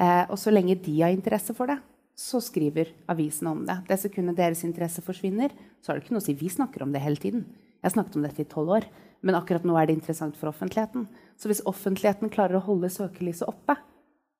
Eh, 0.01 0.25
og 0.27 0.38
så 0.40 0.53
lenge 0.53 0.79
de 0.81 0.96
har 1.03 1.14
interesse 1.14 1.55
for 1.57 1.70
det, 1.70 1.79
så 2.16 2.40
skriver 2.42 2.90
avisene 3.11 3.53
om 3.53 3.62
det. 3.68 3.77
Det 3.88 4.01
sekundet 4.01 4.38
deres 4.40 4.64
interesse 4.66 5.05
forsvinner, 5.05 5.53
så 5.81 5.92
har 5.92 5.99
det 5.99 6.07
ikke 6.07 6.16
noe 6.16 6.25
å 6.25 6.27
si. 6.27 6.37
Vi 6.37 6.51
snakker 6.53 6.85
om 6.85 6.92
det 6.92 7.05
hele 7.05 7.20
tiden. 7.20 7.46
Jeg 7.81 7.94
snakket 7.94 8.18
om 8.18 8.27
dette 8.27 8.44
i 8.44 8.49
tolv 8.49 8.75
år. 8.81 8.88
Men 9.25 9.37
akkurat 9.37 9.64
nå 9.68 9.77
er 9.77 9.88
det 9.88 9.99
interessant 9.99 10.37
for 10.40 10.49
offentligheten. 10.49 11.07
Så 11.37 11.51
hvis 11.51 11.61
offentligheten 11.68 12.33
klarer 12.33 12.57
å 12.57 12.64
holde 12.64 12.88
søkelyset 12.92 13.49
oppe, 13.49 13.77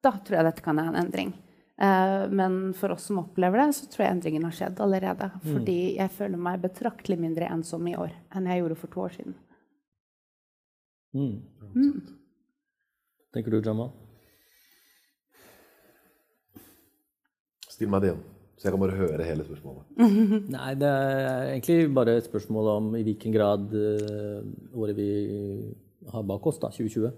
da 0.01 0.13
tror 0.17 0.39
jeg 0.39 0.49
dette 0.49 0.65
kan 0.65 0.81
være 0.81 0.95
en 0.95 1.01
endring. 1.03 1.35
Eh, 1.81 2.29
men 2.29 2.75
for 2.77 2.93
oss 2.93 3.07
som 3.09 3.23
opplever 3.23 3.63
det, 3.63 3.73
så 3.73 3.87
tror 3.89 4.05
jeg 4.05 4.17
endringen 4.17 4.45
har 4.45 4.57
skjedd 4.57 4.81
allerede. 4.85 5.31
Fordi 5.47 5.79
jeg 5.97 6.13
føler 6.13 6.43
meg 6.49 6.61
betraktelig 6.65 7.17
mindre 7.21 7.49
ensom 7.49 7.89
i 7.89 7.97
år 7.97 8.13
enn 8.37 8.51
jeg 8.51 8.61
gjorde 8.61 8.81
for 8.83 8.93
to 8.93 9.05
år 9.07 9.15
siden. 9.17 9.39
Mm. 11.17 11.41
Tenker 13.35 13.55
du, 13.55 13.63
Jamal? 13.65 13.95
Still 17.71 17.91
meg 17.91 18.05
det 18.05 18.11
igjen, 18.11 18.23
så 18.59 18.69
jeg 18.69 18.75
kan 18.75 18.83
bare 18.85 18.99
høre 19.01 19.27
hele 19.31 19.47
spørsmålet. 19.49 19.89
Nei, 20.55 20.71
det 20.79 20.91
er 20.91 21.49
egentlig 21.55 21.79
bare 21.97 22.19
et 22.21 22.29
spørsmål 22.29 22.71
om 22.75 22.93
i 22.99 23.03
hvilken 23.07 23.35
grad 23.35 23.73
eh, 23.73 24.45
året 24.77 25.01
vi 25.01 25.11
har 26.13 26.29
bak 26.29 26.45
oss, 26.51 26.61
da, 26.61 26.69
2020, 26.77 27.09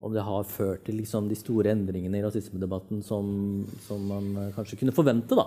om 0.00 0.14
det 0.14 0.24
har 0.24 0.46
ført 0.48 0.86
til 0.86 0.96
liksom, 1.00 1.28
de 1.28 1.36
store 1.36 1.74
endringene 1.74 2.18
i 2.18 2.24
rasismedebatten 2.24 3.02
som, 3.04 3.26
som 3.84 4.06
man 4.08 4.30
eh, 4.36 4.54
kanskje 4.56 4.78
kunne 4.80 4.94
forvente. 4.96 5.36
da. 5.36 5.44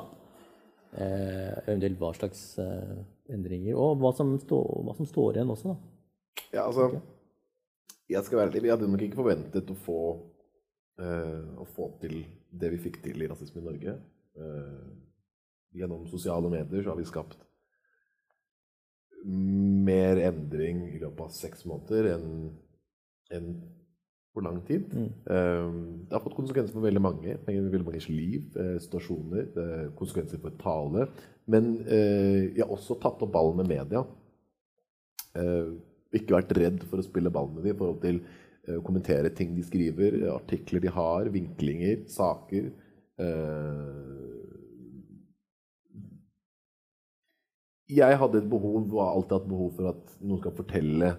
Eh, 0.93 1.55
eventuelt 1.65 1.97
hva 2.01 2.11
slags 2.13 2.43
eh, 2.61 2.99
endringer, 3.33 3.73
og 3.73 3.97
hva 4.03 4.13
som, 4.13 4.35
stå, 4.41 4.59
hva 4.85 4.93
som 4.97 5.09
står 5.09 5.39
igjen 5.39 5.53
også. 5.55 5.73
da. 5.73 6.43
Ja, 6.53 6.67
altså 6.67 6.91
Jeg 8.09 8.21
skal 8.27 8.37
være 8.37 8.51
ærlig, 8.51 8.63
vi 8.67 8.73
hadde 8.73 8.91
nok 8.91 9.05
ikke 9.07 9.21
forventet 9.23 9.73
å 9.73 9.79
få, 9.87 10.01
eh, 11.01 11.41
å 11.57 11.65
få 11.73 11.89
til 12.03 12.19
det 12.53 12.69
vi 12.75 12.83
fikk 12.85 13.01
til 13.07 13.23
i 13.23 13.29
Rasisme 13.31 13.63
i 13.63 13.65
Norge. 13.65 13.95
Eh, 14.37 14.83
gjennom 15.81 16.05
sosiale 16.11 16.51
medier 16.53 16.83
så 16.83 16.93
har 16.93 16.99
vi 17.01 17.09
skapt 17.09 17.39
mer 19.23 20.19
endring 20.19 20.83
i 20.91 20.99
løpet 20.99 21.25
av 21.25 21.31
seks 21.33 21.63
måneder 21.65 22.11
enn 22.17 22.27
enn 23.33 23.53
på 24.33 24.41
lang 24.41 24.59
tid. 24.65 24.89
Eh, 24.93 25.69
det 26.09 26.15
har 26.15 26.23
fått 26.23 26.37
konsekvenser 26.37 26.73
for 26.73 26.85
veldig 26.85 27.03
mange. 27.03 27.37
Veldig 27.45 27.83
manges 27.85 28.09
liv, 28.09 28.45
eh, 28.57 28.77
situasjoner, 28.81 29.49
eh, 29.63 29.89
konsekvenser 29.97 30.41
for 30.41 30.55
tale. 30.61 31.07
Men 31.47 31.73
eh, 31.85 32.53
jeg 32.55 32.63
har 32.63 32.73
også 32.73 32.99
tatt 33.01 33.21
opp 33.21 33.33
ballen 33.33 33.61
med 33.61 33.69
media. 33.69 34.03
Eh, 35.37 35.73
ikke 36.13 36.37
vært 36.37 36.55
redd 36.57 36.83
for 36.89 37.01
å 37.01 37.05
spille 37.05 37.31
ball 37.33 37.49
med 37.53 37.63
dem 37.63 37.73
i 37.73 37.77
forhold 37.77 38.01
til 38.01 38.23
å 38.69 38.79
kommentere 38.85 39.27
ting 39.35 39.51
de 39.57 39.63
skriver, 39.65 40.21
artikler 40.31 40.79
de 40.85 40.91
har, 40.95 41.27
vinklinger, 41.33 42.05
saker. 42.07 42.69
Eh, 43.19 44.13
jeg 47.93 48.17
hadde 48.21 48.39
et 48.39 48.49
behov, 48.49 48.87
og 48.87 49.01
har 49.01 49.13
alltid 49.17 49.37
hatt 49.37 49.49
behov 49.49 49.75
for 49.75 49.91
at 49.91 50.15
noen 50.21 50.41
skal 50.41 50.55
fortelle 50.57 51.11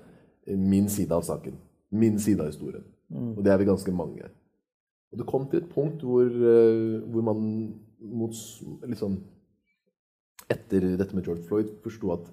min 0.47 0.89
side 0.89 1.12
av 1.12 1.27
saken. 1.27 1.59
Min 1.95 2.19
side 2.19 2.41
av 2.41 2.51
historien. 2.51 2.87
Og 3.15 3.45
det 3.45 3.53
er 3.53 3.61
vi 3.61 3.69
ganske 3.69 3.95
mange. 3.95 4.29
Og 5.12 5.21
det 5.21 5.27
kom 5.31 5.47
til 5.47 5.62
et 5.62 5.71
punkt 5.71 6.03
hvor, 6.03 6.27
eh, 6.27 7.01
hvor 7.07 7.23
man 7.23 7.43
mot, 8.01 8.35
liksom, 8.83 9.19
etter 10.51 10.97
dette 10.99 11.15
med 11.15 11.25
George 11.25 11.47
Floyd 11.47 11.71
forsto 11.85 12.11
at 12.12 12.31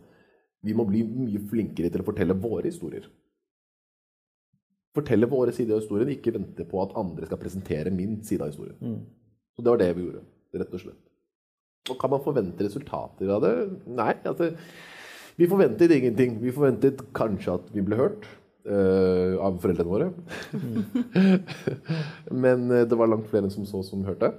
vi 0.66 0.74
må 0.78 0.86
bli 0.90 1.04
mye 1.06 1.42
flinkere 1.50 1.90
til 1.90 2.04
å 2.04 2.08
fortelle 2.08 2.38
våre 2.38 2.68
historier. 2.70 3.06
Fortelle 4.98 5.30
våre 5.30 5.54
sider 5.56 5.78
av 5.78 5.82
historien, 5.82 6.12
ikke 6.12 6.34
vente 6.36 6.66
på 6.68 6.82
at 6.84 6.98
andre 7.00 7.30
skal 7.30 7.40
presentere 7.40 7.94
min 7.94 8.20
side 8.28 8.44
av 8.44 8.52
historien. 8.52 8.76
Så 9.56 9.64
det 9.64 9.72
var 9.72 9.80
det 9.80 9.94
vi 9.96 10.04
gjorde, 10.06 10.26
rett 10.60 10.76
og 10.76 10.84
slett. 10.84 11.06
Og 11.90 11.98
kan 12.02 12.12
man 12.14 12.22
forvente 12.26 12.66
resultater 12.66 13.32
av 13.34 13.42
det? 13.46 13.54
Nei. 13.90 14.14
Altså, 14.28 14.52
vi 15.38 15.48
forventet 15.50 15.94
ingenting. 15.96 16.38
Vi 16.42 16.54
forventet 16.54 17.02
kanskje 17.18 17.56
at 17.58 17.72
vi 17.74 17.82
ble 17.86 17.98
hørt 17.98 18.28
eh, 18.66 19.36
av 19.42 19.58
foreldrene 19.62 19.92
våre. 19.92 20.10
Men 22.44 22.66
uh, 22.72 22.84
det 22.88 22.98
var 22.98 23.10
langt 23.12 23.30
flere 23.32 23.52
som 23.54 23.66
så 23.68 23.82
som 23.86 24.06
hørte. 24.08 24.34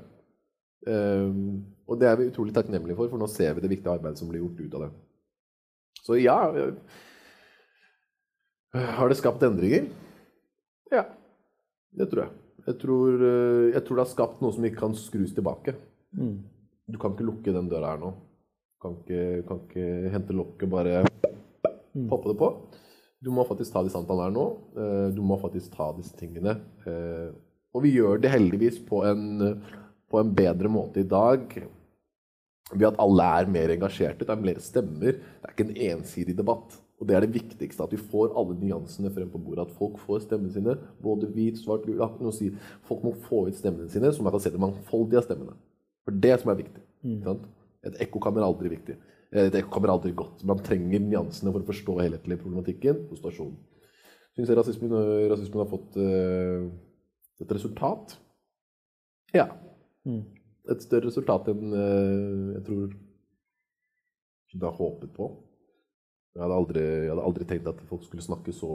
Uh, 0.87 1.63
og 1.87 1.99
det 2.01 2.09
er 2.09 2.19
vi 2.19 2.29
utrolig 2.31 2.55
takknemlige 2.57 2.99
for, 2.99 3.11
for 3.11 3.21
nå 3.21 3.29
ser 3.31 3.55
vi 3.57 3.65
det 3.65 3.73
viktige 3.73 3.93
arbeidet 3.93 4.21
som 4.21 4.31
blir 4.31 4.43
gjort 4.43 4.61
ut 4.63 4.77
av 4.79 4.85
det. 4.87 4.91
Så 6.03 6.17
ja 6.19 6.39
Har 8.97 9.11
det 9.11 9.19
skapt 9.21 9.45
endringer? 9.47 9.87
Ja, 10.91 11.05
det 11.95 12.09
tror 12.11 12.25
jeg. 12.25 12.39
Jeg 12.67 12.79
tror, 12.79 13.23
jeg 13.75 13.83
tror 13.83 13.99
det 13.99 14.05
har 14.05 14.11
skapt 14.13 14.43
noe 14.43 14.55
som 14.55 14.65
ikke 14.67 14.81
kan 14.85 14.95
skrus 14.99 15.33
tilbake. 15.35 15.75
Du 16.13 16.99
kan 17.01 17.15
ikke 17.15 17.27
lukke 17.27 17.55
den 17.55 17.71
døra 17.71 17.95
her 17.95 18.03
nå. 18.03 18.13
Kan 18.83 18.97
ikke, 18.99 19.43
kan 19.47 19.61
ikke 19.63 20.13
hente 20.15 20.37
lokket 20.37 20.67
og 20.67 20.73
bare 20.73 21.03
poppe 22.11 22.33
det 22.33 22.39
på. 22.39 22.49
Du 23.23 23.31
må 23.31 23.45
faktisk 23.47 23.73
ta 23.75 23.83
de 23.87 23.93
samtalene 23.95 24.29
her 24.29 24.35
nå. 24.35 24.47
Eh, 24.77 25.09
Du 25.15 25.23
må 25.23 25.39
faktisk 25.41 25.75
ta 25.77 25.93
disse 25.97 26.17
tingene. 26.19 26.57
Eh, 26.87 27.31
Og 27.73 27.83
vi 27.87 27.95
gjør 27.95 28.19
det 28.21 28.29
heldigvis 28.29 28.83
på 28.85 28.99
en, 29.09 29.63
på 30.11 30.19
en 30.21 30.33
bedre 30.37 30.69
måte 30.69 31.01
i 31.01 31.09
dag. 31.09 31.47
Ved 32.73 32.87
at 32.89 32.99
alle 33.01 33.25
er 33.41 33.49
mer 33.49 33.73
engasjerte. 33.73 34.27
Det 34.27 34.33
er 34.35 34.43
flere 34.43 34.61
stemmer. 34.61 35.13
Det 35.17 35.49
er 35.49 35.55
ikke 35.55 35.69
en 35.71 35.81
ensidig 35.97 36.37
debatt. 36.37 36.77
Og 37.01 37.09
det 37.09 37.17
er 37.17 37.25
det 37.25 37.33
viktigste, 37.35 37.83
at 37.83 37.91
vi 37.91 37.99
får 37.99 38.35
alle 38.39 38.55
nyansene 38.61 39.11
frem 39.11 39.31
på 39.33 39.41
bordet. 39.43 39.65
At 39.67 39.79
folk 39.79 39.97
får 40.05 40.21
stemmene 40.27 40.53
sine. 40.55 40.77
Både 41.03 41.27
hvit, 41.33 41.59
svart, 41.59 41.87
gul. 41.89 42.33
si. 42.33 42.53
Folk 42.87 43.03
må 43.03 43.15
få 43.25 43.47
ut 43.49 43.57
stemmene 43.59 43.89
sine, 43.91 44.13
så 44.13 44.23
man 44.23 44.33
kan 44.33 44.41
se 44.45 44.53
det 44.53 44.61
mangfoldige 44.63 45.19
av 45.19 45.27
stemmene. 45.27 45.57
For 46.05 46.13
det 46.13 46.37
som 46.41 46.53
er 46.53 46.61
viktig. 46.61 46.83
Mm. 47.03 47.19
Sant? 47.25 47.49
Et 47.89 47.99
ekkokammer 48.05 48.43
er 48.45 48.47
aldri 48.47 48.71
viktig. 48.77 48.99
Et 49.33 49.55
ekkokammer 49.57 49.89
er 49.89 49.95
aldri 49.97 50.13
godt. 50.17 50.43
Man 50.49 50.61
trenger 50.65 51.01
nyansene 51.01 51.53
for 51.55 51.65
å 51.65 51.69
forstå 51.71 51.95
helhetlig 52.03 52.37
problematikken 52.43 53.07
på 53.09 53.17
stasjonen. 53.17 53.57
Syns 54.37 54.49
jeg 54.49 54.59
rasismen, 54.59 54.93
rasismen 55.33 55.63
har 55.63 55.71
fått 55.71 55.97
eh, 56.01 56.67
et 57.41 57.55
resultat? 57.57 58.17
Ja. 59.37 59.49
Et 60.73 60.85
større 60.85 61.09
resultat 61.09 61.49
enn 61.53 61.73
eh, 61.73 62.53
jeg 62.59 62.67
tror 62.69 62.85
jeg 64.53 64.61
har 64.67 64.77
håpet 64.77 65.13
på. 65.17 65.31
Jeg 66.33 66.45
hadde, 66.45 66.57
aldri, 66.57 66.83
jeg 66.85 67.11
hadde 67.13 67.25
aldri 67.29 67.49
tenkt 67.49 67.69
at 67.69 67.81
folk 67.89 68.05
skulle 68.05 68.25
snakke 68.25 68.53
så 68.57 68.69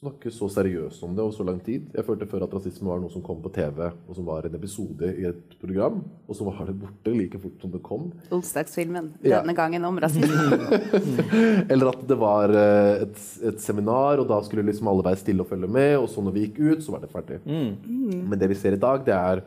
snakke 0.00 0.30
så 0.32 0.46
seriøst 0.48 1.02
om 1.04 1.12
det 1.12 1.20
over 1.20 1.34
så 1.36 1.44
lang 1.44 1.58
tid. 1.60 1.90
Jeg 1.92 2.04
følte 2.06 2.24
før 2.28 2.46
at 2.46 2.54
rasisme 2.56 2.88
var 2.88 3.00
noe 3.02 3.12
som 3.12 3.20
kom 3.24 3.42
på 3.44 3.50
TV, 3.52 3.82
og 4.08 4.16
som 4.16 4.24
var 4.24 4.46
en 4.48 4.54
episode 4.56 5.10
i 5.20 5.26
et 5.28 5.56
program, 5.60 5.98
og 6.24 6.38
så 6.38 6.46
var 6.46 6.62
det 6.70 6.76
borte 6.80 7.12
like 7.12 7.40
fort 7.42 7.60
som 7.60 7.74
det 7.74 7.82
kom. 7.84 8.06
Onsdagsfilmen 8.32 9.10
Ja. 9.28 9.42
denne 9.42 9.52
gangen 9.58 9.84
om 9.84 9.98
rasisme. 10.00 10.70
Eller 11.72 11.90
at 11.92 12.06
det 12.08 12.16
var 12.20 12.48
eh, 12.56 13.02
et, 13.04 13.20
et 13.50 13.60
seminar, 13.60 14.22
og 14.22 14.28
da 14.30 14.40
skulle 14.46 14.64
liksom 14.70 14.88
alle 14.88 15.04
være 15.04 15.20
stille 15.20 15.44
og 15.44 15.50
følge 15.52 15.68
med, 15.68 15.98
og 16.00 16.08
så 16.08 16.24
når 16.24 16.36
vi 16.38 16.46
gikk 16.46 16.62
ut, 16.70 16.82
så 16.86 16.96
var 16.96 17.04
det 17.04 17.12
ferdig. 17.12 17.40
Men 17.44 18.38
det 18.40 18.48
vi 18.54 18.58
ser 18.62 18.78
i 18.78 18.80
dag, 18.80 19.04
det 19.04 19.14
er 19.18 19.44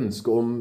ønsket 0.00 0.32
om, 0.32 0.56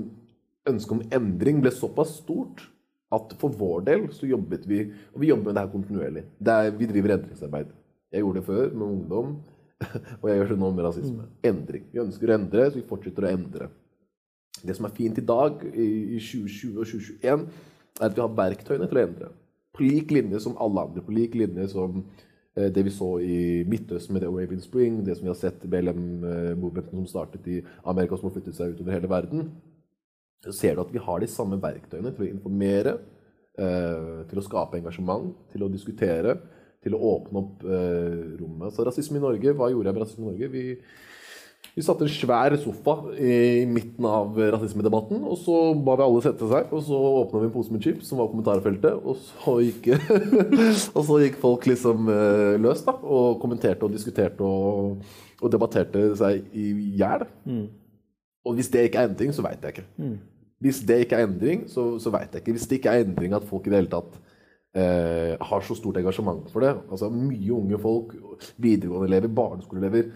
ønske 0.67 0.91
om 0.97 1.05
endring 1.15 1.63
ble 1.63 1.71
såpass 1.71 2.17
stort 2.19 2.67
at 3.15 3.31
for 3.39 3.53
vår 3.55 3.83
del 3.87 4.05
så 4.11 4.27
jobbet 4.27 4.63
vi 4.67 4.79
Og 5.13 5.21
vi 5.21 5.27
jobber 5.29 5.45
med 5.45 5.55
det 5.55 5.61
her 5.63 5.71
kontinuerlig. 5.71 6.23
Det 6.41 6.51
er, 6.51 6.71
vi 6.75 6.87
driver 6.89 7.13
endringsarbeid. 7.15 7.71
Jeg 8.15 8.23
gjorde 8.23 8.39
det 8.39 8.47
før 8.47 8.69
med 8.71 8.85
ungdom, 8.87 9.31
og 10.21 10.29
jeg 10.29 10.37
gjør 10.39 10.51
det 10.53 10.59
nå 10.61 10.69
med 10.71 10.85
rasisme. 10.87 11.25
Endring. 11.43 11.87
Vi 11.91 11.99
ønsker 11.99 12.31
å 12.31 12.37
endre, 12.37 12.67
så 12.69 12.79
vi 12.79 12.85
fortsetter 12.87 13.27
å 13.27 13.31
endre. 13.35 13.67
Det 14.63 14.75
som 14.77 14.87
er 14.87 14.93
fint 14.95 15.19
i 15.19 15.25
dag, 15.25 15.65
i 15.75 15.87
i 16.15 16.21
2020 16.23 16.77
og 16.79 16.87
2021, 16.93 17.43
er 17.99 18.07
at 18.07 18.15
vi 18.15 18.23
har 18.23 18.37
verktøyene 18.37 18.87
til 18.87 19.01
å 19.01 19.03
endre. 19.03 19.33
På 19.75 19.83
lik 19.83 20.15
linje 20.15 20.39
som 20.45 20.55
alle 20.63 20.87
andre. 20.87 21.03
På 21.03 21.11
lik 21.11 21.35
linje 21.35 21.67
som 21.73 21.99
eh, 21.99 22.71
det 22.71 22.85
vi 22.87 22.95
så 22.95 23.11
i 23.19 23.37
Midtøsten 23.67 24.15
med 24.15 24.23
The 24.23 24.31
Arabian 24.31 24.63
Spring, 24.63 25.03
det 25.03 25.17
som 25.17 25.27
vi 25.27 25.33
har 25.33 25.39
sett 25.41 25.67
i 25.67 25.71
BLM-movementen 25.75 27.01
som 27.01 27.11
startet 27.11 27.51
i 27.51 27.59
Amerika, 27.83 28.15
som 28.15 28.29
har 28.29 28.37
flyttet 28.37 28.55
seg 28.55 28.77
utover 28.77 28.95
hele 28.95 29.11
verden. 29.11 29.49
Så 30.45 30.55
ser 30.55 30.75
du 30.75 30.85
at 30.85 30.95
vi 30.95 31.03
har 31.03 31.19
de 31.19 31.31
samme 31.31 31.59
verktøyene 31.59 32.15
til 32.15 32.29
å 32.29 32.31
informere, 32.31 32.99
eh, 33.59 34.23
til 34.31 34.39
å 34.39 34.47
skape 34.47 34.79
engasjement, 34.79 35.35
til 35.51 35.67
å 35.67 35.71
diskutere, 35.73 36.39
til 36.85 36.95
å 36.95 37.01
åpne 37.15 37.41
opp 37.41 37.65
eh, 37.65 38.37
rommet. 38.39 38.75
Så 38.75 38.85
rasisme 38.85 39.19
i 39.19 39.23
Norge, 39.23 39.57
hva 39.57 39.71
gjorde 39.71 39.89
jeg 39.89 39.97
med 39.97 40.03
rasisme 40.05 40.23
i 40.23 40.29
Norge? 40.29 40.49
Vi, 40.53 40.63
vi 41.75 41.85
satte 41.85 42.05
en 42.05 42.13
svær 42.13 42.55
sofa 42.61 42.95
i 43.17 43.65
midten 43.69 44.05
av 44.07 44.37
rasismedebatten, 44.55 45.23
og 45.25 45.39
så 45.41 45.57
ba 45.87 45.97
vi 45.97 46.05
alle 46.05 46.21
sette 46.23 46.49
seg, 46.51 46.69
og 46.69 46.83
så 46.87 46.99
åpna 47.23 47.41
vi 47.41 47.49
en 47.49 47.55
pose 47.55 47.73
med 47.73 47.83
chips, 47.83 48.11
som 48.11 48.21
var 48.21 48.29
kommentarfeltet, 48.31 49.01
og 49.01 49.17
så 49.31 49.57
gikk, 49.65 49.89
og 50.95 51.01
så 51.09 51.19
gikk 51.23 51.41
folk 51.41 51.65
liksom 51.71 52.11
eh, 52.13 52.53
løs, 52.61 52.85
da, 52.85 52.93
og 53.01 53.41
kommenterte 53.41 53.87
og 53.87 53.97
diskuterte 53.97 54.45
og, 54.45 55.01
og 55.41 55.51
debatterte 55.51 56.11
seg 56.21 56.45
i 56.53 56.69
hjel. 57.01 57.25
Og 58.45 58.59
hvis 58.59 58.69
det 58.69 58.85
ikke 58.87 59.01
er 59.01 59.09
endring, 59.09 59.33
så 59.33 59.41
veit 59.41 59.63
jeg 59.65 59.73
ikke. 59.73 59.87
Hvis 60.61 60.79
det 60.85 61.01
ikke 61.03 61.17
er 61.17 61.25
endring, 61.25 61.65
så, 61.69 61.95
så 61.99 62.13
veit 62.13 62.31
jeg 62.31 62.43
ikke. 62.43 62.53
Hvis 62.55 62.69
det 62.69 62.77
ikke 62.79 62.93
er 62.93 63.03
endring 63.03 63.33
at 63.35 63.43
folk 63.49 63.65
i 63.65 63.73
det 63.73 63.81
hele 63.81 63.91
tatt 63.91 64.15
eh, 64.75 65.33
har 65.39 65.65
så 65.65 65.75
stort 65.77 65.97
engasjement 66.01 66.49
for 66.51 66.65
det, 66.65 66.73
altså 66.89 67.09
mye 67.13 67.53
unge 67.55 67.79
folk, 67.81 68.15
videregående 68.61 69.09
elever, 69.09 69.31
barneskoleelever 69.31 70.09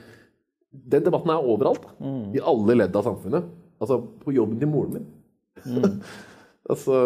Den 0.69 1.05
debatten 1.05 1.31
er 1.33 1.47
overalt. 1.49 1.87
Mm. 1.97 2.35
I 2.37 2.43
alle 2.45 2.75
ledd 2.75 2.95
av 2.95 3.07
samfunnet. 3.07 3.47
Altså 3.81 4.03
på 4.21 4.35
jobben 4.35 4.59
til 4.61 4.69
moren 4.69 4.99
min. 4.99 5.07
altså 6.69 6.99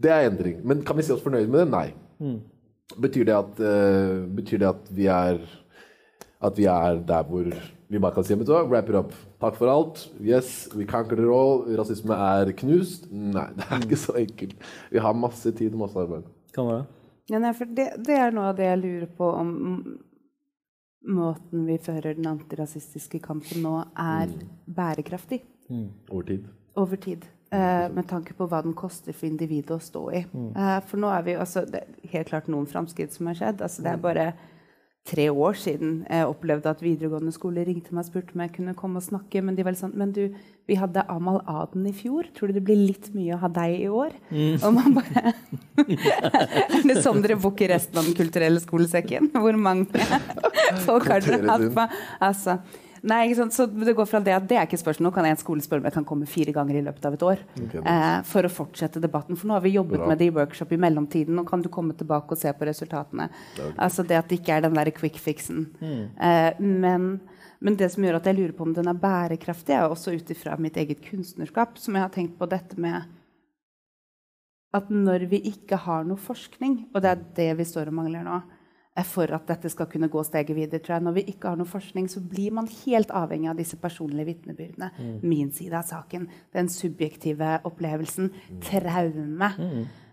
Det 0.00 0.10
er 0.10 0.28
endring. 0.30 0.62
Men 0.64 0.80
kan 0.86 0.96
vi 0.96 1.04
si 1.04 1.12
oss 1.12 1.20
fornøyd 1.20 1.50
med 1.50 1.66
det? 1.66 1.68
Nei. 1.74 2.38
Betyr 2.96 3.26
det 3.28 3.36
at, 3.36 3.60
uh, 3.60 4.24
betyr 4.38 4.62
det 4.62 4.70
at 4.70 4.88
vi 4.96 5.10
er 5.12 5.42
at 6.42 6.56
vi 6.58 6.64
er 6.70 7.00
der 7.06 7.22
hvor 7.28 7.48
vi 7.90 7.98
bare 7.98 8.14
kan 8.14 8.24
si 8.24 8.34
vet 8.38 8.46
du 8.46 8.52
hva, 8.54 8.62
wrap 8.70 8.88
it 8.88 8.94
up. 8.96 9.12
Takk 9.42 9.56
for 9.58 9.68
alt. 9.72 10.04
Yes, 10.22 10.68
we 10.76 10.84
conquered 10.86 11.18
it 11.24 11.28
all. 11.32 11.64
Rasisme 11.78 12.14
er 12.14 12.52
knust. 12.60 13.08
Nei, 13.10 13.48
det 13.58 13.66
er 13.66 13.82
ikke 13.84 13.98
så 13.98 14.14
enkelt. 14.20 14.54
Vi 14.92 15.02
har 15.02 15.16
masse 15.18 15.52
tid 15.58 15.74
og 15.74 15.82
masse 15.86 15.98
arbeid. 15.98 16.28
Kan 16.54 16.68
være. 16.70 16.84
Ja, 17.30 17.38
nei, 17.42 17.50
for 17.54 17.64
det, 17.76 17.88
det 18.06 18.16
er 18.18 18.32
noe 18.34 18.48
av 18.52 18.56
det 18.58 18.66
jeg 18.68 18.80
lurer 18.84 19.10
på 19.18 19.26
om 19.38 19.50
måten 21.10 21.62
vi 21.66 21.78
fører 21.80 22.14
den 22.18 22.26
antirasistiske 22.28 23.20
kampen 23.24 23.62
nå, 23.64 23.74
er 23.96 24.32
bærekraftig 24.68 25.40
Over 26.10 26.22
tid. 26.28 26.48
over 26.76 26.96
tid. 27.00 27.24
Eh, 27.50 27.86
med 27.90 28.06
tanke 28.10 28.34
på 28.38 28.46
hva 28.46 28.60
den 28.62 28.74
koster 28.78 29.14
for 29.16 29.26
individet 29.26 29.72
å 29.74 29.80
stå 29.82 30.02
i. 30.14 30.20
Eh, 30.22 30.76
for 30.86 31.00
nå 31.02 31.08
er 31.10 31.24
vi 31.26 31.32
jo 31.34 31.40
altså, 31.42 31.64
Det 31.66 31.80
er 31.80 32.12
helt 32.12 32.28
klart 32.28 32.50
noen 32.52 32.68
framskritt 32.70 33.14
som 33.16 33.26
har 33.30 33.38
skjedd. 33.38 33.62
Altså, 33.64 33.82
det 33.82 33.90
er 33.90 34.02
bare 34.04 34.26
tre 35.08 35.26
år 35.32 35.56
siden 35.58 36.02
jeg 36.04 36.28
opplevde 36.28 36.70
at 36.70 36.82
videregående 36.84 37.32
skole 37.34 37.64
ringte 37.66 37.94
meg 37.94 38.04
og 38.04 38.10
spurte 38.10 38.34
om 38.36 38.42
jeg 38.44 38.52
kunne 38.54 38.74
komme 38.78 39.00
og 39.00 39.06
snakke. 39.06 39.42
Men 39.42 39.56
de 39.56 39.64
var 39.64 39.74
litt 39.74 39.82
sånn 39.82 39.96
Men 39.98 40.12
du, 40.14 40.22
vi 40.68 40.76
hadde 40.78 41.06
Amal 41.10 41.40
Aden 41.50 41.86
i 41.88 41.94
fjor. 41.96 42.28
Tror 42.36 42.50
du 42.50 42.58
det 42.58 42.64
blir 42.66 42.78
litt 42.78 43.08
mye 43.16 43.34
å 43.34 43.40
ha 43.42 43.50
deg 43.60 43.78
i 43.80 43.88
år? 43.88 44.12
Og 44.60 44.76
man 44.76 44.98
bare 44.98 45.32
Er 45.80 46.84
det 46.86 47.00
sånn 47.02 47.24
dere 47.24 47.40
booker 47.40 47.72
resten 47.72 47.98
av 47.98 48.06
Den 48.06 48.18
kulturelle 48.18 48.62
skolesekken? 48.62 49.32
Hvor 49.34 49.58
mange 49.58 50.04
folk 50.86 51.08
har 51.10 51.24
dere 51.24 51.42
hatt 51.48 51.66
på? 51.74 51.88
Altså, 52.28 52.60
Nei, 53.02 53.20
ikke 53.28 53.38
sant? 53.38 53.54
Så 53.56 53.66
det 53.70 53.94
går 53.96 54.08
fra 54.08 54.20
det 54.24 54.34
at 54.36 54.46
det 54.50 54.58
er 54.58 54.66
ikke 54.68 54.80
spørsmål. 54.80 55.06
Nå 55.08 55.12
kan 55.14 55.28
en 55.28 55.40
skole 55.40 55.64
spørre 55.64 55.82
om 55.82 55.88
jeg 55.88 55.96
kan 55.96 56.06
komme 56.08 56.28
fire 56.28 56.52
ganger 56.56 56.80
i 56.80 56.84
løpet 56.84 57.06
av 57.08 57.16
et 57.16 57.24
år. 57.26 57.42
Eh, 57.80 58.16
for 58.28 58.46
å 58.46 58.52
fortsette 58.52 59.02
debatten. 59.02 59.38
For 59.40 59.48
nå 59.48 59.56
har 59.56 59.64
vi 59.64 59.74
jobbet 59.76 60.02
Bra. 60.02 60.10
med 60.10 60.20
det 60.20 60.28
i 60.28 60.34
workshop 60.36 60.74
i 60.76 60.80
mellomtiden. 60.84 61.36
Nå 61.38 61.46
kan 61.48 61.64
du 61.64 61.70
komme 61.72 61.96
tilbake 61.96 62.36
og 62.36 62.40
se 62.40 62.52
på 62.52 62.68
resultatene. 62.68 63.30
Altså 63.76 64.04
det 64.06 64.18
at 64.18 64.28
det 64.28 64.40
ikke 64.40 64.58
er 64.58 64.66
den 64.66 64.76
der 64.76 64.92
quick 64.96 65.20
fixen. 65.22 65.68
Eh, 65.80 66.52
men, 66.60 67.08
men 67.60 67.78
det 67.80 67.92
som 67.94 68.04
gjør 68.04 68.20
at 68.20 68.28
jeg 68.28 68.40
lurer 68.40 68.56
på 68.58 68.68
om 68.68 68.76
den 68.76 68.92
er 68.92 69.00
bærekraftig, 69.00 69.76
er 69.76 69.88
også 69.88 70.16
ut 70.16 70.30
ifra 70.36 70.58
mitt 70.60 70.76
eget 70.76 71.00
kunstnerskap, 71.06 71.78
som 71.80 71.96
jeg 71.96 72.04
har 72.04 72.14
tenkt 72.14 72.38
på 72.40 72.50
dette 72.50 72.78
med 72.80 73.08
at 74.76 74.90
når 74.90 75.26
vi 75.30 75.40
ikke 75.50 75.80
har 75.82 76.04
noe 76.06 76.20
forskning, 76.20 76.84
og 76.94 77.02
det 77.02 77.10
er 77.10 77.22
det 77.36 77.50
vi 77.58 77.66
står 77.66 77.90
og 77.90 77.96
mangler 77.96 78.22
nå, 78.26 78.36
for 79.06 79.30
at 79.32 79.46
dette 79.48 79.70
skal 79.70 79.86
kunne 79.86 80.08
gå 80.10 80.22
steget 80.26 80.56
videre, 80.56 80.80
tror 80.82 80.94
jeg, 80.94 81.04
når 81.06 81.12
vi 81.12 81.22
ikke 81.30 81.48
har 81.48 81.56
noe 81.56 81.68
forskning, 81.70 82.08
så 82.10 82.20
blir 82.20 82.52
man 82.52 82.68
helt 82.84 83.10
avhengig 83.10 83.48
av 83.48 83.56
disse 83.56 83.76
personlige 83.80 84.26
vitnebyrdene. 84.32 84.90
Min 85.22 85.52
side 85.52 85.78
av 85.78 85.86
saken, 85.88 86.28
den 86.52 86.68
subjektive 86.68 87.60
opplevelsen, 87.64 88.30
traume. 88.66 89.50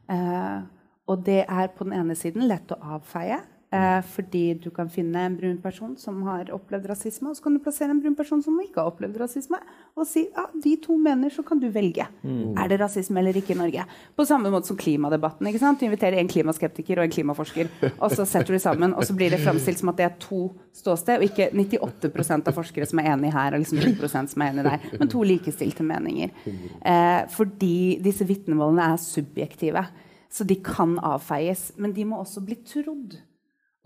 Eh, 0.10 0.62
og 1.08 1.26
det 1.26 1.46
er 1.50 1.68
på 1.76 1.84
den 1.84 1.94
ene 1.94 2.16
siden 2.16 2.48
lett 2.48 2.72
å 2.72 2.80
avfeie. 2.98 3.42
Eh, 3.68 4.02
fordi 4.14 4.54
du 4.64 4.70
kan 4.72 4.88
finne 4.88 5.26
en 5.28 5.34
brun 5.36 5.58
person 5.60 5.92
som 6.00 6.22
har 6.24 6.48
opplevd 6.56 6.86
rasisme, 6.88 7.28
og 7.28 7.36
så 7.36 7.44
kan 7.44 7.58
du 7.58 7.60
plassere 7.60 7.92
en 7.92 8.00
brun 8.00 8.16
person 8.16 8.40
som 8.40 8.56
ikke 8.64 8.80
har 8.80 8.94
opplevd 8.94 9.18
rasisme, 9.20 9.60
og 9.92 10.08
si 10.08 10.24
ja, 10.30 10.46
de 10.64 10.78
to 10.80 10.96
mener, 10.96 11.34
så 11.36 11.44
kan 11.44 11.60
du 11.60 11.68
velge. 11.74 12.06
Er 12.24 12.72
det 12.72 12.80
rasisme 12.80 13.20
eller 13.20 13.36
ikke 13.36 13.58
i 13.58 13.60
Norge? 13.60 13.84
På 14.16 14.24
samme 14.30 14.54
måte 14.54 14.72
som 14.72 14.80
klimadebatten. 14.80 15.52
ikke 15.52 15.60
sant? 15.60 15.82
Du 15.82 15.86
inviterer 15.86 16.16
en 16.22 16.32
klimaskeptiker 16.32 17.02
og 17.02 17.10
en 17.10 17.16
klimaforsker, 17.18 17.68
og 18.00 18.16
så 18.16 18.24
setter 18.24 18.56
du 18.56 18.60
sammen, 18.64 18.96
og 18.96 19.04
så 19.04 19.18
blir 19.18 19.36
det 19.36 19.44
framstilt 19.44 19.84
som 19.84 19.92
at 19.92 20.00
det 20.00 20.08
er 20.08 20.18
to 20.24 20.42
ståsted, 20.72 21.20
og 21.20 21.28
ikke 21.28 21.52
98% 21.52 22.48
av 22.48 22.56
forskere 22.56 22.88
som 22.88 23.04
er 23.04 23.12
enig 23.18 23.36
her, 23.36 23.52
og 23.52 23.66
liksom 23.66 23.84
2% 23.84 24.32
som 24.32 24.48
er 24.48 24.54
enig 24.54 24.68
der, 24.72 24.92
men 24.96 25.12
to 25.12 25.28
likestilte 25.28 25.84
meninger. 25.84 26.32
Eh, 26.48 27.22
fordi 27.36 28.00
disse 28.00 28.24
vitnemålene 28.24 28.94
er 28.94 29.02
subjektive. 29.02 29.84
Så 30.32 30.44
de 30.48 30.56
kan 30.64 30.98
avfeies. 31.04 31.72
Men 31.78 31.94
de 31.96 32.06
må 32.06 32.20
også 32.22 32.44
bli 32.46 32.56
trodd. 32.68 33.18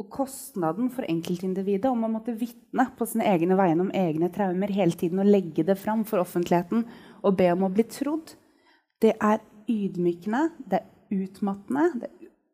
Og 0.02 0.08
kostnaden 0.10 0.90
for 0.90 1.06
enkeltindividet 1.06 1.90
om 1.92 2.08
å 2.08 2.10
måtte 2.10 2.34
vitne 2.34 2.88
på 2.98 3.06
sine 3.06 3.28
egne 3.30 3.58
vegne 3.60 3.86
om 3.86 3.92
egne 3.94 4.32
traumer 4.34 4.72
hele 4.74 4.98
tiden 4.98 5.22
og 5.22 5.30
legge 5.30 5.66
det 5.68 5.78
fram 5.78 6.02
for 6.10 6.24
offentligheten 6.24 6.88
og 7.22 7.38
be 7.38 7.52
om 7.54 7.68
å 7.68 7.70
bli 7.70 7.86
trodd, 7.86 8.34
det 9.02 9.14
er 9.22 9.44
ydmykende, 9.70 10.48
det 10.72 10.82
er 10.82 11.22
utmattende. 11.22 11.86
Det 12.02 12.10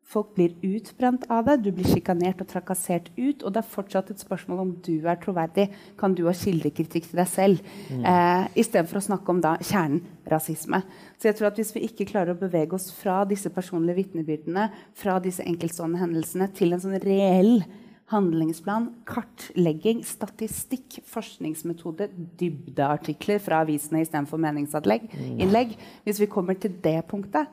folk 0.08 0.30
blir 0.36 0.54
utbrent 0.64 1.26
av 1.32 1.44
det, 1.48 1.58
du 1.64 1.68
blir 1.74 1.88
sjikanert 1.88 2.40
og 2.40 2.48
trakassert 2.48 3.10
ut. 3.18 3.42
Og 3.42 3.52
det 3.52 3.60
er 3.60 3.72
fortsatt 3.74 4.12
et 4.12 4.22
spørsmål 4.22 4.62
om 4.62 4.70
du 4.84 4.94
er 5.04 5.18
troverdig. 5.20 5.68
Kan 6.00 6.16
du 6.16 6.24
ha 6.28 6.34
kildekritikk 6.36 7.10
til 7.10 7.20
deg 7.20 7.28
selv? 7.28 7.74
Mm. 7.92 8.06
Eh, 8.08 8.46
Istedenfor 8.64 9.02
å 9.02 9.06
snakke 9.10 9.34
om 9.34 9.42
da, 9.44 9.56
kjernen 9.60 10.00
rasisme. 10.28 10.80
Så 11.20 11.28
jeg 11.28 11.38
tror 11.38 11.50
at 11.50 11.58
Hvis 11.58 11.74
vi 11.74 11.84
ikke 11.88 12.06
klarer 12.08 12.32
å 12.32 12.40
bevege 12.40 12.76
oss 12.76 12.92
fra 12.94 13.24
disse 13.28 13.50
personlige 13.50 13.98
vitnebyrdene, 13.98 14.68
fra 14.94 15.18
disse 15.20 15.44
enkeltstående 15.44 16.00
hendelsene, 16.00 16.48
til 16.54 16.72
en 16.72 16.82
sånn 16.84 17.00
reell 17.02 17.64
handlingsplan, 18.08 18.88
kartlegging, 19.08 20.00
statistikk, 20.06 21.02
forskningsmetode, 21.08 22.08
dybdeartikler 22.40 23.42
fra 23.44 23.60
avisene 23.66 24.00
istedenfor 24.04 24.40
meningsinnlegg 24.40 25.74
Hvis 26.06 26.22
vi 26.22 26.30
kommer 26.32 26.56
til 26.56 26.78
det 26.84 27.02
punktet, 27.10 27.50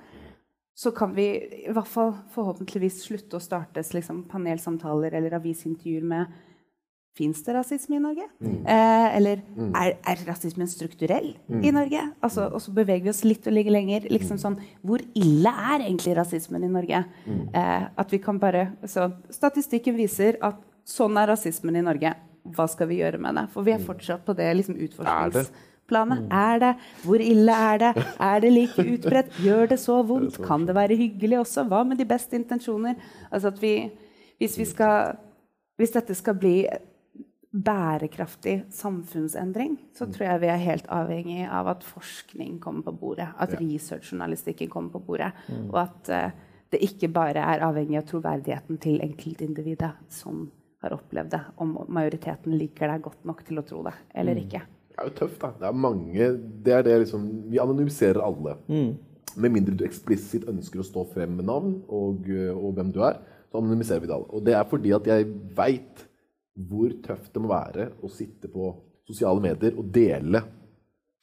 så 0.76 0.92
kan 0.92 1.14
vi 1.16 1.30
i 1.66 1.72
hvert 1.72 1.88
fall 1.88 2.12
forhåpentligvis 2.36 3.06
slutte 3.06 3.40
å 3.40 3.44
starte 3.44 3.84
liksom, 3.96 4.26
panelsamtaler 4.32 5.16
eller 5.16 5.38
avisintervjuer 5.40 6.04
med 6.04 6.36
Fins 7.16 7.40
det 7.46 7.54
rasisme 7.56 7.96
i 7.96 8.02
Norge? 8.04 8.26
Mm. 8.44 8.56
Eh, 8.68 9.06
eller 9.16 9.40
mm. 9.56 9.70
er, 9.80 9.94
er, 10.04 10.24
rasismen 10.28 10.68
strukturell 10.68 11.30
mm. 11.48 11.62
i 11.64 11.72
Norge? 11.72 12.02
Altså, 12.20 12.50
og 12.50 12.60
så 12.60 12.74
beveger 12.76 13.06
vi 13.06 13.12
oss 13.14 13.22
litt 13.24 13.48
og 13.48 13.56
ligger 13.56 13.72
lenger. 13.72 14.10
Liksom 14.12 14.42
sånn, 14.42 14.58
hvor 14.84 15.00
ille 15.16 15.54
er 15.54 15.86
egentlig 15.86 16.18
rasismen 16.18 16.66
i 16.68 16.72
Norge? 16.74 17.06
Eh, 17.56 17.86
at 17.88 18.12
vi 18.12 18.20
kan 18.20 18.42
bare, 18.42 18.66
så, 18.84 19.08
statistikken 19.32 19.96
viser 19.96 20.42
at 20.44 20.60
sånn 20.84 21.16
er 21.22 21.32
rasismen 21.32 21.80
i 21.80 21.86
Norge. 21.88 22.12
Hva 22.52 22.68
skal 22.68 22.92
vi 22.92 23.00
gjøre 23.00 23.24
med 23.24 23.40
det? 23.40 23.46
For 23.56 23.64
vi 23.64 23.78
er 23.78 23.88
fortsatt 23.88 24.28
på 24.28 24.36
det 24.36 24.52
liksom, 24.60 24.76
utforskningsplanet. 25.86 26.32
Er 26.32 26.60
det? 26.60 26.76
Hvor 27.04 27.16
ille 27.16 27.52
er 27.52 27.78
det? 27.78 28.06
Er 28.20 28.40
det 28.40 28.52
like 28.52 28.82
utbredt? 28.82 29.32
Gjør 29.44 29.68
det 29.68 29.80
så 29.80 30.02
vondt? 30.08 30.42
Kan 30.44 30.66
det 30.66 30.76
være 30.76 30.96
hyggelig 30.96 31.40
også? 31.40 31.64
Hva 31.64 31.84
med 31.84 31.98
de 31.98 32.06
beste 32.06 32.36
intensjoner? 32.36 32.96
Altså 33.32 33.48
at 33.48 33.62
vi, 33.62 33.92
hvis, 34.38 34.58
vi 34.58 34.66
skal, 34.66 35.16
hvis 35.78 35.92
dette 35.92 36.16
skal 36.16 36.36
bli 36.36 36.66
bærekraftig 37.56 38.66
samfunnsendring, 38.70 39.80
så 39.94 40.06
tror 40.12 40.26
jeg 40.26 40.42
vi 40.42 40.48
er 40.48 40.58
helt 40.58 40.88
avhengig 40.90 41.48
av 41.48 41.68
at 41.68 41.84
forskning 41.84 42.60
kommer 42.60 42.84
på 42.84 42.92
bordet. 42.92 43.28
At 43.40 43.54
ja. 43.54 43.60
researchjournalistikken 43.60 44.70
kommer 44.70 44.92
på 44.92 45.00
bordet. 45.00 45.32
Mm. 45.48 45.70
Og 45.70 45.82
at 45.82 46.12
uh, 46.12 46.32
det 46.72 46.84
ikke 46.84 47.08
bare 47.08 47.40
er 47.40 47.64
avhengig 47.64 47.98
av 47.98 48.10
troverdigheten 48.10 48.78
til 48.78 49.00
enkeltindividet 49.02 49.94
som 50.10 50.50
har 50.84 50.94
opplevd 50.94 51.32
det, 51.32 51.42
om 51.58 51.78
majoriteten 51.88 52.54
liker 52.60 52.92
deg 52.92 53.02
godt 53.02 53.24
nok 53.26 53.46
til 53.48 53.58
å 53.58 53.64
tro 53.66 53.80
det 53.88 53.94
eller 54.14 54.36
mm. 54.36 54.42
ikke. 54.44 54.62
Er 54.96 55.10
jo 55.10 55.16
tøft, 55.18 55.42
da. 55.42 55.52
Det 55.60 55.68
er 55.68 55.76
mange 55.76 56.30
det 56.66 56.74
er 56.74 56.86
det 56.88 57.00
liksom, 57.04 57.28
Vi 57.52 57.60
anonymiserer 57.60 58.22
alle. 58.24 58.56
Mm. 58.72 58.96
Med 59.36 59.52
mindre 59.52 59.76
du 59.76 59.84
eksplisitt 59.84 60.48
ønsker 60.48 60.80
å 60.80 60.88
stå 60.88 61.04
frem 61.12 61.34
med 61.36 61.50
navn 61.50 61.82
og, 61.92 62.30
og 62.56 62.76
hvem 62.78 62.94
du 62.96 63.02
er, 63.04 63.20
så 63.52 63.60
anonymiserer 63.60 64.04
vi 64.04 64.08
det 64.08 64.16
alle. 64.16 64.30
Og 64.32 64.46
det 64.48 64.56
er 64.56 64.70
fordi 64.70 64.94
at 64.96 65.10
jeg 65.12 65.28
veit 65.58 66.06
hvor 66.56 66.94
tøft 67.04 67.34
det 67.34 67.42
må 67.44 67.52
være 67.52 67.90
å 68.00 68.10
sitte 68.12 68.48
på 68.52 68.70
sosiale 69.06 69.44
medier 69.44 69.76
og 69.78 69.90
dele 69.94 70.42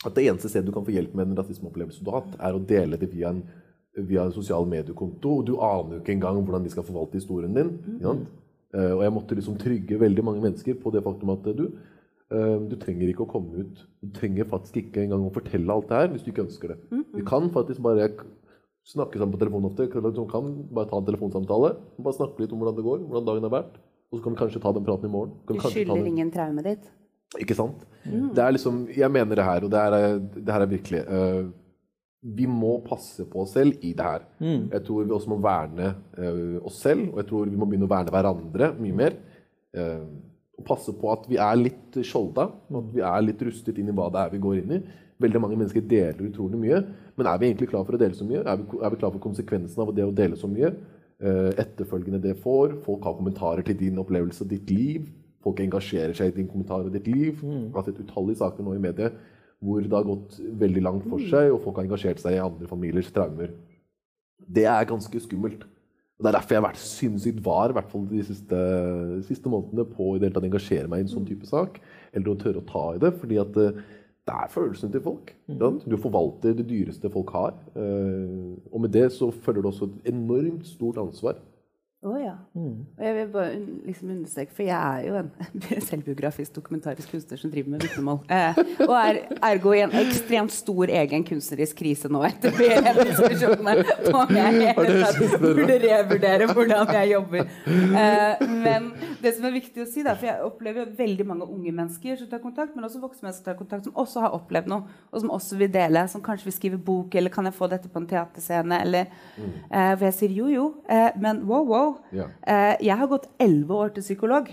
At 0.05 0.17
det 0.17 0.27
eneste 0.27 0.51
stedet 0.51 0.67
du 0.67 0.75
kan 0.75 0.85
få 0.85 0.93
hjelp 0.93 1.15
med 1.15 1.31
en 1.31 1.37
rasismeopplevelse 1.39 2.03
du 2.03 2.09
har 2.11 2.25
hatt, 2.25 2.33
er 2.43 2.57
å 2.57 2.63
dele 2.67 2.99
det 2.99 3.07
via 3.13 3.31
en, 3.31 3.43
via 3.95 4.25
en 4.27 4.33
sosial 4.35 4.67
mediekonto. 4.67 5.37
Og 5.39 5.45
du 5.47 5.53
aner 5.63 5.95
jo 5.95 6.01
ikke 6.01 6.17
engang 6.17 6.41
hvordan 6.43 6.65
de 6.65 6.73
skal 6.73 6.87
forvalte 6.87 7.21
historien 7.21 7.55
din. 7.55 7.71
Mm. 7.87 8.25
Uh, 8.75 8.97
og 8.97 9.05
jeg 9.05 9.15
måtte 9.15 9.37
liksom 9.39 9.61
trygge 9.61 10.01
veldig 10.01 10.25
mange 10.27 10.43
mennesker 10.43 10.75
på 10.83 10.91
det 10.91 11.05
faktum 11.07 11.31
at 11.37 11.47
du, 11.55 11.69
du 12.33 12.77
trenger 12.81 13.11
ikke 13.11 13.27
å 13.27 13.29
komme 13.29 13.65
ut 13.65 13.81
Du 14.01 14.09
trenger 14.17 14.47
faktisk 14.49 14.79
ikke 14.81 15.03
engang 15.03 15.27
å 15.27 15.33
fortelle 15.35 15.75
alt 15.75 15.91
det 15.91 15.99
her 15.99 16.13
hvis 16.13 16.25
du 16.25 16.31
ikke 16.33 16.47
ønsker 16.47 16.73
det. 16.73 16.79
Mm. 16.93 17.03
Vi 17.19 17.25
kan 17.29 17.51
faktisk 17.53 17.83
bare 17.85 18.09
snakke 18.89 19.19
sammen 19.19 19.35
på 19.35 19.41
telefon 19.43 19.69
ofte. 19.69 19.87
Vi 19.87 19.93
kan 20.31 20.49
bare 20.73 20.89
ta 20.91 20.99
en 20.99 21.07
telefonsamtale. 21.07 21.75
Bare 22.03 22.19
snakke 22.19 22.43
litt 22.43 22.55
om 22.55 22.63
hvordan 22.63 22.79
det 22.79 22.87
går, 22.87 23.05
hvordan 23.07 23.29
dagen 23.29 23.47
har 23.49 23.55
vært. 23.55 23.79
Og 24.11 24.19
så 24.19 24.25
kan 24.25 24.35
vi 24.35 24.41
kanskje 24.43 24.61
ta 24.63 24.73
den 24.77 24.85
praten 24.85 25.09
i 25.09 25.13
morgen. 25.13 25.37
du 25.49 25.59
skylder 25.63 26.09
ingen 26.09 26.31
traumet 26.33 26.69
ditt? 26.69 26.91
Ikke 27.41 27.57
sant? 27.57 27.87
Mm. 28.05 28.33
Det 28.37 28.43
er 28.45 28.53
liksom, 28.53 28.87
Jeg 28.93 29.11
mener 29.11 29.37
det 29.37 29.45
her, 29.45 29.65
og 29.65 29.71
det 29.73 29.81
her 29.81 29.93
er, 29.97 30.19
det 30.19 30.53
her 30.53 30.61
er 30.61 30.69
virkelig 30.69 31.01
uh, 31.09 31.47
Vi 32.21 32.47
må 32.47 32.75
passe 32.85 33.25
på 33.25 33.41
oss 33.43 33.55
selv 33.57 33.79
i 33.81 33.95
det 33.97 34.05
her. 34.05 34.27
Mm. 34.39 34.69
Jeg 34.73 34.85
tror 34.85 35.07
vi 35.07 35.17
også 35.17 35.33
må 35.33 35.39
verne 35.43 35.95
uh, 36.19 36.59
oss 36.67 36.83
selv, 36.83 37.09
og 37.13 37.23
jeg 37.23 37.31
tror 37.31 37.49
vi 37.49 37.57
må 37.57 37.69
begynne 37.71 37.89
å 37.89 37.95
verne 37.95 38.13
hverandre 38.13 38.73
mye 38.79 38.99
mer. 39.01 39.17
Uh, 39.73 40.05
og 40.59 40.67
passe 40.69 40.93
på 40.97 41.13
at 41.13 41.25
vi 41.31 41.39
er 41.41 41.57
litt 41.59 41.97
skjolda, 42.05 42.49
at 42.79 42.91
vi 42.93 43.05
er 43.05 43.25
litt 43.25 43.41
rustet 43.47 43.79
inn 43.81 43.89
i 43.89 43.97
hva 43.97 44.11
det 44.13 44.21
er 44.21 44.35
vi 44.35 44.43
går 44.43 44.61
inn 44.61 44.75
i. 44.77 44.81
Veldig 45.23 45.41
mange 45.43 45.59
mennesker 45.59 45.85
deler 45.87 46.27
utrolig 46.27 46.59
mye, 46.61 46.83
men 47.17 47.29
er 47.31 47.39
vi 47.41 47.49
egentlig 47.49 47.71
klar 47.71 47.87
for 47.87 47.97
å 47.97 48.01
dele 48.01 48.17
så 48.19 48.27
mye? 48.27 48.43
Er 48.43 48.59
vi, 48.61 48.67
er 48.83 48.93
vi 48.93 49.01
klar 49.01 49.15
for 49.15 49.23
konsekvensen 49.23 49.85
av 49.85 49.95
det 49.97 50.07
å 50.07 50.15
dele 50.15 50.39
så 50.39 50.51
mye? 50.51 50.73
Eh, 51.23 51.51
etterfølgende 51.63 52.21
det 52.23 52.35
får. 52.43 52.81
Folk 52.85 53.05
har 53.07 53.15
kommentarer 53.19 53.63
til 53.67 53.79
din 53.79 54.01
opplevelse 54.03 54.43
og 54.45 54.51
ditt 54.51 54.71
liv. 54.75 55.07
Folk 55.43 55.61
engasjerer 55.63 56.17
seg 56.19 56.33
i 56.33 56.41
din 56.41 56.51
kommentar 56.51 56.83
og 56.87 56.95
ditt 56.95 57.07
liv. 57.07 57.39
Vi 57.43 57.71
har 57.75 57.87
sett 57.87 58.01
utallige 58.03 58.43
saker 58.43 58.67
nå 58.67 58.75
i 58.77 58.83
mediet 58.83 59.21
hvor 59.63 59.79
det 59.79 59.95
har 59.95 60.07
gått 60.07 60.41
veldig 60.59 60.83
langt 60.83 61.05
for 61.07 61.23
mm. 61.23 61.29
seg, 61.31 61.53
og 61.55 61.61
folk 61.63 61.77
har 61.79 61.87
engasjert 61.87 62.19
seg 62.19 62.35
i 62.35 62.43
andre 62.43 62.67
familiers 62.67 63.13
traumer. 63.15 63.53
Det 64.43 64.65
er 64.67 64.89
ganske 64.91 65.21
skummelt. 65.23 65.63
Det 66.23 66.31
er 66.31 66.37
derfor 66.37 66.55
jeg 66.55 66.63
har 66.63 66.69
vært 66.69 66.83
sinnssykt 66.83 67.41
var 67.43 67.73
i 67.73 67.75
hvert 67.77 67.91
fall 67.91 68.05
de 68.07 68.23
siste, 68.23 68.59
siste 69.27 69.51
månedene 69.51 69.87
på 69.91 70.13
i 70.13 70.21
det 70.21 70.29
hele 70.29 70.37
tatt 70.37 70.47
engasjere 70.47 70.91
meg 70.91 71.03
i 71.03 71.07
en 71.07 71.11
sånn 71.11 71.27
type 71.27 71.49
sak. 71.49 71.81
Eller 72.15 72.31
å 72.31 72.39
tørre 72.39 72.63
å 72.63 72.69
ta 72.69 72.85
i 72.95 73.03
det. 73.03 73.11
fordi 73.19 73.41
at 73.43 73.59
eh, 73.59 73.81
det 74.23 74.35
er 74.39 74.53
følelsene 74.53 74.95
til 74.95 75.03
folk. 75.03 75.33
Mm. 75.51 75.81
Du 75.83 75.97
forvalter 75.99 76.55
det 76.55 76.69
dyreste 76.71 77.11
folk 77.11 77.33
har. 77.35 77.57
Eh, 77.75 78.53
og 78.71 78.85
med 78.85 78.95
det 78.95 79.09
så 79.17 79.33
følger 79.35 79.65
det 79.65 79.73
også 79.73 79.91
et 79.91 80.13
enormt 80.13 80.69
stort 80.71 81.01
ansvar 81.03 81.41
å 82.03 82.11
oh, 82.11 82.17
ja. 82.19 82.33
Mm. 82.59 82.81
Og 82.99 83.03
jeg 83.07 83.15
vil 83.15 83.29
bare 83.31 83.51
liksom 83.87 84.09
understreke, 84.11 84.51
for 84.57 84.67
jeg 84.67 84.75
er 84.75 85.05
jo 85.07 85.19
en 85.21 85.29
selvbiografisk 85.89 86.57
dokumentarisk 86.57 87.13
kunstner 87.15 87.39
som 87.39 87.51
driver 87.53 87.71
med 87.71 87.85
vitnemål. 87.87 88.17
Eh, 88.27 88.59
og 88.89 88.95
er 88.99 89.21
ergo 89.53 89.75
i 89.77 89.85
en 89.85 89.95
ekstremt 90.01 90.51
stor 90.51 90.91
egen 90.91 91.23
kunstnerisk 91.29 91.79
krise 91.79 92.11
nå 92.11 92.25
etter 92.27 92.57
flere 92.57 92.97
diskusjoner 92.99 93.85
om 94.19 94.33
jeg 94.35 94.75
burde 95.39 95.77
revurdere 95.85 96.49
hvordan 96.51 96.91
jeg 96.99 97.13
jobber. 97.13 97.55
Eh, 97.71 98.43
men 98.51 98.91
det 99.23 99.37
som 99.37 99.47
er 99.47 99.55
viktig 99.61 99.85
å 99.85 99.87
si, 99.87 100.03
da, 100.03 100.17
for 100.19 100.27
jeg 100.33 100.43
opplever 100.49 100.91
veldig 100.99 101.29
mange 101.31 101.47
unge 101.47 101.71
mennesker 101.71 102.19
som 102.19 102.33
tar 102.35 102.43
kontakt, 102.43 102.75
men 102.75 102.89
også 102.91 103.05
voksne 103.05 103.29
mennesker 103.29 103.45
som 103.45 103.53
tar 103.53 103.61
kontakt, 103.61 103.87
som 103.87 104.03
også 104.03 104.27
har 104.27 104.35
opplevd 104.41 104.75
noe, 104.75 104.99
og 105.13 105.23
som 105.23 105.31
også 105.39 105.61
vil 105.63 105.71
dele, 105.71 106.03
som 106.11 106.27
kanskje 106.27 106.51
vil 106.51 106.59
skrive 106.59 106.83
bok, 106.83 107.15
eller 107.15 107.31
kan 107.31 107.47
jeg 107.47 107.55
få 107.63 107.71
dette 107.71 107.87
på 107.87 108.03
en 108.03 108.11
teaterscene, 108.11 108.83
eller 108.89 109.07
mm. 109.39 109.57
eh, 109.71 109.95
hvor 109.95 110.09
jeg 110.11 110.19
sier 110.19 110.39
jo, 110.43 110.51
jo, 110.51 110.69
eh, 110.91 111.13
men 111.23 111.45
wow, 111.47 111.63
wow. 111.63 111.92
Ja. 112.15 112.29
Eh, 112.43 112.77
jeg 112.89 113.01
har 113.03 113.11
gått 113.11 113.29
elleve 113.43 113.83
år 113.87 113.95
til 113.97 114.07
psykolog. 114.07 114.49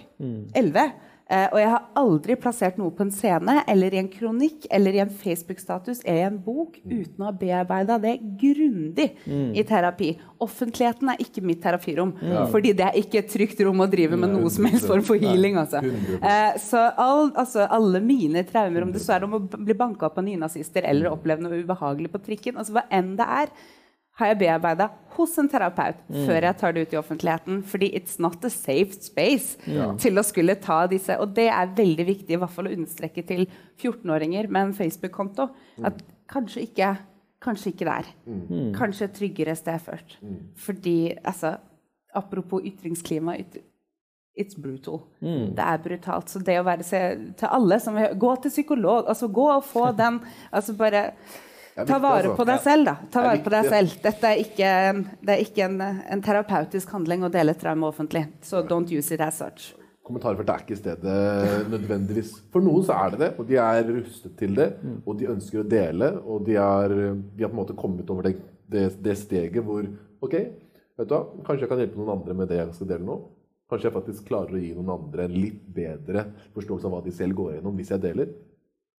Elleve. 0.56 0.90
Eh, 1.30 1.46
og 1.52 1.60
jeg 1.62 1.70
har 1.70 1.84
aldri 2.00 2.36
plassert 2.42 2.78
noe 2.82 2.90
på 2.96 3.04
en 3.06 3.12
scene 3.14 3.60
eller 3.70 3.94
i 3.94 4.00
en 4.02 4.08
kronikk 4.10 4.64
eller 4.74 4.96
i 4.98 5.02
en 5.04 5.12
Facebook-status 5.14 6.00
eller 6.02 6.24
i 6.24 6.26
en 6.26 6.40
bok 6.42 6.80
uten 6.82 7.22
å 7.22 7.28
ha 7.28 7.34
bearbeida 7.38 8.00
det 8.02 8.16
grundig 8.42 9.12
i 9.30 9.66
terapi. 9.70 10.16
Offentligheten 10.42 11.12
er 11.14 11.22
ikke 11.22 11.44
mitt 11.46 11.62
terapirom, 11.62 12.16
fordi 12.50 12.74
det 12.80 12.88
er 12.88 12.98
ikke 12.98 13.22
et 13.22 13.30
trygt 13.30 13.62
rom 13.62 13.86
å 13.86 13.90
drive 13.92 14.18
med 14.18 14.34
noe 14.34 14.50
som 14.50 14.66
helst 14.72 14.90
form 14.90 15.06
for 15.06 15.22
healing. 15.22 15.60
Altså. 15.62 15.84
Eh, 15.86 16.58
så 16.64 16.88
all, 16.98 17.30
altså, 17.38 17.68
alle 17.78 18.02
mine 18.02 18.42
traumer, 18.50 18.88
om 18.88 18.96
det 18.96 19.04
så 19.06 19.20
er 19.20 19.28
om 19.30 19.38
å 19.38 19.44
bli 19.46 19.78
banka 19.78 20.10
opp 20.10 20.18
av 20.18 20.26
nynazister 20.26 20.88
eller 20.90 21.14
oppleve 21.14 21.46
noe 21.46 21.62
ubehagelig 21.62 22.10
på 22.16 22.24
trikken, 22.26 22.58
altså 22.58 22.80
hva 22.80 22.88
enn 22.90 23.14
det 23.20 23.30
er, 23.44 23.54
har 24.20 24.32
jeg 24.34 24.40
bearbeida 24.42 24.90
hos 25.16 25.34
en 25.42 25.50
terapeut 25.52 26.00
før 26.28 26.46
jeg 26.48 26.58
tar 26.60 26.74
det 26.76 26.84
ut 26.86 26.94
i 26.96 27.00
offentligheten. 27.00 27.62
Fordi 27.68 27.90
it's 27.98 28.20
not 28.24 28.44
a 28.48 28.52
safe 28.54 28.96
space 29.04 29.58
til 30.00 30.20
å 30.20 30.24
skulle 30.28 30.56
ta 30.64 30.82
disse. 30.92 31.16
Og 31.20 31.34
det 31.36 31.48
er 31.52 31.74
veldig 31.76 32.06
viktig 32.08 32.36
i 32.36 32.40
hvert 32.40 32.54
fall 32.56 32.70
å 32.70 32.76
understreke 32.76 33.24
til 33.28 33.46
14-åringer 33.80 34.48
med 34.52 34.70
en 34.70 34.76
Facebook-konto. 34.78 35.50
At 35.88 36.00
kanskje 36.32 36.66
ikke, 36.68 36.94
kanskje 37.44 37.74
ikke 37.74 37.90
der. 37.90 38.12
Kanskje 38.78 39.10
et 39.10 39.18
tryggere 39.18 39.56
sted 39.60 39.82
først. 39.88 40.20
Fordi 40.68 41.00
altså, 41.24 41.58
Apropos 42.16 42.64
ytringsklima. 42.66 43.36
Ytr 43.38 43.60
It's 44.40 44.56
brutal. 44.56 45.02
Det 45.20 45.60
er 45.60 45.82
brutalt. 45.84 46.30
Så 46.32 46.40
det 46.40 46.56
å 46.62 46.64
være 46.64 46.86
se, 46.88 47.00
til 47.38 47.50
alle 47.52 47.76
som 47.84 47.98
vil 48.00 48.14
Gå 48.18 48.36
til 48.42 48.54
psykolog. 48.54 49.10
altså 49.12 49.28
Gå 49.28 49.48
og 49.58 49.66
få 49.68 49.90
den 50.00 50.22
altså 50.52 50.74
bare 50.80 51.02
Ta 51.88 52.00
vare 52.02 52.24
altså. 52.24 52.36
på 52.38 52.46
deg 52.50 52.62
selv, 52.66 52.88
da. 52.90 52.96
Ta 53.14 53.24
vare 53.26 53.42
på 53.46 53.52
deg 53.54 53.68
selv. 53.72 53.98
Dette 54.04 54.32
er 54.32 54.42
ikke, 54.44 54.72
det 55.26 55.36
er 55.36 55.44
ikke 55.44 55.68
en, 55.68 55.82
en 56.16 56.24
terapeutisk 56.26 56.96
handling 56.96 57.28
å 57.28 57.32
dele 57.34 57.56
traume 57.60 57.88
offentlig. 57.90 58.26
Så 58.46 58.64
don't 58.68 58.92
use 58.92 59.14
it 59.16 59.24
as 59.24 59.40
such. 59.40 59.70
Kommentarfelt 60.10 60.50
er 60.50 60.64
ikke 60.64 60.78
stedet 60.80 61.18
nødvendigvis. 61.70 62.32
For 62.50 62.66
noen 62.66 62.86
så 62.88 62.96
er 62.98 63.14
det 63.14 63.20
det, 63.22 63.32
og 63.38 63.50
de 63.50 63.60
er 63.62 63.84
rustet 63.92 64.34
til 64.40 64.56
det. 64.58 64.72
Og 65.04 65.20
de 65.20 65.30
ønsker 65.30 65.62
å 65.62 65.68
dele, 65.70 66.14
og 66.26 66.48
de, 66.48 66.56
er, 66.58 66.96
de 67.14 67.46
har 67.46 67.52
på 67.52 67.54
en 67.54 67.62
måte 67.62 67.78
kommet 67.78 68.10
over 68.10 68.26
det, 68.26 68.40
det, 68.70 68.88
det 69.06 69.18
steget 69.20 69.62
hvor 69.66 69.86
OK, 70.26 70.34
vet 70.34 71.10
du 71.10 71.14
hva, 71.14 71.22
kanskje 71.46 71.68
jeg 71.68 71.72
kan 71.72 71.84
hjelpe 71.84 72.02
noen 72.02 72.16
andre 72.18 72.36
med 72.42 72.50
det 72.50 72.58
jeg 72.58 72.74
skal 72.80 72.90
dele 72.90 73.06
nå. 73.06 73.20
Kanskje 73.70 73.92
jeg 73.92 73.96
faktisk 74.00 74.26
klarer 74.26 74.58
å 74.58 74.64
gi 74.64 74.72
noen 74.74 74.90
andre 74.96 75.28
en 75.28 75.36
litt 75.38 75.62
bedre 75.78 76.26
forståelse 76.56 76.90
av 76.90 76.96
hva 76.96 77.04
de 77.06 77.14
selv 77.14 77.38
går 77.38 77.60
gjennom 77.60 77.78
hvis 77.78 77.94
jeg 77.94 78.02
deler. 78.08 78.32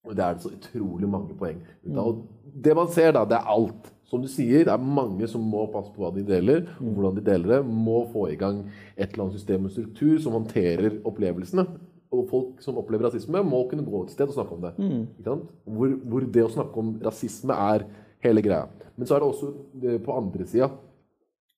Og 0.07 0.17
det 0.17 0.25
er 0.25 0.37
det 0.37 0.45
så 0.45 0.53
utrolig 0.55 1.09
mange 1.11 1.37
poeng 1.37 1.59
ut 1.85 1.91
av. 1.93 2.07
Og 2.07 2.55
det 2.65 2.77
man 2.77 2.89
ser, 2.93 3.13
da, 3.17 3.27
det 3.29 3.39
er 3.39 3.53
alt. 3.53 3.91
Som 4.11 4.25
du 4.25 4.31
sier, 4.31 4.65
det 4.67 4.73
er 4.73 4.91
mange 4.99 5.29
som 5.31 5.45
må 5.47 5.69
passe 5.71 5.93
på 5.95 6.03
hva 6.03 6.11
de 6.15 6.25
deler, 6.27 6.65
og 6.81 6.97
hvordan 6.97 7.21
de 7.21 7.27
deler 7.29 7.53
det. 7.55 7.61
Må 7.69 8.01
få 8.11 8.27
i 8.33 8.39
gang 8.41 8.65
et 8.97 9.13
eller 9.13 9.29
annet 9.29 9.39
system 9.39 9.69
og 9.69 9.75
struktur 9.75 10.17
som 10.25 10.35
håndterer 10.39 10.99
opplevelsene. 11.07 11.67
Og 12.11 12.27
folk 12.33 12.65
som 12.65 12.81
opplever 12.81 13.07
rasisme, 13.07 13.45
må 13.47 13.63
kunne 13.71 13.87
gå 13.87 14.03
et 14.03 14.17
sted 14.17 14.27
og 14.27 14.35
snakke 14.35 14.57
om 14.57 14.65
det. 14.67 14.75
Ikke 15.21 15.29
sant? 15.29 15.51
Hvor, 15.77 15.97
hvor 16.11 16.27
det 16.27 16.47
å 16.47 16.53
snakke 16.57 16.83
om 16.83 16.95
rasisme 17.05 17.55
er 17.71 17.87
hele 18.25 18.43
greia. 18.43 18.67
Men 18.97 19.07
så 19.07 19.17
er 19.17 19.23
det 19.23 19.31
også 19.31 19.53
eh, 19.85 20.01
på 20.03 20.17
andre 20.17 20.49
sida 20.49 20.73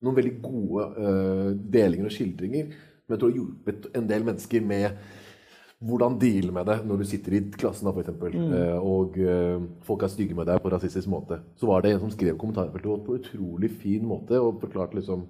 noen 0.03 0.19
veldig 0.19 0.33
gode 0.43 0.87
uh, 0.99 1.51
delinger 1.55 2.09
og 2.09 2.15
skildringer 2.15 2.73
som 3.03 3.15
jeg 3.15 3.21
tror 3.21 3.33
har 3.33 3.39
hjulpet 3.39 3.89
en 3.99 4.09
del 4.11 4.25
mennesker 4.27 4.65
med 4.67 4.97
hvordan 5.83 6.17
deale 6.21 6.55
med 6.55 6.69
det 6.69 6.79
når 6.87 7.01
du 7.01 7.07
sitter 7.11 7.37
i 7.37 7.43
klassen, 7.59 7.89
da, 7.89 7.93
for 7.95 8.05
eksempel, 8.05 8.35
mm. 8.39 8.53
og 8.87 9.17
eh, 9.19 9.63
folk 9.87 10.05
er 10.07 10.13
stygge 10.13 10.37
med 10.39 10.47
deg 10.47 10.61
på 10.63 10.71
rasistisk 10.71 11.11
måte. 11.11 11.41
Så 11.59 11.67
var 11.67 11.83
det 11.83 11.95
en 11.95 12.03
som 12.05 12.13
skrev 12.13 12.39
kommentarfeltet 12.39 13.07
på 13.07 13.17
en 13.17 13.23
utrolig 13.23 13.73
fin 13.83 14.05
måte 14.07 14.39
og 14.39 14.61
forklarte 14.63 15.01
liksom 15.01 15.25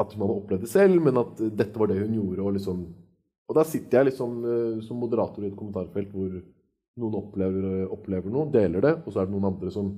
at 0.00 0.12
hun 0.12 0.24
hadde 0.24 0.36
opplevd 0.40 0.64
det 0.64 0.72
selv, 0.72 1.00
men 1.04 1.20
at 1.20 1.40
eh, 1.40 1.54
dette 1.62 1.80
var 1.80 1.88
det 1.90 2.00
hun 2.02 2.18
gjorde. 2.18 2.44
Og, 2.44 2.56
liksom, 2.58 2.84
og 3.48 3.58
da 3.58 3.64
sitter 3.68 3.98
jeg 3.98 4.10
liksom 4.12 4.38
eh, 4.44 4.82
som 4.84 5.00
moderator 5.00 5.44
i 5.44 5.50
et 5.50 5.58
kommentarfelt 5.58 6.12
hvor 6.12 6.36
noen 7.00 7.18
opplever, 7.22 7.86
opplever 7.92 8.32
noe, 8.32 8.50
deler 8.52 8.84
det, 8.84 8.96
og 9.00 9.12
så 9.12 9.22
er 9.22 9.28
det 9.28 9.36
noen 9.36 9.50
andre 9.54 9.72
som 9.72 9.94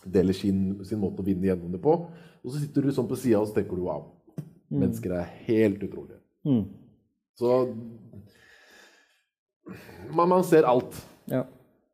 deler 0.00 0.36
sin, 0.36 0.78
sin 0.88 1.00
måte 1.02 1.20
å 1.20 1.26
vinne 1.26 1.50
gjennom 1.50 1.72
det 1.74 1.82
på. 1.84 1.98
Og 2.40 2.54
så 2.54 2.62
sitter 2.62 2.86
du 2.86 2.94
sånn 2.96 3.08
på 3.10 3.18
sida 3.20 3.42
og 3.42 3.50
så 3.50 3.58
tenker 3.58 3.76
du 3.76 3.84
wow, 3.84 4.06
mennesker 4.72 5.12
er 5.18 5.34
helt 5.44 5.82
utrolige. 5.84 6.22
Mm. 6.48 6.62
Så 7.36 7.58
man, 10.14 10.28
man 10.30 10.44
ser 10.46 10.68
alt. 10.68 10.98
Ja. 11.30 11.44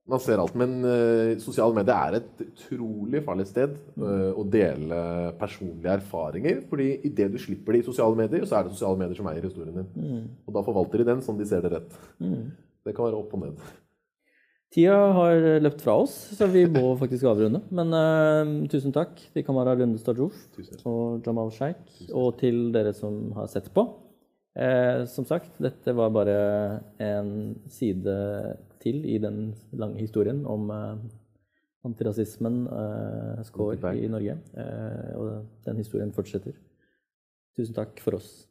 Man 0.06 0.22
ser 0.22 0.38
alt, 0.38 0.54
Men 0.54 0.76
uh, 0.86 1.32
sosiale 1.42 1.74
medier 1.74 1.96
er 1.96 2.20
et 2.20 2.42
utrolig 2.44 3.24
farlig 3.26 3.48
sted 3.48 3.72
eh, 3.74 4.28
å 4.38 4.44
dele 4.46 4.98
personlige 5.40 5.96
erfaringer. 5.98 6.60
fordi 6.70 6.92
idet 7.08 7.32
du 7.32 7.40
slipper 7.42 7.74
de 7.74 7.80
i 7.82 7.86
sosiale 7.88 8.14
medier, 8.18 8.44
så 8.46 8.60
er 8.60 8.66
det 8.68 8.76
sosiale 8.76 9.00
medier 9.00 9.18
som 9.18 9.26
eier 9.32 9.48
historien 9.48 9.80
din. 9.80 10.28
Og 10.46 10.54
da 10.54 10.62
forvalter 10.62 11.02
de 11.02 11.08
den 11.10 11.24
som 11.26 11.38
de 11.38 11.48
ser 11.48 11.66
det 11.66 11.74
rett. 11.74 11.98
Det 12.86 12.94
kan 12.94 13.08
være 13.08 13.18
opp 13.18 13.34
og 13.34 13.42
ned. 13.42 13.66
Tida 14.76 14.94
har 15.16 15.44
løpt 15.62 15.82
fra 15.82 15.94
oss, 16.04 16.14
så 16.38 16.46
vi 16.52 16.66
må 16.70 16.92
faktisk 17.02 17.26
avrunde. 17.26 17.64
Men 17.74 17.90
uh, 17.90 18.70
tusen 18.70 18.94
takk 18.94 19.18
til 19.34 19.46
Kamara 19.46 19.74
Lunde 19.74 19.98
Stajouf 19.98 20.38
og 20.86 21.26
Jamal 21.26 21.50
Sheikh, 21.54 22.10
og 22.14 22.36
til 22.38 22.68
dere 22.74 22.94
som 22.94 23.32
har 23.34 23.50
sett 23.50 23.72
på. 23.74 23.88
Eh, 24.56 25.04
som 25.12 25.26
sagt, 25.28 25.58
dette 25.60 25.92
var 25.92 26.14
bare 26.14 26.36
en 27.02 27.30
side 27.68 28.16
til 28.80 29.02
i 29.04 29.18
den 29.20 29.50
lange 29.76 30.00
historien 30.00 30.40
om 30.48 30.70
eh, 30.72 31.02
antirasismen, 31.86 32.62
eh, 32.66 33.42
SCORE, 33.44 33.92
i 34.00 34.08
Norge. 34.08 34.38
Eh, 34.56 35.12
og 35.18 35.46
den 35.66 35.82
historien 35.82 36.12
fortsetter. 36.16 36.56
Tusen 37.56 37.76
takk 37.76 38.00
for 38.04 38.18
oss. 38.18 38.46